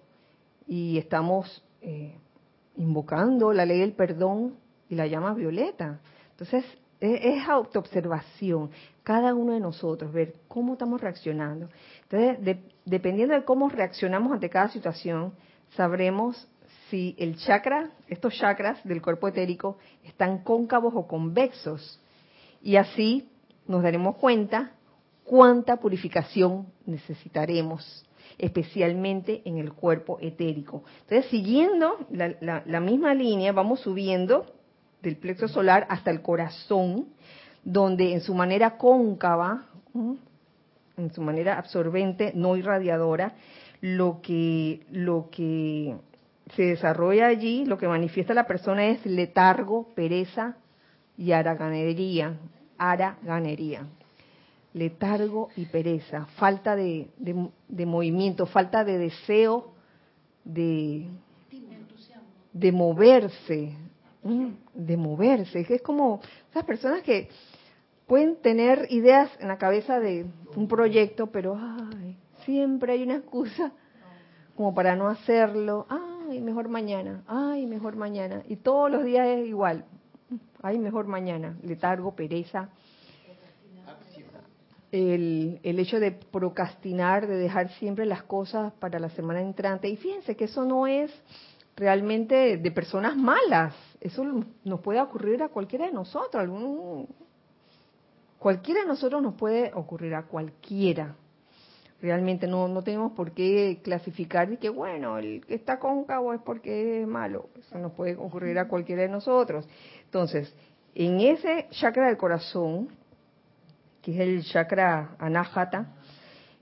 y 0.67 0.99
estamos 0.99 1.65
eh, 1.81 2.15
invocando 2.77 3.53
la 3.53 3.67
ley 3.67 3.81
del 3.81 3.93
perdón 3.93 4.55
y 4.89 4.95
la 4.95 5.07
llama 5.07 5.35
violeta. 5.35 6.01
Entonces, 6.41 6.65
e, 7.01 7.37
es, 7.37 7.49
autoobservación, 7.49 8.71
cada 9.03 9.35
uno 9.35 9.53
de 9.53 9.61
nosotros, 9.61 10.11
ver 10.11 10.37
cómo 10.49 10.73
estamos 10.73 11.01
reaccionando. 11.01 11.69
Entonces, 12.09 12.59
dependiendo 12.87 13.35
de 13.35 13.45
cómo 13.45 13.69
reaccionamos 13.69 14.33
ante 14.33 14.49
cada 14.49 14.69
situación, 14.69 15.35
sabremos 15.77 16.49
si 16.89 17.15
el 17.19 17.37
chakra, 17.37 17.91
estos 18.09 18.35
chakras 18.35 18.83
del 18.85 19.03
cuerpo 19.03 19.29
etérico, 19.29 19.77
están 20.03 20.43
cóncavos 20.43 20.95
o 20.97 21.07
convexos. 21.07 22.01
Y 22.63 22.77
así 22.77 23.29
nos 23.67 23.83
daremos 23.83 24.17
cuenta 24.17 24.73
cuánta 25.25 25.77
purificación 25.77 26.67
necesitaremos, 26.87 28.05
especialmente 28.39 29.43
en 29.45 29.59
el 29.59 29.75
cuerpo 29.75 30.19
etérico. 30.23 30.85
Entonces, 31.03 31.31
siguiendo 31.31 31.99
la, 32.11 32.81
misma 32.81 33.15
línea, 33.15 33.53
vamos 33.53 33.81
subiendo 33.81 34.47
del 35.03 35.17
plexo 35.17 35.49
solar 35.49 35.87
hasta 35.89 36.11
el 36.11 36.23
corazón, 36.23 37.07
donde 37.65 38.13
en 38.13 38.21
su 38.21 38.35
manera 38.35 38.77
cóncava, 38.77 39.67
en 40.97 41.13
su 41.13 41.23
manera 41.23 41.59
absorbente, 41.59 42.33
no 42.35 42.57
irradiadora, 42.57 43.35
lo 43.81 44.21
que, 44.23 44.81
lo 44.91 45.29
que 45.31 45.97
se 46.55 46.63
desarrolla 46.63 47.27
allí, 47.27 47.65
lo 47.65 47.79
que 47.79 47.89
manifiesta 47.89 48.35
la 48.35 48.47
persona 48.47 48.87
es 48.87 49.05
letargo, 49.07 49.89
pereza 49.95 50.57
y 51.17 51.33
haraganería. 51.33 52.35
Haraganería 52.79 53.87
letargo 54.73 55.49
y 55.57 55.67
pereza, 55.67 56.27
falta 56.37 56.77
de, 56.77 57.09
movimiento, 57.87 58.47
falta 58.47 58.85
de 58.85 58.99
deseo 58.99 59.73
de, 60.45 61.07
de 62.53 62.73
moverse, 62.73 63.77
de 64.23 64.97
moverse. 64.97 65.67
Es 65.69 65.83
como 65.83 66.21
esas 66.51 66.65
personas 66.65 67.03
que 67.03 67.29
pueden 68.07 68.37
tener 68.37 68.87
ideas 68.91 69.31
en 69.39 69.49
la 69.49 69.59
cabeza 69.59 70.01
de 70.01 70.27
un 70.57 70.69
proyecto, 70.69 71.29
pero 71.29 71.57
ay, 71.57 72.17
siempre 72.45 72.93
hay 72.93 73.03
una 73.03 73.17
excusa 73.17 73.73
como 74.57 74.75
para 74.75 74.97
no 74.97 75.09
hacerlo. 75.09 75.87
Ay, 75.89 76.41
mejor 76.41 76.69
mañana, 76.69 77.23
ay, 77.27 77.67
mejor 77.67 77.97
mañana. 77.97 78.43
Y 78.49 78.57
todos 78.57 78.91
los 78.91 79.05
días 79.05 79.27
es 79.27 79.49
igual. 79.49 79.85
Ay, 80.63 80.79
mejor 80.79 81.07
mañana. 81.07 81.57
Letargo, 81.63 82.15
pereza 82.15 82.69
el, 84.93 85.61
el, 85.63 85.79
hecho 85.79 86.01
de 86.01 86.11
procrastinar, 86.11 87.27
de 87.27 87.37
dejar 87.37 87.71
siempre 87.75 88.07
las 88.07 88.25
cosas 88.25 88.73
para 88.75 88.99
la 88.99 89.11
semana 89.11 89.41
entrante. 89.41 89.89
Y 89.89 89.97
fíjense 89.97 90.37
que 90.37 90.45
eso 90.45 90.65
no 90.65 90.87
es 90.87 91.13
realmente 91.77 92.57
de 92.57 92.71
personas 92.71 93.17
malas. 93.17 93.75
Eso 94.01 94.25
nos 94.65 94.81
puede 94.81 95.01
ocurrir 95.01 95.43
a 95.43 95.49
cualquiera 95.49 95.87
de 95.87 95.93
nosotros. 95.93 96.43
Algún, 96.43 97.07
cualquiera 98.39 98.81
de 98.81 98.87
nosotros 98.87 99.23
nos 99.23 99.35
puede 99.35 99.73
ocurrir 99.75 100.15
a 100.15 100.23
cualquiera. 100.23 101.15
Realmente 102.01 102.47
no, 102.47 102.67
no 102.67 102.83
tenemos 102.83 103.13
por 103.13 103.33
qué 103.33 103.81
clasificar 103.85 104.51
y 104.51 104.57
que, 104.57 104.71
bueno, 104.71 105.19
el 105.19 105.45
que 105.45 105.55
está 105.55 105.79
cóncavo 105.79 106.33
es 106.33 106.41
porque 106.41 107.03
es 107.03 107.07
malo. 107.07 107.51
Eso 107.59 107.79
nos 107.79 107.93
puede 107.93 108.17
ocurrir 108.17 108.59
a 108.59 108.69
cualquiera 108.69 109.03
de 109.03 109.09
nosotros. 109.09 109.69
Entonces, 110.07 110.55
en 110.95 111.21
ese 111.21 111.67
chakra 111.71 112.07
del 112.07 112.17
corazón, 112.17 112.89
que 114.01 114.15
es 114.15 114.21
el 114.21 114.45
chakra 114.45 115.15
anahata, 115.19 115.95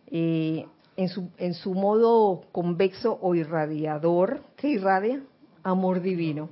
eh, 0.09 0.66
en, 0.97 1.09
su, 1.09 1.30
en 1.39 1.55
su 1.55 1.72
modo 1.74 2.43
convexo 2.51 3.16
o 3.22 3.36
irradiador, 3.36 4.43
¿qué 4.57 4.70
irradia? 4.70 5.22
Amor 5.62 6.01
divino. 6.01 6.49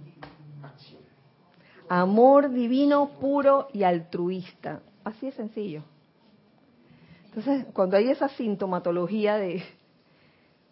Amor 1.89 2.51
divino 2.51 3.11
puro 3.20 3.68
y 3.72 3.82
altruista. 3.82 4.80
Así 5.05 5.28
es 5.28 5.34
sencillo. 5.34 5.82
Entonces, 7.26 7.66
cuando 7.72 7.97
hay 7.97 8.09
esa 8.09 8.28
sintomatología 8.30 9.37
de, 9.37 9.62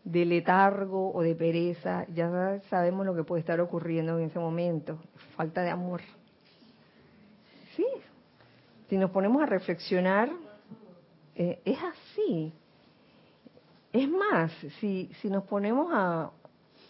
de 0.04 0.24
letargo 0.24 1.12
o 1.12 1.22
de 1.22 1.34
pereza, 1.34 2.06
ya 2.14 2.60
sabemos 2.70 3.06
lo 3.06 3.14
que 3.14 3.24
puede 3.24 3.40
estar 3.40 3.60
ocurriendo 3.60 4.18
en 4.18 4.26
ese 4.26 4.38
momento. 4.38 4.98
Falta 5.36 5.62
de 5.62 5.70
amor. 5.70 6.00
Sí, 7.76 7.86
si 8.88 8.96
nos 8.96 9.10
ponemos 9.10 9.42
a 9.42 9.46
reflexionar, 9.46 10.30
eh, 11.34 11.60
es 11.64 11.78
así. 11.82 12.52
Es 13.92 14.08
más, 14.08 14.52
si, 14.80 15.10
si 15.20 15.28
nos 15.28 15.44
ponemos 15.44 15.88
a, 15.92 16.30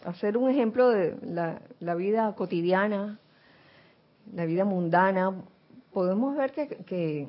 hacer 0.05 0.37
un 0.37 0.49
ejemplo 0.49 0.89
de 0.89 1.17
la, 1.79 1.95
vida 1.95 2.33
cotidiana, 2.35 3.19
la 4.33 4.45
vida 4.45 4.65
mundana, 4.65 5.33
podemos 5.93 6.35
ver 6.35 6.51
que, 6.51 7.27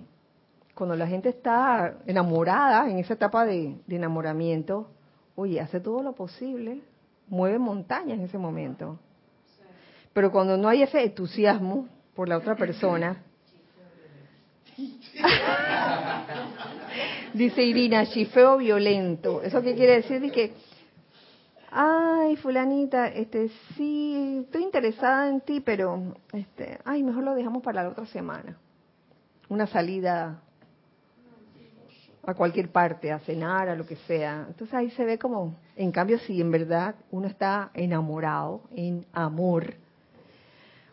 cuando 0.74 0.97
la 0.97 1.07
gente 1.07 1.30
está 1.30 1.99
enamorada, 2.07 2.90
en 2.90 2.99
esa 2.99 3.14
etapa 3.14 3.44
de, 3.44 3.76
enamoramiento, 3.88 4.88
oye, 5.34 5.61
hace 5.61 5.80
todo 5.80 6.03
lo 6.03 6.14
posible, 6.14 6.82
mueve 7.28 7.59
montañas 7.59 8.18
en 8.18 8.24
ese 8.24 8.38
momento. 8.38 8.99
Pero 10.12 10.32
cuando 10.32 10.57
no 10.57 10.68
hay 10.68 10.82
ese 10.82 11.03
entusiasmo 11.03 11.88
por 12.14 12.28
la 12.28 12.38
otra 12.38 12.57
persona, 12.57 13.22
Dice 17.32 17.62
Irina, 17.62 18.05
chifeo 18.07 18.59
violento. 18.59 19.40
¿Eso 19.42 19.62
qué 19.62 19.74
quiere 19.74 19.97
decir? 19.97 20.20
Dice 20.20 20.34
que, 20.34 20.53
ay, 21.71 22.37
fulanita, 22.37 23.09
este, 23.09 23.51
sí, 23.77 24.43
estoy 24.45 24.62
interesada 24.62 25.29
en 25.29 25.41
ti, 25.41 25.61
pero, 25.61 26.14
este, 26.33 26.79
ay, 26.85 27.03
mejor 27.03 27.25
lo 27.25 27.35
dejamos 27.35 27.62
para 27.62 27.83
la 27.83 27.89
otra 27.91 28.07
semana. 28.07 28.57
Una 29.49 29.67
salida 29.67 30.41
a 32.27 32.35
cualquier 32.35 32.71
parte, 32.71 33.12
a 33.12 33.21
cenar, 33.21 33.69
a 33.69 33.77
lo 33.77 33.87
que 33.87 33.97
sea. 33.97 34.47
Entonces 34.49 34.75
ahí 34.75 34.91
se 34.91 35.05
ve 35.05 35.19
como, 35.19 35.55
en 35.77 35.93
cambio, 35.93 36.19
si 36.19 36.41
en 36.41 36.51
verdad 36.51 36.97
uno 37.12 37.29
está 37.29 37.71
enamorado, 37.73 38.62
en 38.75 39.07
amor, 39.12 39.75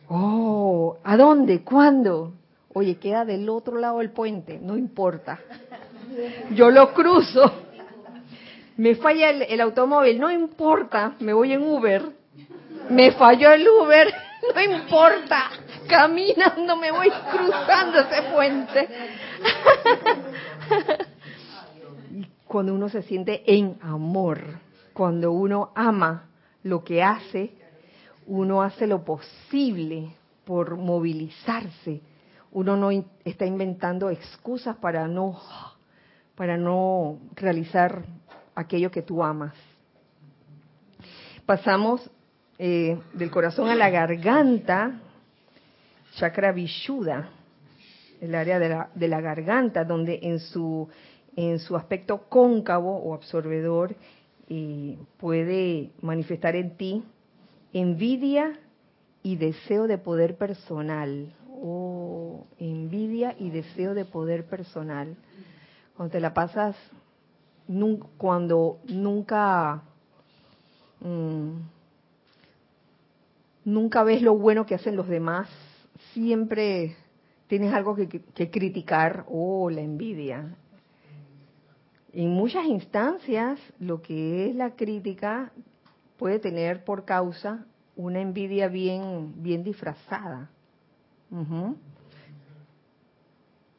oh, 0.07 0.97
¿a 1.03 1.17
dónde? 1.17 1.63
¿Cuándo? 1.63 2.33
Oye, 2.73 2.97
queda 2.97 3.25
del 3.25 3.49
otro 3.49 3.77
lado 3.77 3.99
del 3.99 4.11
puente, 4.11 4.59
no 4.61 4.77
importa. 4.77 5.39
Yo 6.51 6.69
lo 6.69 6.93
cruzo. 6.93 7.62
Me 8.77 8.95
falla 8.95 9.29
el, 9.29 9.61
automóvil, 9.61 10.19
no 10.19 10.31
importa, 10.31 11.13
me 11.19 11.33
voy 11.33 11.53
en 11.53 11.61
Uber. 11.61 12.01
Me 12.89 13.11
falló 13.11 13.51
el 13.51 13.67
Uber, 13.67 14.11
no 14.55 14.61
importa. 14.61 15.51
Caminando 15.87 16.75
me 16.77 16.91
voy 16.91 17.11
cruzando 17.31 17.99
ese 17.99 18.21
puente. 18.31 18.87
Cuando 22.47 22.73
uno 22.73 22.89
se 22.89 23.03
siente 23.03 23.43
en 23.45 23.77
amor, 23.81 24.59
cuando 24.93 25.31
uno 25.31 25.71
ama 25.73 26.29
lo 26.61 26.83
que 26.83 27.01
hace, 27.01 27.51
uno 28.27 28.61
hace 28.61 28.85
lo 28.85 29.03
posible 29.03 30.15
por 30.45 30.77
movilizarse 30.77 32.01
uno 32.53 32.77
no 32.77 32.91
está 33.25 33.45
inventando 33.45 34.09
excusas 34.09 34.77
para 34.77 35.07
no 35.07 35.39
para 36.35 36.57
no 36.57 37.19
realizar 37.35 38.05
aquello 38.55 38.91
que 38.91 39.01
tú 39.01 39.23
amas. 39.23 39.53
Pasamos 41.45 42.09
eh, 42.57 42.97
del 43.13 43.31
corazón 43.31 43.69
a 43.69 43.75
la 43.75 43.89
garganta, 43.89 44.99
chakra 46.15 46.51
vishuddha, 46.51 47.29
el 48.21 48.35
área 48.35 48.59
de 48.59 48.69
la, 48.69 48.89
de 48.93 49.07
la 49.07 49.21
garganta, 49.21 49.83
donde 49.83 50.19
en 50.21 50.39
su, 50.39 50.87
en 51.35 51.59
su 51.59 51.75
aspecto 51.75 52.29
cóncavo 52.29 52.95
o 52.97 53.13
absorbedor 53.13 53.95
eh, 54.49 54.97
puede 55.17 55.91
manifestar 56.01 56.55
en 56.55 56.77
ti 56.77 57.03
envidia 57.73 58.53
y 59.23 59.35
deseo 59.35 59.87
de 59.87 59.97
poder 59.97 60.37
personal. 60.37 61.33
Oh, 61.49 62.45
envidia 62.59 63.35
y 63.39 63.49
deseo 63.49 63.93
de 63.93 64.05
poder 64.05 64.45
personal. 64.45 65.15
Cuando 65.95 66.11
te 66.11 66.19
la 66.19 66.33
pasas, 66.33 66.75
cuando 68.17 68.79
nunca, 68.85 69.83
mm, 70.99 71.51
nunca 73.65 74.03
ves 74.03 74.21
lo 74.21 74.37
bueno 74.37 74.65
que 74.65 74.75
hacen 74.75 74.95
los 74.95 75.07
demás, 75.07 75.49
siempre 76.13 76.95
tienes 77.47 77.73
algo 77.73 77.95
que, 77.95 78.49
criticar. 78.49 79.25
Oh, 79.29 79.69
la 79.69 79.81
envidia. 79.81 80.55
En 82.11 82.29
muchas 82.29 82.65
instancias, 82.65 83.59
lo 83.79 84.01
que 84.01 84.49
es 84.49 84.55
la 84.55 84.75
crítica 84.75 85.51
puede 86.17 86.39
tener 86.39 86.83
por 86.83 87.05
causa 87.05 87.65
una 87.95 88.21
envidia 88.21 88.67
bien, 88.67 89.33
bien 89.43 89.63
disfrazada. 89.63 90.49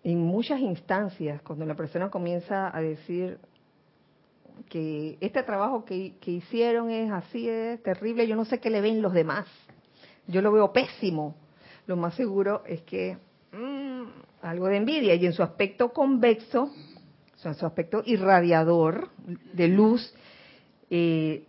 En 0.03 0.19
muchas 0.21 0.61
instancias, 0.61 1.41
cuando 1.43 1.65
la 1.65 1.75
persona 1.75 2.11
comienza 2.11 2.77
a 2.77 2.81
decir 2.81 3.39
que 4.69 5.19
este 5.21 5.43
trabajo 5.43 5.85
que, 5.85 6.15
hicieron 6.27 6.91
es 6.91 7.11
así, 7.11 7.49
es 7.49 7.83
terrible, 7.83 8.27
yo 8.27 8.37
no 8.37 8.45
sé 8.45 8.61
qué 8.61 8.71
le 8.71 8.81
ven 8.81 9.03
los 9.03 9.13
demás, 9.13 9.47
yo 10.27 10.43
lo 10.43 10.53
veo 10.53 10.73
pésimo, 10.73 11.37
lo 11.87 11.97
más 11.97 12.15
seguro 12.15 12.63
es 12.67 12.83
que 12.83 13.17
mm, 13.53 14.05
algo 14.43 14.67
de 14.67 14.77
envidia 14.77 15.15
y 15.15 15.27
en 15.27 15.33
su 15.33 15.43
aspecto 15.43 15.93
convexo, 15.93 16.71
en 17.45 17.55
su 17.55 17.67
aspecto 17.67 18.03
irradiador 18.07 19.11
de 19.53 19.69
luz, 19.69 20.15
eh, 20.91 21.45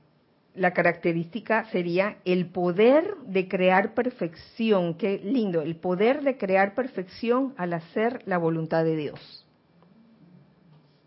la 0.55 0.71
característica 0.71 1.65
sería 1.71 2.17
el 2.25 2.47
poder 2.47 3.15
de 3.25 3.47
crear 3.47 3.93
perfección. 3.93 4.95
Qué 4.95 5.19
lindo, 5.23 5.61
el 5.61 5.75
poder 5.75 6.21
de 6.23 6.37
crear 6.37 6.73
perfección 6.73 7.53
al 7.57 7.73
hacer 7.73 8.21
la 8.25 8.37
voluntad 8.37 8.83
de 8.83 8.95
Dios. 8.95 9.44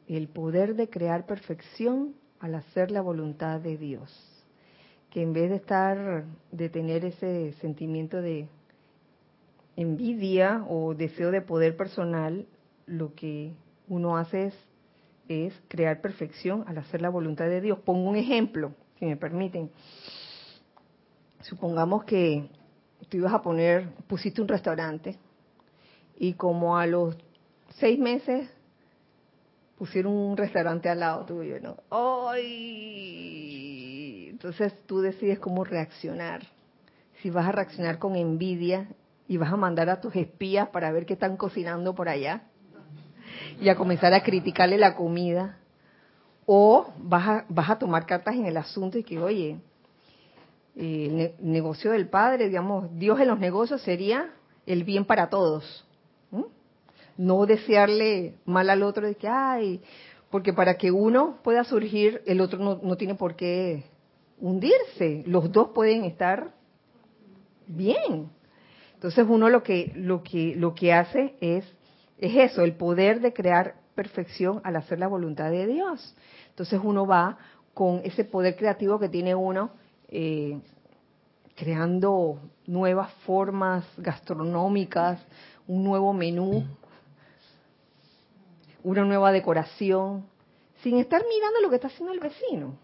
El 0.09 0.29
poder 0.29 0.75
de 0.75 0.89
crear 0.89 1.27
perfección 1.27 2.15
al 2.41 2.55
hacer 2.55 2.91
la 2.91 3.03
voluntad 3.03 3.61
de 3.61 3.77
Dios. 3.77 4.11
Que 5.11 5.23
en 5.23 5.35
vez 5.35 5.51
de 5.51 5.57
estar, 5.57 6.25
de 6.51 6.69
tener 6.71 7.05
ese 7.05 7.53
sentimiento 7.61 8.21
de 8.21 8.49
envidia 9.77 10.65
o 10.69 10.95
deseo 10.95 11.31
de 11.31 11.43
poder 11.43 11.77
personal, 11.77 12.47
lo 12.87 13.15
que 13.15 13.53
uno 13.87 14.17
hace 14.17 14.47
es, 14.47 14.55
es 15.29 15.63
crear 15.69 16.01
perfección 16.01 16.65
al 16.67 16.79
hacer 16.79 17.03
la 17.03 17.11
voluntad 17.11 17.47
de 17.47 17.61
Dios. 17.61 17.79
Pongo 17.81 18.09
un 18.09 18.17
ejemplo 18.17 18.73
si 18.99 19.05
me 19.05 19.17
permiten. 19.17 19.71
Supongamos 21.43 22.05
que 22.05 22.49
tú 23.09 23.19
ibas 23.19 23.35
a 23.35 23.43
poner, 23.43 23.91
pusiste 24.07 24.41
un 24.41 24.49
restaurante 24.49 25.17
y 26.17 26.33
como 26.33 26.79
a 26.79 26.87
los 26.87 27.17
seis 27.77 27.99
meses 27.99 28.51
pusieron 29.79 30.13
un 30.13 30.37
restaurante 30.37 30.89
al 30.89 31.01
lado 31.01 31.25
tuyo, 31.25 31.59
¿no? 31.61 31.77
¡Ay! 31.91 33.49
Entonces 34.31 34.75
tú 34.87 35.01
decides 35.01 35.39
cómo 35.39 35.65
reaccionar. 35.65 36.43
Si 37.23 37.31
vas 37.31 37.47
a 37.47 37.53
reaccionar 37.53 37.99
con 37.99 38.17
envidia 38.17 38.89
y 39.29 39.37
vas 39.37 39.53
a 39.53 39.57
mandar 39.57 39.89
a 39.89 40.01
tus 40.01 40.15
espías 40.17 40.69
para 40.69 40.91
ver 40.93 41.07
qué 41.07 41.15
están 41.15 41.37
cocinando 41.37 41.95
por 41.95 42.09
allá 42.09 42.43
y 43.61 43.69
a 43.69 43.77
comenzar 43.77 44.13
a 44.15 44.23
criticarle 44.23 44.79
la 44.79 44.95
comida 44.95 45.59
o 46.47 46.93
vas 46.99 47.29
a, 47.29 47.45
vas 47.49 47.71
a 47.71 47.79
tomar 47.79 48.07
cartas 48.07 48.35
en 48.35 48.47
el 48.47 48.57
asunto 48.57 48.99
y 48.99 49.05
que, 49.05 49.19
oye, 49.19 49.59
el 50.77 51.35
negocio 51.41 51.91
del 51.91 52.09
Padre, 52.09 52.49
digamos, 52.49 52.89
Dios 52.99 53.21
en 53.21 53.29
los 53.29 53.39
negocios 53.39 53.83
sería 53.83 54.31
el 54.67 54.85
bien 54.85 55.05
para 55.05 55.29
todos. 55.29 55.85
No 57.19 57.45
desearle 57.45 58.37
mal 58.47 58.71
al 58.71 58.83
otro 58.83 59.07
de 59.07 59.17
que, 59.17 59.29
ay, 59.29 59.83
porque 60.31 60.55
para 60.55 60.79
que 60.79 60.91
uno 60.91 61.39
pueda 61.43 61.65
surgir, 61.65 62.23
el 62.25 62.41
otro 62.41 62.59
no, 62.59 62.81
no 62.83 62.97
tiene 62.97 63.15
por 63.15 63.37
qué 63.37 63.85
hundirse. 64.41 65.25
Los 65.27 65.53
dos 65.53 65.71
pueden 65.75 66.05
estar 66.05 66.53
bien. 67.67 68.31
Entonces 68.95 69.27
uno 69.29 69.49
lo 69.49 69.63
que, 69.63 69.93
lo 69.95 70.23
que, 70.23 70.55
lo 70.57 70.75
que 70.75 70.93
hace 70.93 71.35
es, 71.41 71.65
es 72.19 72.35
eso, 72.35 72.63
el 72.63 72.73
poder 72.73 73.21
de 73.21 73.33
crear 73.33 73.77
perfección 73.95 74.61
al 74.65 74.77
hacer 74.77 74.99
la 74.99 75.09
voluntad 75.09 75.51
de 75.51 75.67
Dios. 75.67 76.15
Entonces 76.51 76.81
uno 76.83 77.07
va 77.07 77.39
con 77.75 78.01
ese 78.05 78.25
poder 78.25 78.57
creativo 78.57 78.99
que 78.99 79.09
tiene 79.09 79.35
uno, 79.35 79.71
eh, 80.09 80.59
creando 81.55 82.41
nuevas 82.67 83.13
formas 83.25 83.85
gastronómicas, 83.97 85.21
un 85.67 85.85
nuevo 85.85 86.13
menú, 86.13 86.65
una 88.83 89.05
nueva 89.05 89.33
decoración, 89.33 90.25
sin 90.83 90.99
estar 90.99 91.23
mirando 91.29 91.61
lo 91.61 91.71
que 91.71 91.77
está 91.77 91.89
haciendo 91.89 92.13
el 92.13 92.21
vecino. 92.21 92.77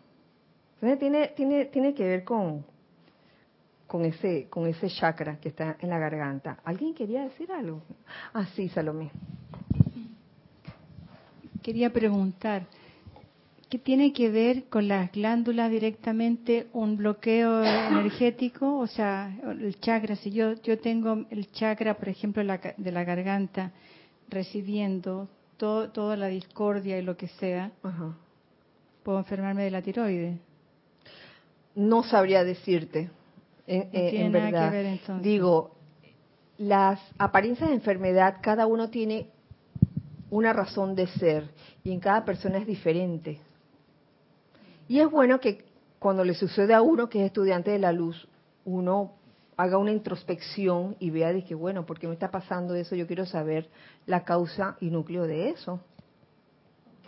Entonces 0.74 0.98
tiene, 0.98 1.28
tiene, 1.28 1.64
tiene 1.66 1.94
que 1.94 2.04
ver 2.04 2.24
con, 2.24 2.64
con 3.86 4.04
ese, 4.04 4.48
con 4.48 4.66
ese 4.66 4.88
chakra 4.88 5.38
que 5.40 5.48
está 5.48 5.76
en 5.80 5.90
la 5.90 5.98
garganta. 5.98 6.58
¿Alguien 6.64 6.94
quería 6.94 7.22
decir 7.22 7.50
algo? 7.52 7.82
Ah, 8.32 8.46
sí, 8.54 8.68
Salomé. 8.68 9.10
Quería 11.62 11.90
preguntar, 11.90 12.66
¿Qué 13.74 13.78
tiene 13.80 14.12
que 14.12 14.30
ver 14.30 14.64
con 14.64 14.86
las 14.86 15.10
glándulas 15.10 15.68
directamente 15.68 16.68
un 16.72 16.96
bloqueo 16.96 17.64
energético, 17.64 18.78
o 18.78 18.86
sea, 18.86 19.36
el 19.42 19.80
chakra. 19.80 20.14
Si 20.14 20.30
yo 20.30 20.52
yo 20.62 20.78
tengo 20.78 21.24
el 21.30 21.50
chakra, 21.50 21.94
por 21.94 22.08
ejemplo, 22.08 22.44
de 22.44 22.92
la 22.92 23.02
garganta 23.02 23.72
recibiendo 24.28 25.28
toda 25.56 26.16
la 26.16 26.26
discordia 26.26 26.98
y 26.98 27.02
lo 27.02 27.16
que 27.16 27.28
sea, 27.28 27.70
puedo 29.02 29.18
enfermarme 29.18 29.64
de 29.64 29.70
la 29.70 29.82
tiroides. 29.82 30.38
No 31.74 32.02
sabría 32.04 32.44
decirte, 32.44 33.10
en, 33.66 34.32
verdad. 34.32 34.72
Digo, 35.20 35.74
las 36.58 37.00
apariencias 37.18 37.68
de 37.68 37.76
enfermedad, 37.76 38.36
cada 38.40 38.66
uno 38.66 38.90
tiene 38.90 39.30
una 40.30 40.52
razón 40.52 40.94
de 40.94 41.06
ser 41.06 41.50
y 41.82 41.92
en 41.92 42.00
cada 42.00 42.24
persona 42.24 42.58
es 42.58 42.66
diferente. 42.66 43.40
Y 44.88 45.00
es 45.00 45.10
bueno 45.10 45.40
que 45.40 45.64
cuando 45.98 46.24
le 46.24 46.34
sucede 46.34 46.74
a 46.74 46.82
uno 46.82 47.08
que 47.08 47.20
es 47.20 47.26
estudiante 47.26 47.70
de 47.70 47.78
la 47.78 47.92
luz, 47.92 48.28
uno 48.64 49.12
haga 49.56 49.78
una 49.78 49.92
introspección 49.92 50.96
y 50.98 51.10
vea 51.10 51.32
de 51.32 51.44
que, 51.44 51.54
bueno, 51.54 51.86
¿por 51.86 51.98
qué 51.98 52.06
me 52.06 52.14
está 52.14 52.30
pasando 52.30 52.74
eso? 52.74 52.94
Yo 52.96 53.06
quiero 53.06 53.26
saber 53.26 53.68
la 54.06 54.24
causa 54.24 54.76
y 54.80 54.90
núcleo 54.90 55.26
de 55.26 55.50
eso. 55.50 55.80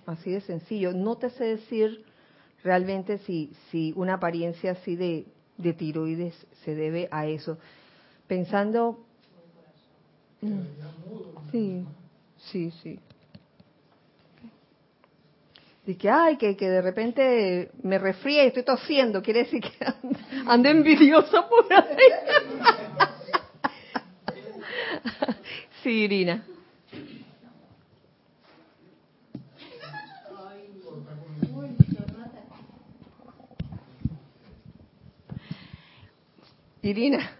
Así 0.06 0.30
de 0.30 0.40
sencillo. 0.40 0.92
No 0.92 1.16
te 1.16 1.30
sé 1.30 1.44
decir 1.44 2.04
realmente 2.62 3.18
si, 3.18 3.52
si 3.70 3.92
una 3.96 4.14
apariencia 4.14 4.72
así 4.72 4.96
de, 4.96 5.26
de 5.58 5.72
tiroides 5.72 6.34
se 6.64 6.74
debe 6.74 7.08
a 7.10 7.26
eso. 7.26 7.58
Pensando... 8.26 9.04
Mm, 10.42 10.60
sí, 11.50 11.84
sí, 12.36 12.70
sí 12.82 13.00
de 15.86 15.96
que, 15.96 16.10
ay, 16.10 16.36
que, 16.36 16.56
que 16.56 16.68
de 16.68 16.82
repente 16.82 17.70
me 17.82 17.98
refría 17.98 18.42
y 18.42 18.48
estoy 18.48 18.64
tosiendo, 18.64 19.22
quiere 19.22 19.44
decir 19.44 19.62
que 19.62 19.70
ando, 20.46 20.68
envidioso 20.68 21.48
por 21.48 21.72
ahí. 21.72 21.86
sí, 25.84 25.90
Irina. 25.90 26.44
Irina. 36.82 37.30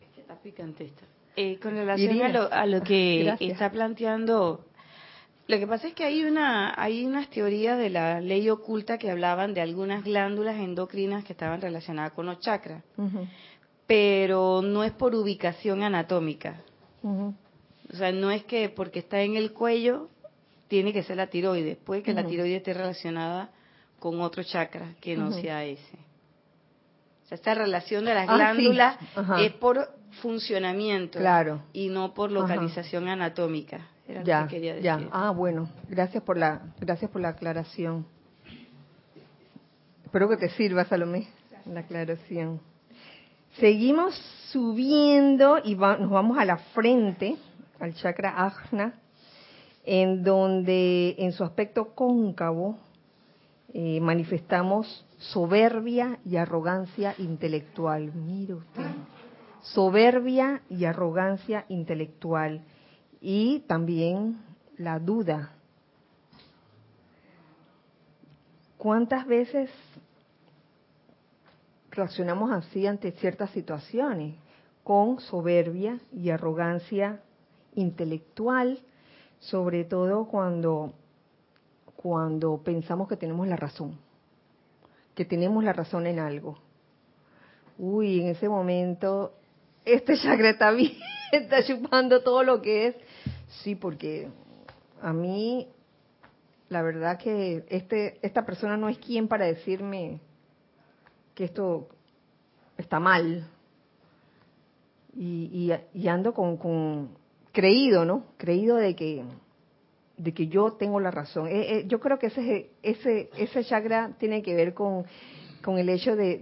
Es 0.00 0.08
que 0.14 0.20
está 0.22 0.36
picante 0.36 0.84
esto. 0.84 1.02
Eh, 1.36 1.58
con 1.60 1.72
relación 1.72 2.22
a 2.22 2.28
lo, 2.28 2.52
a 2.52 2.66
lo, 2.66 2.82
que 2.82 3.36
está 3.40 3.70
planteando 3.70 4.65
lo 5.48 5.58
que 5.58 5.66
pasa 5.66 5.88
es 5.88 5.94
que 5.94 6.04
hay 6.04 6.24
una 6.24 6.74
hay 6.80 7.04
unas 7.04 7.28
teorías 7.30 7.78
de 7.78 7.90
la 7.90 8.20
ley 8.20 8.48
oculta 8.50 8.98
que 8.98 9.10
hablaban 9.10 9.54
de 9.54 9.60
algunas 9.60 10.02
glándulas 10.02 10.56
endocrinas 10.56 11.24
que 11.24 11.32
estaban 11.32 11.60
relacionadas 11.60 12.12
con 12.12 12.26
los 12.26 12.40
chakras, 12.40 12.82
pero 13.86 14.62
no 14.62 14.82
es 14.82 14.92
por 14.92 15.14
ubicación 15.14 15.82
anatómica. 15.82 16.62
O 17.02 17.96
sea, 17.96 18.10
no 18.10 18.32
es 18.32 18.42
que 18.44 18.68
porque 18.68 18.98
está 18.98 19.20
en 19.20 19.36
el 19.36 19.52
cuello 19.52 20.08
tiene 20.68 20.92
que 20.92 21.04
ser 21.04 21.16
la 21.16 21.28
tiroides. 21.28 21.76
Puede 21.78 22.02
que 22.02 22.12
la 22.12 22.26
tiroides 22.26 22.58
esté 22.58 22.74
relacionada 22.74 23.50
con 24.00 24.20
otro 24.20 24.42
chakra 24.42 24.94
que 25.00 25.16
no 25.16 25.32
sea 25.32 25.64
ese. 25.64 25.96
O 27.24 27.28
sea, 27.28 27.36
esta 27.36 27.54
relación 27.54 28.04
de 28.04 28.14
las 28.14 28.28
ah, 28.28 28.36
glándulas 28.36 28.96
es 29.40 29.52
por 29.52 29.90
funcionamiento 30.22 31.18
claro. 31.18 31.62
y 31.72 31.88
no 31.88 32.14
por 32.14 32.30
localización 32.30 33.08
anatómica. 33.08 33.88
Ya, 34.24 34.48
ya. 34.80 35.08
Ah, 35.12 35.30
bueno, 35.30 35.68
gracias 35.88 36.22
por 36.22 36.36
la 36.36 36.60
gracias 36.80 37.10
por 37.10 37.20
la 37.20 37.30
aclaración. 37.30 38.06
Espero 40.04 40.28
que 40.28 40.36
te 40.36 40.48
sirva, 40.50 40.84
Salomé, 40.84 41.28
la 41.66 41.80
aclaración. 41.80 42.60
Seguimos 43.58 44.14
subiendo 44.52 45.58
y 45.64 45.74
nos 45.74 46.10
vamos 46.10 46.38
a 46.38 46.44
la 46.44 46.58
frente, 46.58 47.36
al 47.80 47.94
chakra 47.94 48.34
ajna, 48.44 48.94
en 49.84 50.22
donde 50.22 51.16
en 51.18 51.32
su 51.32 51.42
aspecto 51.42 51.94
cóncavo 51.94 52.78
eh, 53.72 54.00
manifestamos 54.00 55.04
soberbia 55.18 56.18
y 56.24 56.36
arrogancia 56.36 57.14
intelectual. 57.18 58.12
Mire 58.14 58.54
usted, 58.54 58.86
soberbia 59.62 60.62
y 60.70 60.84
arrogancia 60.84 61.64
intelectual. 61.68 62.62
Y 63.20 63.60
también 63.60 64.38
la 64.78 64.98
duda. 64.98 65.52
¿Cuántas 68.78 69.26
veces 69.26 69.70
reaccionamos 71.90 72.52
así 72.52 72.86
ante 72.86 73.12
ciertas 73.12 73.50
situaciones? 73.50 74.36
Con 74.84 75.18
soberbia 75.20 75.98
y 76.12 76.30
arrogancia 76.30 77.20
intelectual, 77.74 78.78
sobre 79.40 79.84
todo 79.84 80.26
cuando, 80.26 80.92
cuando 81.96 82.58
pensamos 82.58 83.08
que 83.08 83.16
tenemos 83.16 83.48
la 83.48 83.56
razón 83.56 83.98
que 85.16 85.24
tenemos 85.24 85.64
la 85.64 85.72
razón 85.72 86.06
en 86.06 86.20
algo. 86.20 86.58
Uy, 87.78 88.20
en 88.20 88.28
ese 88.28 88.48
momento, 88.48 89.32
este 89.84 90.16
chakra 90.22 90.50
está 90.50 90.72
está 91.32 91.64
chupando 91.64 92.22
todo 92.22 92.44
lo 92.44 92.62
que 92.62 92.88
es. 92.88 92.96
Sí, 93.48 93.74
porque 93.74 94.28
a 95.00 95.12
mí, 95.12 95.68
la 96.68 96.82
verdad 96.82 97.18
que 97.18 97.64
este, 97.68 98.18
esta 98.22 98.44
persona 98.44 98.76
no 98.76 98.88
es 98.88 98.98
quien 98.98 99.28
para 99.28 99.46
decirme 99.46 100.20
que 101.34 101.44
esto 101.44 101.88
está 102.76 103.00
mal. 103.00 103.48
Y, 105.14 105.72
y, 105.94 106.08
ando 106.08 106.34
con, 106.34 106.58
con 106.58 107.16
creído, 107.52 108.04
¿no? 108.04 108.24
Creído 108.36 108.76
de 108.76 108.94
que 108.94 109.24
de 110.16 110.32
que 110.32 110.48
yo 110.48 110.72
tengo 110.72 111.00
la 111.00 111.10
razón. 111.10 111.46
Eh, 111.48 111.78
eh, 111.78 111.84
yo 111.86 112.00
creo 112.00 112.18
que 112.18 112.28
ese, 112.28 112.70
ese, 112.82 113.30
ese 113.36 113.64
chakra 113.64 114.12
tiene 114.18 114.42
que 114.42 114.54
ver 114.54 114.74
con, 114.74 115.04
con 115.62 115.78
el 115.78 115.88
hecho 115.88 116.16
de, 116.16 116.38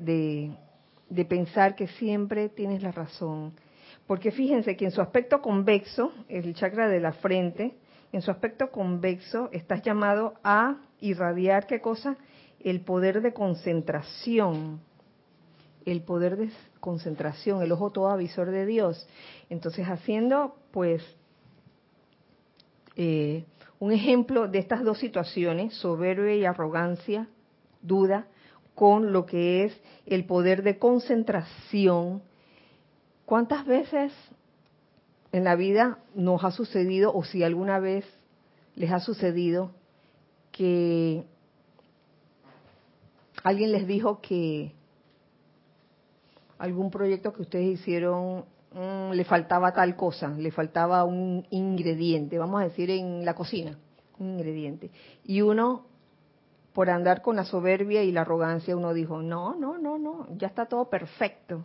de, 1.09 1.25
pensar 1.25 1.75
que 1.75 1.89
siempre 1.89 2.49
tienes 2.49 2.83
la 2.83 2.93
razón. 2.93 3.53
Porque 4.07 4.31
fíjense 4.31 4.77
que 4.77 4.85
en 4.85 4.91
su 4.91 5.01
aspecto 5.01 5.41
convexo, 5.41 6.13
el 6.29 6.55
chakra 6.55 6.89
de 6.89 7.01
la 7.01 7.13
frente, 7.13 7.75
en 8.13 8.23
su 8.23 8.31
aspecto 8.31 8.71
convexo 8.71 9.49
estás 9.53 9.83
llamado 9.83 10.35
a 10.45 10.77
irradiar 11.01 11.67
qué 11.67 11.81
cosa? 11.81 12.17
El 12.61 12.83
poder 12.83 13.23
de 13.23 13.33
concentración. 13.33 14.81
El 15.85 16.03
poder 16.03 16.37
de 16.37 16.51
concentración, 16.81 17.63
el 17.63 17.73
ojo 17.73 17.91
todo 17.91 18.09
avisor 18.09 18.51
de 18.51 18.67
Dios. 18.67 19.07
Entonces 19.51 19.87
haciendo 19.87 20.57
pues 20.71 21.03
eh, 22.97 23.45
un 23.79 23.93
ejemplo 23.93 24.49
de 24.49 24.59
estas 24.59 24.85
dos 24.85 24.99
situaciones, 24.99 25.75
soberbia 25.75 26.37
y 26.37 26.45
arrogancia, 26.45 27.29
duda, 27.83 28.27
con 28.75 29.13
lo 29.13 29.27
que 29.27 29.65
es 29.65 29.81
el 30.07 30.25
poder 30.25 30.63
de 30.63 30.79
concentración. 30.79 32.23
¿Cuántas 33.27 33.67
veces 33.67 34.13
en 35.33 35.45
la 35.45 35.57
vida 35.57 35.99
nos 36.15 36.45
ha 36.45 36.51
sucedido, 36.51 37.13
o 37.15 37.25
si 37.25 37.43
alguna 37.43 37.79
vez 37.79 38.05
les 38.77 38.93
ha 38.93 39.01
sucedido, 39.01 39.71
que 40.53 41.25
alguien 43.43 43.73
les 43.73 43.87
dijo 43.87 44.21
que 44.21 44.73
algún 46.59 46.91
proyecto 46.91 47.33
que 47.33 47.43
ustedes 47.43 47.81
hicieron 47.81 48.45
Mm, 48.75 49.13
le 49.13 49.25
faltaba 49.25 49.73
tal 49.73 49.95
cosa, 49.95 50.31
le 50.31 50.51
faltaba 50.51 51.05
un 51.05 51.47
ingrediente, 51.51 52.39
vamos 52.39 52.61
a 52.61 52.65
decir 52.65 52.91
en 52.91 53.25
la 53.25 53.35
cocina, 53.35 53.79
un 54.19 54.31
ingrediente. 54.31 54.91
Y 55.23 55.43
uno, 55.43 55.87
por 56.73 56.91
andar 56.91 57.23
con 57.23 57.37
la 57.37 57.45
soberbia 57.45 58.03
y 58.03 58.11
la 58.11 58.23
arrogancia, 58.23 58.77
uno 58.77 58.93
dijo, 58.93 59.23
no, 59.23 59.55
no, 59.55 59.79
no, 59.79 59.97
no, 59.97 60.27
ya 60.37 60.49
está 60.49 60.67
todo 60.67 60.91
perfecto. 60.91 61.65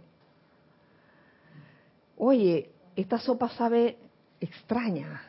Oye, 2.20 2.70
esta 2.96 3.18
sopa 3.18 3.50
sabe 3.50 3.98
extraña. 4.40 5.24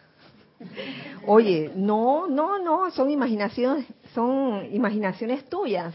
Oye, 1.27 1.73
no, 1.75 2.27
no, 2.29 2.59
no, 2.59 2.91
son 2.91 3.11
imaginaciones, 3.11 3.87
son 4.15 4.69
imaginaciones 4.73 5.47
tuyas. 5.47 5.95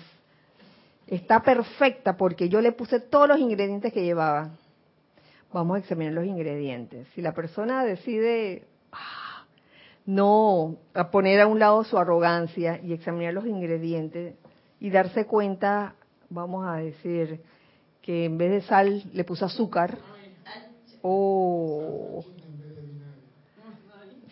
Está 1.06 1.43
perfecta 1.43 2.18
porque 2.18 2.50
yo 2.50 2.62
le 2.62 2.72
puse 2.72 3.00
todos 3.00 3.28
los 3.28 3.39
ingredientes 3.39 3.93
que 3.93 4.04
llevaba 4.04 4.50
vamos 5.56 5.78
a 5.78 5.80
examinar 5.80 6.14
los 6.14 6.26
ingredientes. 6.26 7.08
Si 7.16 7.22
la 7.22 7.34
persona 7.34 7.86
decide 7.86 8.68
ah, 8.91 9.46
no 10.06 10.76
a 10.93 11.10
poner 11.10 11.39
a 11.39 11.48
un 11.48 11.60
lado 11.60 11.86
su 11.86 11.98
arrogancia 11.98 12.82
y 12.84 12.91
examinar 12.91 13.34
los 13.34 13.46
ingredientes 13.46 14.36
y 14.82 14.89
darse 14.89 15.26
cuenta, 15.26 15.96
vamos 16.30 16.68
a 16.68 16.76
decir, 16.76 17.41
que 18.02 18.26
en 18.26 18.38
vez 18.38 18.52
de 18.52 18.62
sal 18.64 19.04
le 19.14 19.24
puso 19.24 19.46
azúcar 19.46 19.98
o 21.08 22.26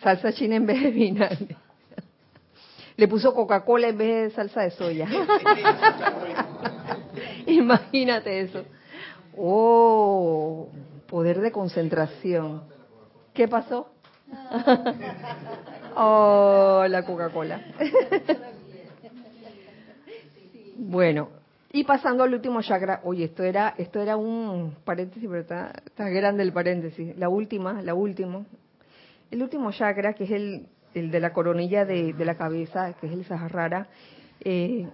salsa 0.02 0.32
china 0.32 0.56
en 0.56 0.66
vez 0.66 0.82
de 0.82 0.90
vinagre. 0.90 1.56
Le 2.96 3.08
puso 3.08 3.32
Coca-Cola 3.32 3.88
en 3.88 3.98
vez 3.98 4.24
de 4.24 4.30
salsa 4.30 4.62
de 4.62 4.70
soya. 4.72 5.06
Imagínate 7.46 8.40
eso. 8.40 8.64
Oh, 9.36 10.68
Poder 11.06 11.40
de 11.40 11.52
concentración. 11.52 12.64
¿Qué 13.32 13.46
pasó? 13.46 13.90
oh, 15.96 16.84
la 16.88 17.04
Coca-Cola. 17.04 17.60
bueno, 20.76 21.28
y 21.74 21.82
pasando 21.82 22.22
al 22.22 22.32
último 22.32 22.62
chakra, 22.62 23.00
oye, 23.02 23.24
esto 23.24 23.42
era, 23.42 23.74
esto 23.76 24.00
era 24.00 24.16
un 24.16 24.76
paréntesis, 24.84 25.28
pero 25.28 25.40
está, 25.40 26.08
grande 26.08 26.44
el 26.44 26.52
paréntesis. 26.52 27.18
La 27.18 27.28
última, 27.28 27.82
la 27.82 27.94
última. 27.94 28.46
El 29.28 29.42
último 29.42 29.72
chakra, 29.72 30.14
que 30.14 30.22
es 30.22 30.30
el, 30.30 30.68
de 30.94 31.18
la 31.18 31.32
coronilla 31.32 31.84
de, 31.84 32.14
la 32.16 32.36
cabeza, 32.36 32.92
que 32.92 33.08
es 33.08 33.12
el 33.12 33.24
Sahara, 33.24 33.88
eh, 34.38 34.88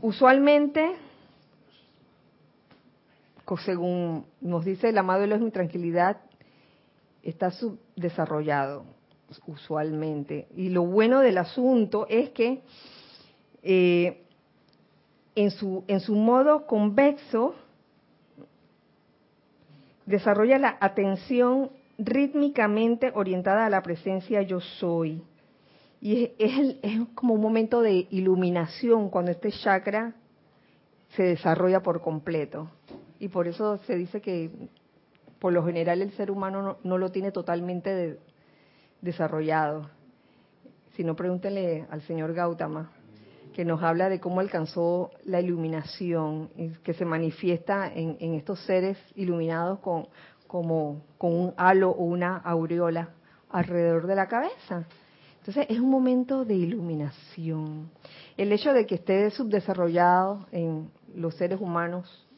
usualmente 0.00 0.96
según 3.62 4.24
nos 4.40 4.64
dice 4.64 4.88
el 4.88 4.96
amado 4.96 5.26
los 5.26 5.52
tranquilidad, 5.52 6.16
está 7.22 7.50
subdesarrollado 7.50 8.86
usualmente. 9.46 10.48
Y 10.56 10.70
lo 10.70 10.86
bueno 10.86 11.20
del 11.20 11.36
asunto 11.36 12.06
es 12.08 12.30
que 12.30 12.62
eh, 13.62 14.22
en, 15.40 15.50
su, 16.00 16.14
modo 16.14 16.66
convexo 16.66 17.54
desarrolla 20.06 20.58
la 20.58 20.76
atención 20.80 21.70
rítmicamente 21.98 23.12
orientada 23.14 23.66
a 23.66 23.70
la 23.70 23.82
presencia 23.82 24.42
yo 24.42 24.60
soy. 24.60 25.22
Y 26.00 26.32
es, 26.38 26.76
es 26.82 27.00
como 27.14 27.34
un 27.34 27.40
momento 27.40 27.82
de 27.82 28.06
iluminación 28.10 29.10
cuando 29.10 29.30
este 29.30 29.50
chakra 29.50 30.14
se 31.10 31.22
desarrolla 31.24 31.82
por 31.82 32.00
completo 32.00 32.70
y 33.18 33.28
por 33.28 33.48
eso 33.48 33.78
se 33.78 33.96
dice 33.96 34.20
que 34.20 34.50
por 35.38 35.52
lo 35.52 35.64
general 35.64 36.02
el 36.02 36.12
ser 36.12 36.30
humano 36.30 36.78
no, 36.82 36.98
lo 36.98 37.10
tiene 37.10 37.30
totalmente 37.30 38.18
desarrollado. 39.00 39.90
Si 40.94 41.04
no, 41.04 41.14
pregúntenle 41.14 41.86
al 41.90 42.02
señor 42.02 42.34
Gautama, 42.34 42.90
que 43.58 43.64
nos 43.64 43.82
habla 43.82 44.08
de 44.08 44.20
cómo 44.20 44.38
alcanzó 44.38 45.10
la 45.24 45.40
iluminación, 45.40 46.48
que 46.84 46.94
se 46.94 47.04
manifiesta 47.04 47.92
en, 47.92 48.34
estos 48.34 48.60
seres 48.60 48.96
iluminados 49.16 49.80
con, 49.80 50.06
como, 50.46 51.02
con 51.18 51.34
un 51.34 51.54
halo 51.56 51.90
o 51.90 52.04
una 52.04 52.36
aureola 52.36 53.08
alrededor 53.50 54.06
de 54.06 54.14
la 54.14 54.28
cabeza. 54.28 54.86
Entonces 55.40 55.66
es 55.68 55.80
un 55.80 55.90
momento 55.90 56.44
de 56.44 56.54
iluminación. 56.54 57.90
El 58.36 58.52
hecho 58.52 58.72
de 58.72 58.86
que 58.86 58.94
esté 58.94 59.28
subdesarrollado 59.30 60.46
en 60.52 60.92
los 61.16 61.34
seres 61.34 61.60
humanos 61.60 62.28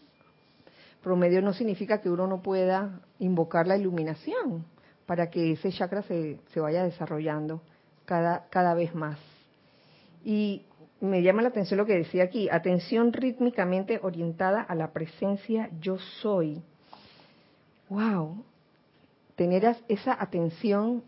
promedio 1.02 1.42
no 1.42 1.52
significa 1.52 2.00
que 2.00 2.08
uno 2.08 2.26
no 2.26 2.40
pueda 2.40 2.98
invocar 3.18 3.66
la 3.66 3.76
iluminación 3.76 4.64
para 5.04 5.28
que 5.28 5.52
ese 5.52 5.70
chakra 5.70 6.00
se, 6.00 6.40
se 6.46 6.60
vaya 6.60 6.82
desarrollando 6.82 7.60
cada, 8.06 8.48
cada 8.48 8.72
vez 8.72 8.94
más. 8.94 9.18
Y 10.24 10.64
me 11.00 11.22
llama 11.22 11.42
la 11.42 11.48
atención 11.48 11.78
lo 11.78 11.86
que 11.86 11.96
decía 11.96 12.24
aquí, 12.24 12.48
atención 12.50 13.12
rítmicamente 13.12 14.00
orientada 14.02 14.60
a 14.60 14.74
la 14.74 14.92
presencia 14.92 15.70
yo 15.80 15.98
soy. 16.20 16.62
¡Wow! 17.88 18.44
Tener 19.34 19.76
esa 19.88 20.20
atención 20.20 21.02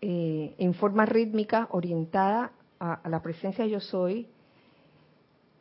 eh, 0.00 0.54
en 0.58 0.74
forma 0.74 1.04
rítmica 1.04 1.68
orientada 1.72 2.52
a, 2.78 3.00
la 3.08 3.20
presencia 3.20 3.66
yo 3.66 3.80
soy 3.80 4.26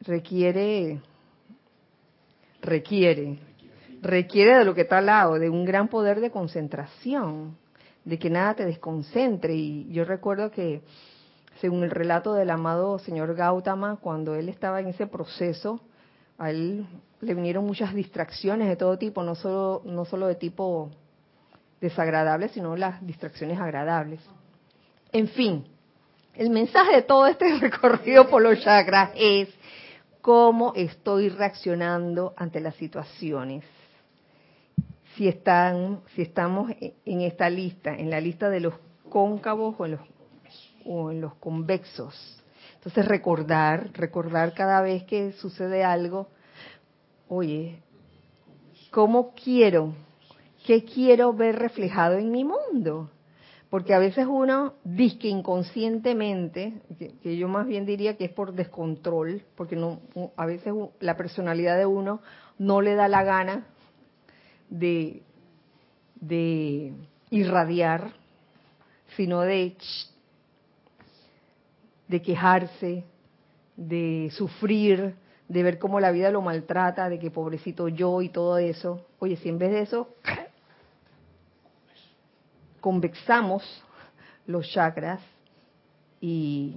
requiere, 0.02 1.02
requiere, 2.62 3.38
requiere 4.02 4.60
de 4.60 4.66
lo 4.66 4.74
que 4.74 4.82
está 4.82 5.00
al 5.00 5.08
lado, 5.08 5.40
de 5.40 5.50
un 5.50 5.66
gran 5.66 5.90
poder 5.90 6.22
de 6.22 6.32
concentración, 6.32 7.58
de 8.06 8.18
que 8.18 8.30
nada 8.30 8.54
te 8.54 8.66
desconcentre. 8.66 9.54
Y 9.54 9.92
yo 9.92 10.06
recuerdo 10.06 10.52
que 10.52 10.82
según 11.62 11.84
el 11.84 11.92
relato 11.92 12.34
del 12.34 12.50
amado 12.50 13.00
señor 13.00 13.36
Gautama, 13.36 13.98
cuando 13.98 14.36
él 14.36 14.50
estaba 14.50 14.80
en 14.80 14.88
ese 14.88 15.08
proceso, 15.08 15.82
a 16.38 16.52
él 16.52 16.88
le 17.22 17.34
vinieron 17.34 17.66
muchas 17.66 17.94
distracciones 17.94 18.70
de 18.70 18.76
todo 18.76 18.98
tipo, 18.98 19.24
no 19.24 19.36
solo, 19.36 19.82
no 19.86 20.06
solo 20.06 20.28
de 20.28 20.36
tipo 20.36 20.90
desagradable, 21.82 22.50
sino 22.50 22.76
las 22.76 23.06
distracciones 23.06 23.60
agradables. 23.60 24.22
En 25.12 25.28
fin, 25.28 25.66
el 26.36 26.50
mensaje 26.50 26.96
de 26.96 27.02
todo 27.02 27.28
este 27.28 27.54
recorrido 27.60 28.30
por 28.30 28.42
los 28.42 28.62
chakras 28.62 29.12
es 29.16 29.50
cómo 30.22 30.74
estoy 30.76 31.30
reaccionando 31.30 32.34
ante 32.38 32.62
las 32.62 32.76
situaciones. 32.76 33.66
Si 35.16 35.28
están, 35.28 36.02
si 36.16 36.22
estamos 36.22 36.72
en 36.80 37.22
esta 37.22 37.50
lista, 37.50 37.94
en 37.94 38.10
la 38.10 38.22
lista 38.22 38.50
de 38.50 38.62
los 38.62 38.74
cóncavos 39.10 39.76
o 39.78 39.86
en 39.86 39.92
los 39.94 40.02
o 40.90 41.12
en 41.12 41.22
los 41.22 41.36
convexos. 41.36 42.16
Entonces 42.76 43.06
recordar, 43.06 43.92
recordar 43.94 44.54
cada 44.54 44.82
vez 44.82 45.04
que 45.04 45.34
sucede 45.34 45.84
algo, 45.84 46.28
oye, 47.28 47.80
¿cómo 48.90 49.34
quiero? 49.36 49.94
¿Qué 50.66 50.84
quiero 50.84 51.32
ver 51.34 51.58
reflejado 51.58 52.18
en 52.18 52.32
mi 52.32 52.44
mundo? 52.44 53.12
Porque 53.70 53.94
a 53.94 54.00
veces 54.00 54.26
uno 54.28 54.74
dice 54.84 55.28
inconscientemente, 55.28 56.82
que, 57.22 57.38
yo 57.38 57.48
más 57.48 57.68
bien 57.68 57.86
diría 57.86 58.18
que 58.18 58.26
es 58.26 58.32
por 58.32 58.54
descontrol, 58.54 59.44
porque 59.56 59.76
no, 59.76 60.00
a 60.36 60.48
veces 60.48 60.74
la 61.00 61.16
personalidad 61.16 61.78
de 61.78 61.86
uno 61.86 62.22
no 62.58 62.82
le 62.82 62.96
da 62.96 63.08
la 63.08 63.24
gana 63.24 63.68
de, 64.70 65.22
de 66.16 66.94
irradiar, 67.30 68.14
sino 69.16 69.42
de 69.42 69.76
de 72.10 72.22
quejarse, 72.22 73.06
de 73.78 74.30
sufrir, 74.34 75.16
de 75.48 75.64
ver 75.64 75.80
cómo 75.80 76.00
la 76.00 76.12
vida 76.12 76.32
lo 76.32 76.42
maltrata, 76.42 77.08
de 77.08 77.20
que 77.20 77.32
pobrecito 77.32 77.88
yo 77.88 78.22
y 78.22 78.30
todo 78.30 78.58
eso. 78.58 79.06
Oye, 79.20 79.38
si 79.38 79.48
en 79.48 79.60
vez 79.60 79.72
de 79.72 79.82
eso 79.82 80.10
convexamos 82.82 83.64
los 84.48 84.68
chakras 84.70 85.22
y 86.20 86.76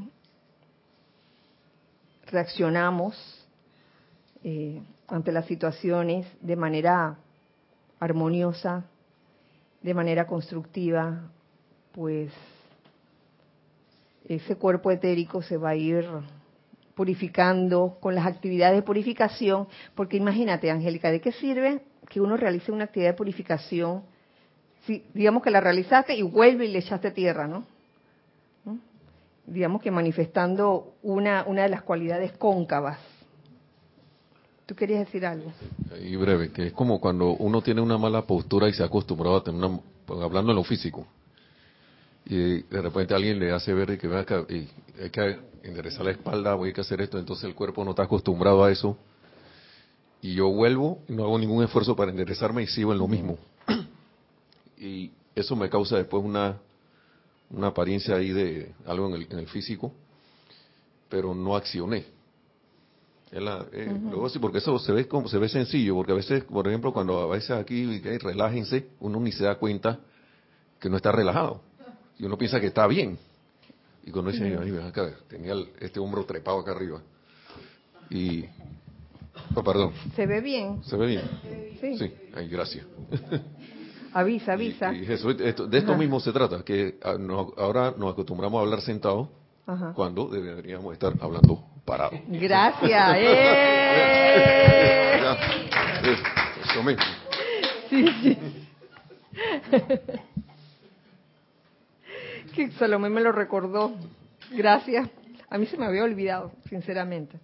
reaccionamos 2.27 3.17
eh, 4.45 4.83
ante 5.09 5.33
las 5.33 5.47
situaciones 5.47 6.27
de 6.41 6.57
manera 6.57 7.17
armoniosa, 8.01 8.85
de 9.81 9.95
manera 9.95 10.27
constructiva, 10.27 11.31
pues 11.93 12.33
ese 14.29 14.57
cuerpo 14.57 14.91
etérico 14.91 15.43
se 15.43 15.57
va 15.57 15.71
a 15.71 15.77
ir 15.77 16.07
purificando 16.95 17.97
con 18.01 18.15
las 18.15 18.27
actividades 18.27 18.77
de 18.77 18.83
purificación, 18.83 19.67
porque 19.95 20.17
imagínate, 20.17 20.71
Angélica, 20.71 21.11
¿de 21.11 21.21
qué 21.21 21.33
sirve 21.33 21.83
que 22.09 22.21
uno 22.21 22.37
realice 22.37 22.71
una 22.71 22.85
actividad 22.85 23.11
de 23.11 23.17
purificación? 23.17 24.03
Si, 24.87 25.05
digamos 25.15 25.43
que 25.43 25.51
la 25.51 25.61
realizaste 25.61 26.15
y 26.15 26.23
vuelve 26.23 26.67
y 26.67 26.73
le 26.73 26.81
echaste 26.81 27.11
tierra, 27.11 27.47
¿no? 27.47 27.65
¿Mm? 28.65 28.77
Digamos 29.47 29.81
que 29.81 29.91
manifestando 29.91 30.95
una, 31.03 31.45
una 31.47 31.63
de 31.63 31.69
las 31.69 31.83
cualidades 31.83 32.33
cóncavas. 32.33 32.99
¿Tú 34.67 34.75
querías 34.75 35.01
decir 35.01 35.27
algo? 35.27 35.53
Y 36.01 36.17
breve, 36.17 36.51
que 36.53 36.69
es 36.69 36.73
como 36.73 37.01
cuando 37.01 37.31
uno 37.33 37.63
tiene 37.63 37.81
una 37.81 37.99
mala 37.99 38.23
postura 38.23 38.69
y 38.69 38.73
se 38.73 38.83
ha 38.83 38.87
acostumbrado 38.87 39.37
a 39.37 39.45
tener 39.45 39.65
una, 39.65 39.81
hablando 40.25 40.53
en 40.53 40.57
lo 40.57 40.65
físico, 40.65 41.07
y 42.25 42.63
de 42.63 42.83
repente 42.83 43.15
alguien 43.15 43.39
le 43.39 43.53
hace 43.53 43.73
ver 43.75 43.99
que, 43.99 44.07
y 44.49 44.69
hay 45.03 45.11
que 45.11 45.39
enderezar 45.63 46.05
la 46.05 46.13
espalda 46.13 46.55
hay 46.55 46.73
que 46.73 46.81
hacer 46.81 47.01
esto, 47.01 47.19
entonces 47.19 47.45
el 47.45 47.55
cuerpo 47.55 47.85
no 47.85 47.91
está 47.91 48.05
acostumbrado 48.05 48.65
a 48.65 48.71
eso. 48.71 48.97
Y 50.21 50.35
yo 50.35 50.49
vuelvo 50.51 51.01
y 51.09 51.15
no 51.15 51.25
hago 51.25 51.39
ningún 51.39 51.65
esfuerzo 51.65 51.97
para 51.97 52.13
enderezarme 52.13 52.63
y 52.63 52.67
sigo 52.69 52.93
en 52.93 52.99
lo 52.99 53.09
mismo. 53.09 53.39
Y 54.79 55.11
eso 55.35 55.57
me 55.57 55.69
causa 55.69 55.97
después 55.97 56.25
una, 56.25 56.59
una 57.51 57.69
apariencia 57.69 58.17
ahí 58.17 58.31
de 58.31 58.73
algo 58.87 59.09
en 59.09 59.15
el, 59.15 59.27
en 59.31 59.39
el 59.41 59.49
físico, 59.49 59.93
pero 61.09 61.35
no 61.35 61.57
accioné. 61.57 62.05
Eh, 63.33 63.99
luego 64.11 64.29
sí, 64.29 64.39
porque 64.39 64.59
eso 64.59 64.79
se 64.79 64.93
ve 64.93 65.09
como 65.09 65.27
se 65.27 65.39
ve 65.39 65.49
sencillo, 65.49 65.95
porque 65.95 66.13
a 66.13 66.17
veces, 66.17 66.45
por 66.45 66.69
ejemplo, 66.69 66.93
cuando 66.93 67.19
a 67.21 67.27
veces 67.27 67.53
aquí 67.53 68.01
relájense, 68.19 68.89
uno 69.01 69.19
ni 69.21 69.33
se 69.33 69.45
da 69.45 69.57
cuenta 69.57 70.01
que 70.79 70.91
no 70.91 70.97
está 70.97 71.11
relajado 71.11 71.63
y 72.23 72.25
uno 72.25 72.39
piensa 72.39 72.61
que 72.61 72.69
está 72.69 72.87
bien. 72.87 73.19
Y 74.05 74.13
cuando 74.13 74.31
dice, 74.31 74.57
acá, 74.87 75.11
tenía 75.29 75.55
este 75.81 75.99
hombro 75.99 76.25
trepado 76.25 76.61
acá 76.61 76.71
arriba. 76.71 77.03
Y, 78.11 78.45
oh, 79.57 79.65
perdón. 79.65 79.93
¿Se 80.15 80.25
ve 80.25 80.41
bien? 80.41 80.85
¿Se 80.85 80.97
ve 80.97 81.07
bien? 81.09 81.23
Sí. 81.81 81.99
Sí, 81.99 82.13
gracias. 82.49 82.87
Avisa, 84.13 84.53
avisa. 84.53 84.93
de 84.93 85.79
esto 85.79 85.97
mismo 85.97 86.21
se 86.21 86.33
trata, 86.33 86.63
que 86.63 86.99
ah, 87.03 87.17
ahora 87.57 87.93
nos 87.97 88.13
acostumbramos 88.13 88.59
a 88.59 88.63
hablar 88.63 88.83
sentados 88.83 89.29
cuando 89.95 90.29
deberíamos 90.29 90.93
estar 90.93 91.15
hablando 91.21 91.65
parados. 91.85 92.21
Gracias. 92.29 93.17
¡Eh! 93.17 94.57
Eso 96.71 96.83
mismo. 96.85 97.03
Sí, 97.91 98.07
sí 98.23 98.39
que 102.53 102.71
Salomé 102.73 103.09
me 103.11 103.21
lo 103.21 103.33
recordó. 103.33 103.93
Gracias. 104.51 105.09
A 105.49 105.59
mí 105.59 105.67
se 105.67 105.77
me 105.77 105.87
había 105.87 106.05
olvidado, 106.05 106.53
sinceramente. 106.69 107.39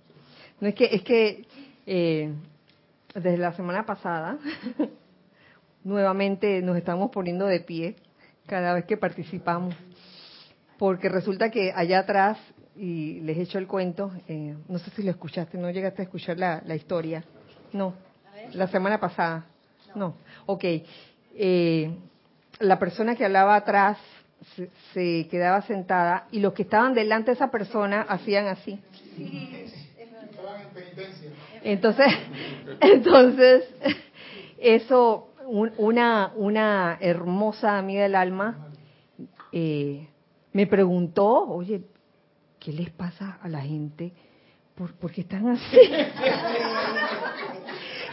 No 0.61 0.69
es 0.69 0.75
que 0.75 0.85
es 0.87 1.03
que 1.03 1.47
eh, 1.87 2.33
desde 3.15 3.39
la 3.39 3.53
semana 3.53 3.85
pasada 3.87 4.39
nuevamente 5.85 6.61
nos 6.63 6.77
estamos 6.77 7.11
poniendo 7.11 7.47
de 7.47 7.61
pie 7.61 7.97
cada 8.47 8.75
vez 8.75 8.85
que 8.85 8.97
participamos, 8.97 9.75
porque 10.79 11.09
resulta 11.09 11.51
que 11.51 11.73
allá 11.75 12.01
atrás 12.01 12.39
y 12.77 13.21
les 13.21 13.37
he 13.37 13.43
hecho 13.43 13.59
el 13.59 13.67
cuento, 13.67 14.11
eh, 14.29 14.57
no 14.69 14.79
sé 14.79 14.91
si 14.91 15.03
lo 15.03 15.11
escuchaste, 15.11 15.59
no 15.59 15.71
llegaste 15.71 16.03
a 16.03 16.05
escuchar 16.05 16.39
la, 16.39 16.63
la 16.65 16.77
historia, 16.77 17.25
no, 17.73 17.95
la 18.53 18.69
semana 18.69 18.99
pasada, 18.99 19.45
no, 19.95 20.15
ok, 20.47 20.65
eh, 21.35 21.91
la 22.61 22.79
persona 22.79 23.17
que 23.17 23.25
hablaba 23.25 23.57
atrás 23.57 23.99
se, 24.93 25.29
quedaba 25.29 25.63
sentada 25.63 26.27
y 26.31 26.41
los 26.41 26.53
que 26.53 26.63
estaban 26.63 26.95
delante 26.95 27.31
de 27.31 27.35
esa 27.35 27.51
persona 27.51 28.03
hacían 28.03 28.47
así. 28.47 28.81
Entonces, 31.63 32.07
entonces 32.81 33.65
eso, 34.59 35.29
una, 35.47 36.33
una 36.37 36.99
hermosa 37.01 37.79
amiga 37.79 38.03
del 38.03 38.15
alma 38.15 38.69
eh, 39.53 40.09
me 40.53 40.67
preguntó, 40.67 41.49
oye, 41.49 41.83
¿qué 42.59 42.73
les 42.73 42.91
pasa 42.91 43.39
a 43.43 43.49
la 43.49 43.61
gente? 43.61 44.13
¿Por, 44.75 44.93
¿Por 44.95 45.11
qué 45.11 45.23
están 45.23 45.49
así? 45.49 45.79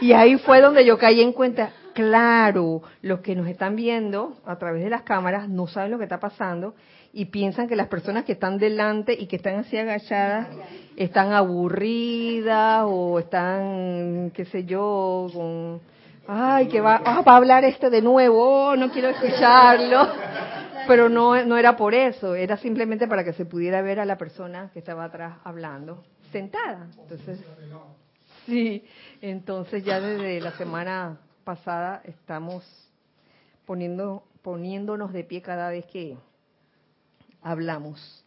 y 0.00 0.12
ahí 0.12 0.36
fue 0.38 0.60
donde 0.60 0.84
yo 0.84 0.98
caí 0.98 1.20
en 1.20 1.32
cuenta, 1.32 1.72
claro, 1.96 2.82
los 3.00 3.20
que 3.20 3.34
nos 3.34 3.48
están 3.48 3.74
viendo 3.74 4.36
a 4.44 4.56
través 4.58 4.84
de 4.84 4.90
las 4.90 5.02
cámaras 5.02 5.48
no 5.48 5.66
saben 5.66 5.90
lo 5.90 5.96
que 5.96 6.04
está 6.04 6.20
pasando 6.20 6.74
y 7.14 7.24
piensan 7.24 7.66
que 7.66 7.74
las 7.74 7.88
personas 7.88 8.26
que 8.26 8.32
están 8.32 8.58
delante 8.58 9.14
y 9.18 9.26
que 9.26 9.36
están 9.36 9.56
así 9.56 9.78
agachadas 9.78 10.48
están 10.94 11.32
aburridas 11.32 12.84
o 12.86 13.18
están, 13.18 14.30
qué 14.34 14.44
sé 14.44 14.64
yo, 14.64 15.28
con, 15.32 15.80
ay, 16.28 16.68
que 16.68 16.82
va, 16.82 17.00
ah, 17.02 17.22
va 17.22 17.32
a 17.32 17.36
hablar 17.36 17.64
este 17.64 17.88
de 17.88 18.02
nuevo, 18.02 18.68
oh, 18.68 18.76
no 18.76 18.90
quiero 18.90 19.08
escucharlo. 19.08 20.06
Pero 20.86 21.08
no, 21.08 21.42
no 21.46 21.56
era 21.56 21.78
por 21.78 21.94
eso, 21.94 22.34
era 22.34 22.58
simplemente 22.58 23.08
para 23.08 23.24
que 23.24 23.32
se 23.32 23.46
pudiera 23.46 23.80
ver 23.80 23.98
a 24.00 24.04
la 24.04 24.18
persona 24.18 24.70
que 24.74 24.80
estaba 24.80 25.04
atrás 25.04 25.38
hablando, 25.44 26.04
sentada. 26.30 26.88
Entonces, 27.00 27.40
sí, 28.44 28.84
entonces 29.22 29.82
ya 29.82 29.98
desde 29.98 30.42
la 30.42 30.52
semana 30.52 31.18
pasada 31.46 32.02
estamos 32.04 32.64
poniendo, 33.66 34.24
poniéndonos 34.42 35.12
de 35.12 35.22
pie 35.22 35.40
cada 35.40 35.70
vez 35.70 35.86
que 35.86 36.18
hablamos. 37.40 38.24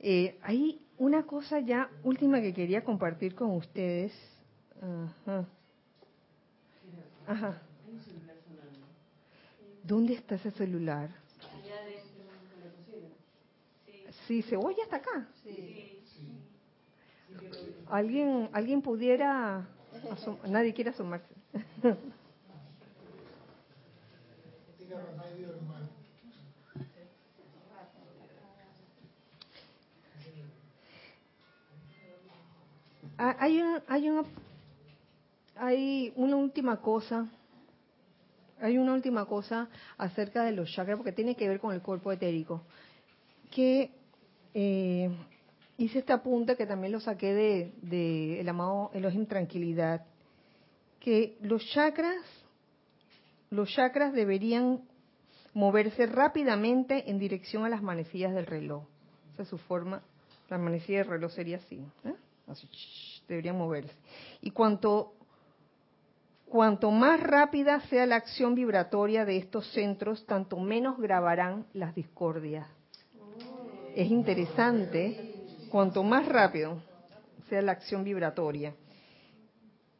Eh, 0.00 0.38
hay 0.42 0.80
una 0.96 1.24
cosa 1.24 1.60
ya 1.60 1.90
última 2.02 2.40
que 2.40 2.54
quería 2.54 2.82
compartir 2.82 3.34
con 3.34 3.50
ustedes. 3.50 4.12
Ajá. 4.80 5.44
Ajá. 7.26 7.62
¿Dónde 9.82 10.14
está 10.14 10.36
ese 10.36 10.50
celular? 10.52 11.10
Sí, 14.26 14.40
se 14.40 14.56
oye 14.56 14.82
hasta 14.82 14.96
acá. 14.96 15.28
¿Alguien, 17.90 18.48
alguien 18.52 18.80
pudiera... 18.80 19.68
Nadie 20.48 20.72
quiere 20.72 20.90
asomarse. 20.90 21.34
Ah, 33.16 33.36
hay, 33.38 33.62
hay, 33.86 34.10
una, 34.10 34.24
hay 35.56 36.12
una 36.16 36.36
última 36.36 36.80
cosa, 36.80 37.28
hay 38.60 38.76
una 38.76 38.92
última 38.92 39.24
cosa 39.26 39.68
acerca 39.96 40.42
de 40.42 40.52
los 40.52 40.70
chakras, 40.72 40.96
porque 40.96 41.12
tiene 41.12 41.36
que 41.36 41.48
ver 41.48 41.60
con 41.60 41.72
el 41.72 41.80
cuerpo 41.80 42.10
etérico, 42.10 42.62
que 43.52 43.92
eh, 44.52 45.10
hice 45.78 46.00
este 46.00 46.12
apunte 46.12 46.56
que 46.56 46.66
también 46.66 46.92
lo 46.92 46.98
saqué 46.98 47.32
de, 47.34 47.72
de 47.82 48.40
el 48.40 48.48
amado 48.48 48.90
Elohim 48.94 49.26
Tranquilidad, 49.26 50.04
que 50.98 51.38
los 51.40 51.64
chakras, 51.66 52.16
los 53.50 53.68
chakras 53.70 54.12
deberían 54.12 54.80
moverse 55.52 56.06
rápidamente 56.06 57.08
en 57.08 57.20
dirección 57.20 57.64
a 57.64 57.68
las 57.68 57.80
manecillas 57.80 58.34
del 58.34 58.46
reloj. 58.46 58.82
Esa 59.34 59.42
es 59.42 59.48
su 59.48 59.58
forma, 59.58 60.02
la 60.48 60.58
manecilla 60.58 60.98
del 60.98 61.08
reloj 61.08 61.30
sería 61.30 61.58
así. 61.58 61.76
¿eh? 62.04 62.14
Así, 62.46 62.68
moverse. 63.52 63.94
Y 64.40 64.50
cuanto, 64.50 65.14
cuanto 66.46 66.90
más 66.90 67.20
rápida 67.20 67.80
sea 67.88 68.06
la 68.06 68.16
acción 68.16 68.54
vibratoria 68.54 69.24
de 69.24 69.38
estos 69.38 69.66
centros, 69.72 70.26
tanto 70.26 70.58
menos 70.58 70.98
grabarán 70.98 71.66
las 71.72 71.94
discordias. 71.94 72.66
Es 73.94 74.10
interesante, 74.10 75.46
cuanto 75.70 76.02
más 76.02 76.26
rápido 76.26 76.82
sea 77.48 77.62
la 77.62 77.72
acción 77.72 78.04
vibratoria, 78.04 78.74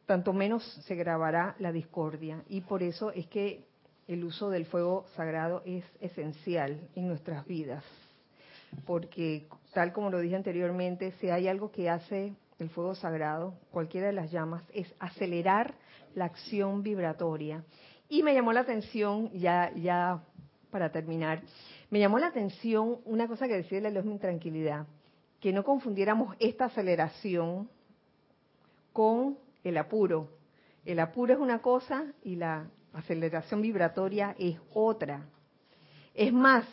tanto 0.05 0.33
menos 0.33 0.63
se 0.85 0.95
grabará 0.95 1.55
la 1.59 1.71
discordia. 1.71 2.43
Y 2.49 2.61
por 2.61 2.83
eso 2.83 3.11
es 3.11 3.27
que 3.27 3.63
el 4.07 4.23
uso 4.23 4.49
del 4.49 4.65
fuego 4.65 5.05
sagrado 5.15 5.63
es 5.65 5.83
esencial 5.99 6.79
en 6.95 7.07
nuestras 7.07 7.45
vidas. 7.47 7.83
Porque, 8.85 9.47
tal 9.73 9.93
como 9.93 10.09
lo 10.09 10.19
dije 10.19 10.35
anteriormente, 10.35 11.11
si 11.19 11.29
hay 11.29 11.47
algo 11.47 11.71
que 11.71 11.89
hace 11.89 12.33
el 12.59 12.69
fuego 12.69 12.95
sagrado, 12.95 13.53
cualquiera 13.71 14.07
de 14.07 14.13
las 14.13 14.31
llamas, 14.31 14.63
es 14.73 14.93
acelerar 14.99 15.75
la 16.13 16.25
acción 16.25 16.83
vibratoria. 16.83 17.63
Y 18.07 18.23
me 18.23 18.33
llamó 18.33 18.53
la 18.53 18.61
atención, 18.61 19.31
ya, 19.31 19.71
ya 19.75 20.23
para 20.71 20.91
terminar, 20.91 21.41
me 21.89 21.99
llamó 21.99 22.19
la 22.19 22.27
atención 22.27 22.97
una 23.05 23.27
cosa 23.27 23.47
que 23.47 23.55
decía 23.55 23.81
la 23.81 23.89
luz 23.89 24.05
mi 24.05 24.17
tranquilidad, 24.17 24.87
que 25.39 25.53
no 25.53 25.63
confundiéramos 25.63 26.35
esta 26.39 26.65
aceleración 26.65 27.69
con 28.93 29.37
el 29.63 29.77
apuro. 29.77 30.29
El 30.85 30.99
apuro 30.99 31.33
es 31.33 31.39
una 31.39 31.61
cosa 31.61 32.05
y 32.23 32.35
la 32.35 32.67
aceleración 32.93 33.61
vibratoria 33.61 34.35
es 34.37 34.57
otra. 34.73 35.25
Es 36.13 36.31
más, 36.31 36.65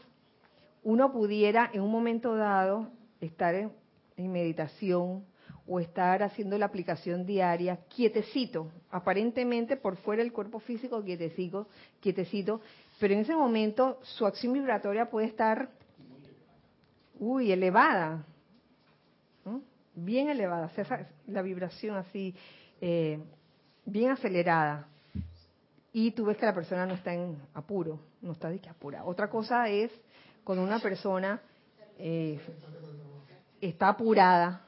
uno 0.82 1.12
pudiera 1.12 1.70
en 1.72 1.82
un 1.82 1.90
momento 1.90 2.34
dado 2.34 2.90
estar 3.20 3.54
en, 3.54 3.72
meditación 4.16 5.24
o 5.66 5.80
estar 5.80 6.22
haciendo 6.22 6.56
la 6.58 6.66
aplicación 6.66 7.26
diaria 7.26 7.76
quietecito, 7.88 8.70
aparentemente 8.90 9.76
por 9.76 9.96
fuera 9.96 10.22
del 10.22 10.32
cuerpo 10.32 10.60
físico 10.60 11.02
quietecito, 11.02 11.66
quietecito, 12.00 12.60
pero 13.00 13.14
en 13.14 13.20
ese 13.20 13.34
momento 13.34 13.98
su 14.02 14.26
acción 14.26 14.52
vibratoria 14.52 15.10
puede 15.10 15.26
estar, 15.26 15.70
uy, 17.18 17.50
elevada, 17.50 18.24
bien 19.94 20.28
elevada, 20.28 20.70
la 21.26 21.42
vibración 21.42 21.96
así, 21.96 22.34
eh, 22.80 23.18
bien 23.84 24.10
acelerada. 24.10 24.86
Y 25.92 26.12
tú 26.12 26.24
ves 26.24 26.38
que 26.38 26.46
la 26.46 26.54
persona 26.54 26.86
no 26.86 26.94
está 26.94 27.12
en 27.12 27.36
apuro, 27.54 28.00
no 28.22 28.32
está 28.32 28.48
de 28.48 28.58
que 28.58 28.68
apura. 28.68 29.04
Otra 29.04 29.28
cosa 29.28 29.68
es 29.68 29.90
cuando 30.44 30.64
una 30.64 30.78
persona 30.80 31.40
eh, 31.98 32.40
está 33.60 33.88
apurada, 33.88 34.66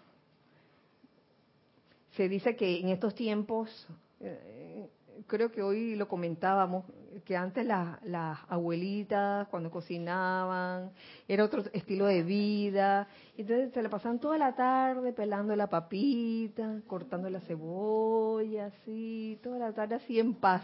se 2.12 2.28
dice 2.28 2.54
que 2.54 2.80
en 2.80 2.90
estos 2.90 3.14
tiempos, 3.14 3.88
eh, 4.20 4.88
creo 5.26 5.50
que 5.50 5.62
hoy 5.62 5.96
lo 5.96 6.06
comentábamos, 6.06 6.84
que 7.24 7.36
antes 7.36 7.66
las 7.66 8.38
abuelitas 8.48 9.48
cuando 9.48 9.70
cocinaban 9.70 10.92
era 11.26 11.44
otro 11.44 11.62
estilo 11.72 12.06
de 12.06 12.22
vida, 12.22 13.08
entonces 13.36 13.72
se 13.72 13.82
la 13.82 13.88
pasaban 13.88 14.18
toda 14.18 14.38
la 14.38 14.54
tarde 14.54 15.12
pelando 15.12 15.56
la 15.56 15.68
papita, 15.68 16.80
cortando 16.86 17.30
la 17.30 17.40
cebolla, 17.40 18.66
así, 18.66 19.38
toda 19.42 19.58
la 19.58 19.72
tarde 19.72 19.96
así 19.96 20.20
en 20.20 20.34
paz. 20.34 20.62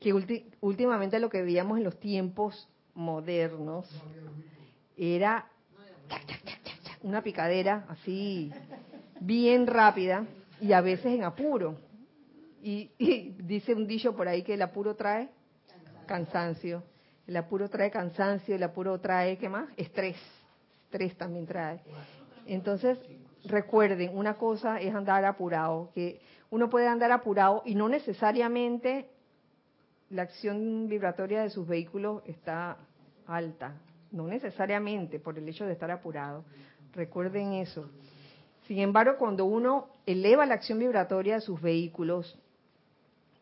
Que 0.00 0.14
últimamente 0.60 1.18
lo 1.18 1.28
que 1.28 1.42
veíamos 1.42 1.78
en 1.78 1.84
los 1.84 1.98
tiempos 1.98 2.68
modernos 2.98 3.88
era 4.96 5.46
una 7.02 7.22
picadera 7.22 7.86
así 7.88 8.52
bien 9.20 9.68
rápida 9.68 10.26
y 10.60 10.72
a 10.72 10.80
veces 10.80 11.06
en 11.06 11.22
apuro. 11.22 11.76
Y, 12.60 12.90
dice 13.38 13.72
un 13.72 13.86
dicho 13.86 14.16
por 14.16 14.26
ahí 14.26 14.42
que 14.42 14.54
el 14.54 14.62
apuro 14.62 14.96
trae 14.96 15.28
cansancio. 16.06 16.82
El 17.26 17.36
apuro 17.36 17.68
trae 17.68 17.90
cansancio, 17.90 18.56
el 18.56 18.62
apuro 18.64 18.98
trae, 18.98 19.38
¿qué 19.38 19.48
más? 19.48 19.68
Estrés. 19.76 20.16
Estrés 20.86 21.16
también 21.16 21.46
trae. 21.46 21.80
Entonces, 22.46 22.98
recuerden, 23.44 24.10
una 24.16 24.34
cosa 24.34 24.80
es 24.80 24.92
andar 24.92 25.24
apurado, 25.24 25.90
que 25.94 26.20
uno 26.50 26.68
puede 26.68 26.88
andar 26.88 27.12
apurado 27.12 27.62
y 27.64 27.76
no 27.76 27.88
necesariamente 27.88 29.08
la 30.10 30.22
acción 30.22 30.88
vibratoria 30.88 31.42
de 31.42 31.50
sus 31.50 31.66
vehículos 31.66 32.22
está 32.26 32.78
alta, 33.26 33.76
no 34.10 34.26
necesariamente 34.26 35.18
por 35.18 35.38
el 35.38 35.48
hecho 35.48 35.66
de 35.66 35.72
estar 35.72 35.90
apurado. 35.90 36.44
Recuerden 36.92 37.54
eso. 37.54 37.90
Sin 38.66 38.78
embargo, 38.78 39.16
cuando 39.18 39.44
uno 39.44 39.88
eleva 40.06 40.46
la 40.46 40.54
acción 40.54 40.78
vibratoria 40.78 41.36
de 41.36 41.40
sus 41.40 41.60
vehículos 41.60 42.38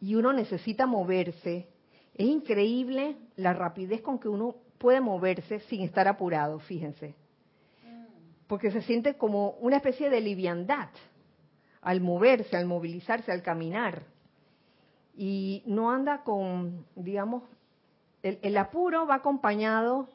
y 0.00 0.14
uno 0.14 0.32
necesita 0.32 0.86
moverse, 0.86 1.68
es 2.14 2.26
increíble 2.26 3.16
la 3.36 3.52
rapidez 3.52 4.02
con 4.02 4.18
que 4.18 4.28
uno 4.28 4.56
puede 4.78 5.00
moverse 5.00 5.60
sin 5.60 5.82
estar 5.82 6.08
apurado, 6.08 6.58
fíjense. 6.60 7.14
Porque 8.46 8.70
se 8.70 8.82
siente 8.82 9.16
como 9.16 9.50
una 9.60 9.76
especie 9.76 10.10
de 10.10 10.20
liviandad 10.20 10.88
al 11.80 12.00
moverse, 12.00 12.56
al 12.56 12.66
movilizarse, 12.66 13.32
al 13.32 13.42
caminar. 13.42 14.02
Y 15.16 15.62
no 15.66 15.90
anda 15.90 16.22
con, 16.22 16.86
digamos, 16.94 17.42
el, 18.22 18.38
el 18.42 18.56
apuro 18.56 19.06
va 19.06 19.16
acompañado 19.16 20.08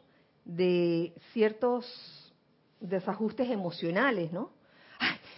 de 0.45 1.13
ciertos 1.33 2.33
desajustes 2.79 3.49
emocionales, 3.49 4.31
¿no? 4.31 4.51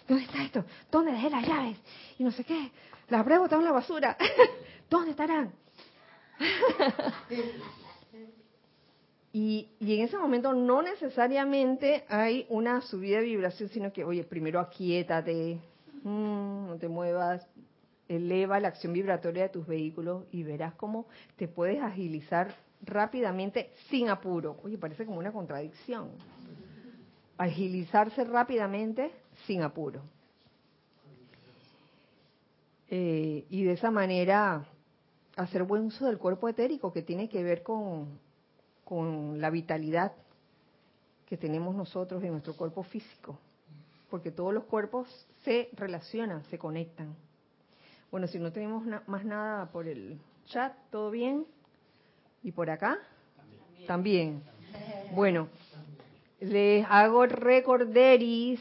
¿dónde 0.07 0.23
está 0.25 0.43
esto? 0.43 0.65
¿Dónde 0.91 1.11
dejé 1.11 1.29
las 1.29 1.47
llaves? 1.47 1.77
Y 2.17 2.23
no 2.23 2.31
sé 2.31 2.43
qué. 2.43 2.71
Las 3.09 3.21
habré 3.21 3.37
botado 3.37 3.61
en 3.61 3.65
la 3.65 3.71
basura. 3.71 4.17
¿Dónde 4.89 5.11
estarán? 5.11 5.53
y, 9.33 9.69
y, 9.79 9.95
en 9.95 10.05
ese 10.05 10.17
momento 10.17 10.53
no 10.53 10.81
necesariamente 10.81 12.05
hay 12.09 12.45
una 12.49 12.81
subida 12.81 13.19
de 13.19 13.25
vibración, 13.25 13.69
sino 13.69 13.93
que, 13.93 14.03
oye, 14.03 14.23
primero 14.23 14.59
aquíétate, 14.59 15.59
mm, 16.03 16.67
no 16.67 16.77
te 16.77 16.87
muevas, 16.87 17.47
eleva 18.07 18.59
la 18.59 18.69
acción 18.69 18.93
vibratoria 18.93 19.43
de 19.43 19.49
tus 19.49 19.65
vehículos 19.65 20.25
y 20.31 20.43
verás 20.43 20.73
cómo 20.75 21.07
te 21.37 21.47
puedes 21.47 21.81
agilizar 21.81 22.53
rápidamente 22.81 23.71
sin 23.89 24.09
apuro. 24.09 24.57
Oye, 24.63 24.77
parece 24.77 25.05
como 25.05 25.19
una 25.19 25.31
contradicción. 25.31 26.09
Agilizarse 27.37 28.23
rápidamente 28.25 29.11
sin 29.45 29.61
apuro. 29.61 30.01
Eh, 32.89 33.45
y 33.49 33.63
de 33.63 33.73
esa 33.73 33.89
manera 33.89 34.65
hacer 35.35 35.63
buen 35.63 35.83
uso 35.83 36.05
del 36.05 36.19
cuerpo 36.19 36.47
etérico 36.47 36.93
que 36.93 37.01
tiene 37.01 37.27
que 37.27 37.41
ver 37.43 37.63
con, 37.63 38.19
con 38.83 39.41
la 39.41 39.49
vitalidad 39.49 40.13
que 41.25 41.37
tenemos 41.37 41.73
nosotros 41.73 42.23
en 42.23 42.31
nuestro 42.31 42.55
cuerpo 42.55 42.83
físico, 42.83 43.39
porque 44.11 44.29
todos 44.29 44.53
los 44.53 44.65
cuerpos 44.65 45.07
se 45.43 45.69
relacionan, 45.73 46.43
se 46.45 46.59
conectan. 46.59 47.15
Bueno, 48.13 48.27
si 48.27 48.37
no 48.37 48.51
tenemos 48.51 48.83
más 49.07 49.25
nada 49.25 49.71
por 49.71 49.87
el 49.87 50.19
chat, 50.45 50.71
¿todo 50.91 51.09
bien? 51.09 51.47
¿Y 52.43 52.51
por 52.51 52.69
acá? 52.69 52.99
También. 53.87 54.43
Bueno, 55.15 55.47
Les 56.39 56.85
hago 56.87 57.25
recorderis, 57.25 58.59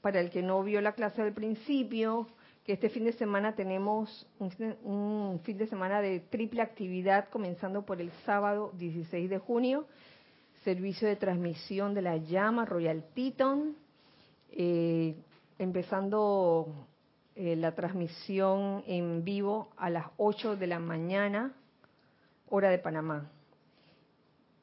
para 0.00 0.20
el 0.20 0.30
que 0.30 0.40
no 0.40 0.62
vio 0.62 0.80
la 0.80 0.92
clase 0.92 1.20
al 1.20 1.34
principio, 1.34 2.28
que 2.64 2.72
este 2.72 2.88
fin 2.88 3.04
de 3.04 3.12
semana 3.12 3.54
tenemos 3.54 4.26
un, 4.38 5.38
fin 5.44 5.58
de 5.58 5.66
semana 5.66 6.00
de 6.00 6.20
triple 6.20 6.62
actividad, 6.62 7.28
comenzando 7.28 7.84
por 7.84 8.00
el 8.00 8.10
sábado 8.24 8.72
16 8.78 9.28
de 9.28 9.36
junio, 9.36 9.86
servicio 10.64 11.06
de 11.06 11.16
transmisión 11.16 11.92
de 11.92 12.00
la 12.00 12.16
llama 12.16 12.64
Royal 12.64 13.04
Teton, 13.14 13.76
eh, 14.50 15.14
empezando 15.58 16.86
eh, 17.36 17.54
la 17.54 17.74
transmisión 17.74 18.82
en 18.86 19.22
vivo 19.22 19.68
a 19.76 19.90
las 19.90 20.06
8 20.16 20.56
de 20.56 20.66
la 20.66 20.78
mañana, 20.78 21.52
hora 22.48 22.70
de 22.70 22.78
Panamá. 22.78 23.30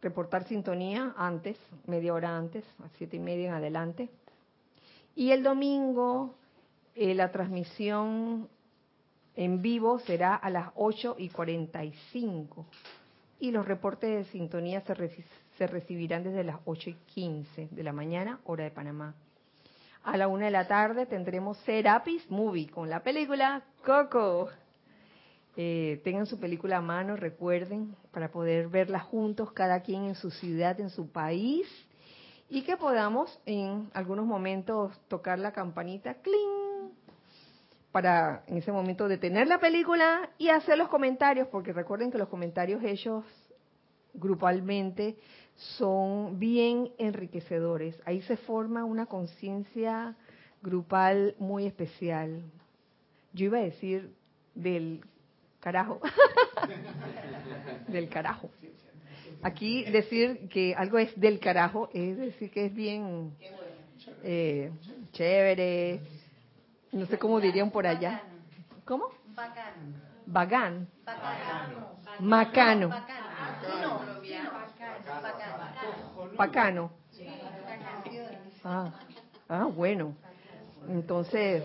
Reportar 0.02 0.48
sintonía 0.48 1.14
antes, 1.16 1.58
media 1.86 2.14
hora 2.14 2.36
antes, 2.36 2.66
a 2.84 2.90
siete 2.98 3.18
y 3.18 3.20
media 3.20 3.50
en 3.50 3.54
adelante. 3.54 4.10
Y 5.16 5.32
el 5.32 5.44
domingo 5.44 6.36
eh, 6.96 7.14
la 7.14 7.32
transmisión 7.32 8.50
en 9.36 9.62
vivo 9.62 10.00
será 10.00 10.36
a 10.36 10.50
las 10.50 10.70
8 10.76 11.16
y 11.20 11.30
45 11.30 12.66
y 13.40 13.52
los 13.52 13.68
reportes 13.68 14.10
de 14.10 14.32
sintonía 14.32 14.82
se, 14.82 15.26
se 15.58 15.68
recibirán 15.68 16.24
desde 16.24 16.44
las 16.44 16.58
8 16.66 16.90
y 16.90 16.94
15 16.94 17.70
de 17.72 17.84
la 17.84 17.94
mañana, 17.94 18.40
hora 18.46 18.64
de 18.64 18.72
Panamá. 18.72 19.16
A 20.04 20.18
la 20.18 20.28
una 20.28 20.46
de 20.46 20.52
la 20.52 20.68
tarde 20.68 21.06
tendremos 21.06 21.58
Serapis 21.60 22.30
Movie 22.30 22.70
con 22.70 22.90
la 22.90 23.04
película 23.04 23.64
Coco. 23.86 24.50
Eh, 25.56 26.02
tengan 26.04 26.26
su 26.26 26.42
película 26.42 26.78
a 26.78 26.82
mano, 26.82 27.16
recuerden, 27.16 27.96
para 28.12 28.30
poder 28.30 28.68
verla 28.68 29.00
juntos, 29.00 29.54
cada 29.54 29.80
quien 29.82 30.04
en 30.04 30.16
su 30.16 30.30
ciudad, 30.30 30.78
en 30.82 30.90
su 30.90 31.10
país, 31.10 31.68
y 32.50 32.64
que 32.64 32.76
podamos 32.76 33.40
en 33.46 33.90
algunos 33.94 34.26
momentos 34.26 34.92
tocar 35.08 35.40
la 35.40 35.54
campanita, 35.54 36.16
¡cling! 36.16 36.92
para 37.94 38.44
en 38.48 38.58
ese 38.58 38.74
momento 38.74 39.08
detener 39.08 39.48
la 39.48 39.60
película 39.60 40.32
y 40.38 40.50
hacer 40.50 40.78
los 40.78 40.90
comentarios, 40.90 41.48
porque 41.48 41.72
recuerden 41.72 42.12
que 42.12 42.18
los 42.18 42.28
comentarios 42.28 42.84
hechos 42.84 43.24
grupalmente 44.14 45.18
son 45.78 46.40
bien 46.40 46.92
enriquecedores. 46.98 47.96
Ahí 48.06 48.22
se 48.24 48.38
forma 48.38 48.84
una 48.84 49.06
conciencia 49.06 50.16
grupal 50.62 51.36
muy 51.40 51.66
especial. 51.66 52.44
Yo 53.34 53.46
iba 53.46 53.58
a 53.58 53.62
decir 53.62 54.14
del 54.56 55.02
carajo, 55.60 56.00
del 57.88 58.10
carajo. 58.10 58.50
Aquí 59.42 59.84
decir 59.86 60.48
que 60.50 60.74
algo 60.76 60.98
es 61.00 61.20
del 61.20 61.40
carajo 61.40 61.90
es 61.94 62.18
decir 62.18 62.50
que 62.50 62.68
es 62.68 62.74
bien 62.74 63.34
eh, 64.24 64.72
chévere, 65.12 66.00
no 66.92 67.06
sé 67.08 67.18
cómo 67.18 67.40
dirían 67.42 67.72
por 67.72 67.86
allá. 67.88 68.22
¿Cómo? 68.86 69.10
Bacán. 69.36 69.96
Bagán. 70.26 70.88
Macano. 72.20 72.90
Bacano. 76.38 76.92
Ah, 78.64 78.94
ah, 79.50 79.66
bueno. 79.66 80.16
Entonces. 80.88 81.64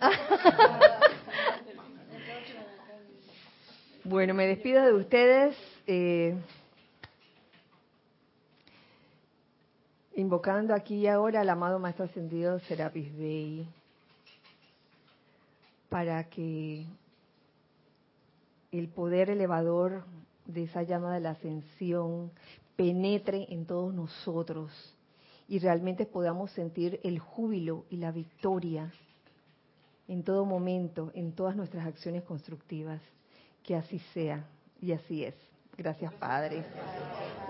bueno, 4.04 4.34
me 4.34 4.46
despido 4.46 4.84
de 4.84 4.92
ustedes. 4.92 5.56
Eh, 5.86 6.36
invocando 10.14 10.74
aquí 10.74 10.96
y 10.96 11.06
ahora 11.06 11.40
al 11.42 11.48
amado 11.48 11.78
Maestro 11.78 12.04
Ascendido 12.04 12.58
Serapis 12.60 13.16
Bey 13.16 13.66
para 15.88 16.24
que 16.24 16.84
el 18.72 18.88
poder 18.88 19.30
elevador 19.30 20.04
de 20.46 20.64
esa 20.64 20.82
llama 20.82 21.14
de 21.14 21.20
la 21.20 21.30
ascensión 21.30 22.30
penetre 22.76 23.46
en 23.50 23.66
todos 23.66 23.92
nosotros 23.92 24.72
y 25.48 25.58
realmente 25.58 26.06
podamos 26.06 26.50
sentir 26.52 27.00
el 27.02 27.18
júbilo 27.18 27.86
y 27.90 27.96
la 27.96 28.12
victoria 28.12 28.92
en 30.06 30.22
todo 30.22 30.44
momento, 30.44 31.10
en 31.14 31.32
todas 31.32 31.56
nuestras 31.56 31.86
acciones 31.86 32.22
constructivas. 32.24 33.00
Que 33.62 33.76
así 33.76 33.98
sea 34.14 34.46
y 34.80 34.92
así 34.92 35.24
es. 35.24 35.34
Gracias, 35.76 36.12
Padre. 36.14 36.64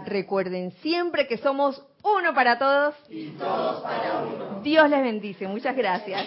Recuerden 0.07 0.73
siempre 0.83 1.27
que 1.27 1.39
somos 1.39 1.83
uno 2.03 2.35
para 2.35 2.59
todos 2.59 2.95
y 3.09 3.31
todos 3.31 3.83
para 3.83 4.23
uno. 4.23 4.61
Dios 4.63 4.91
les 4.91 5.03
bendice. 5.03 5.47
Muchas 5.47 5.77
gracias. 5.77 6.27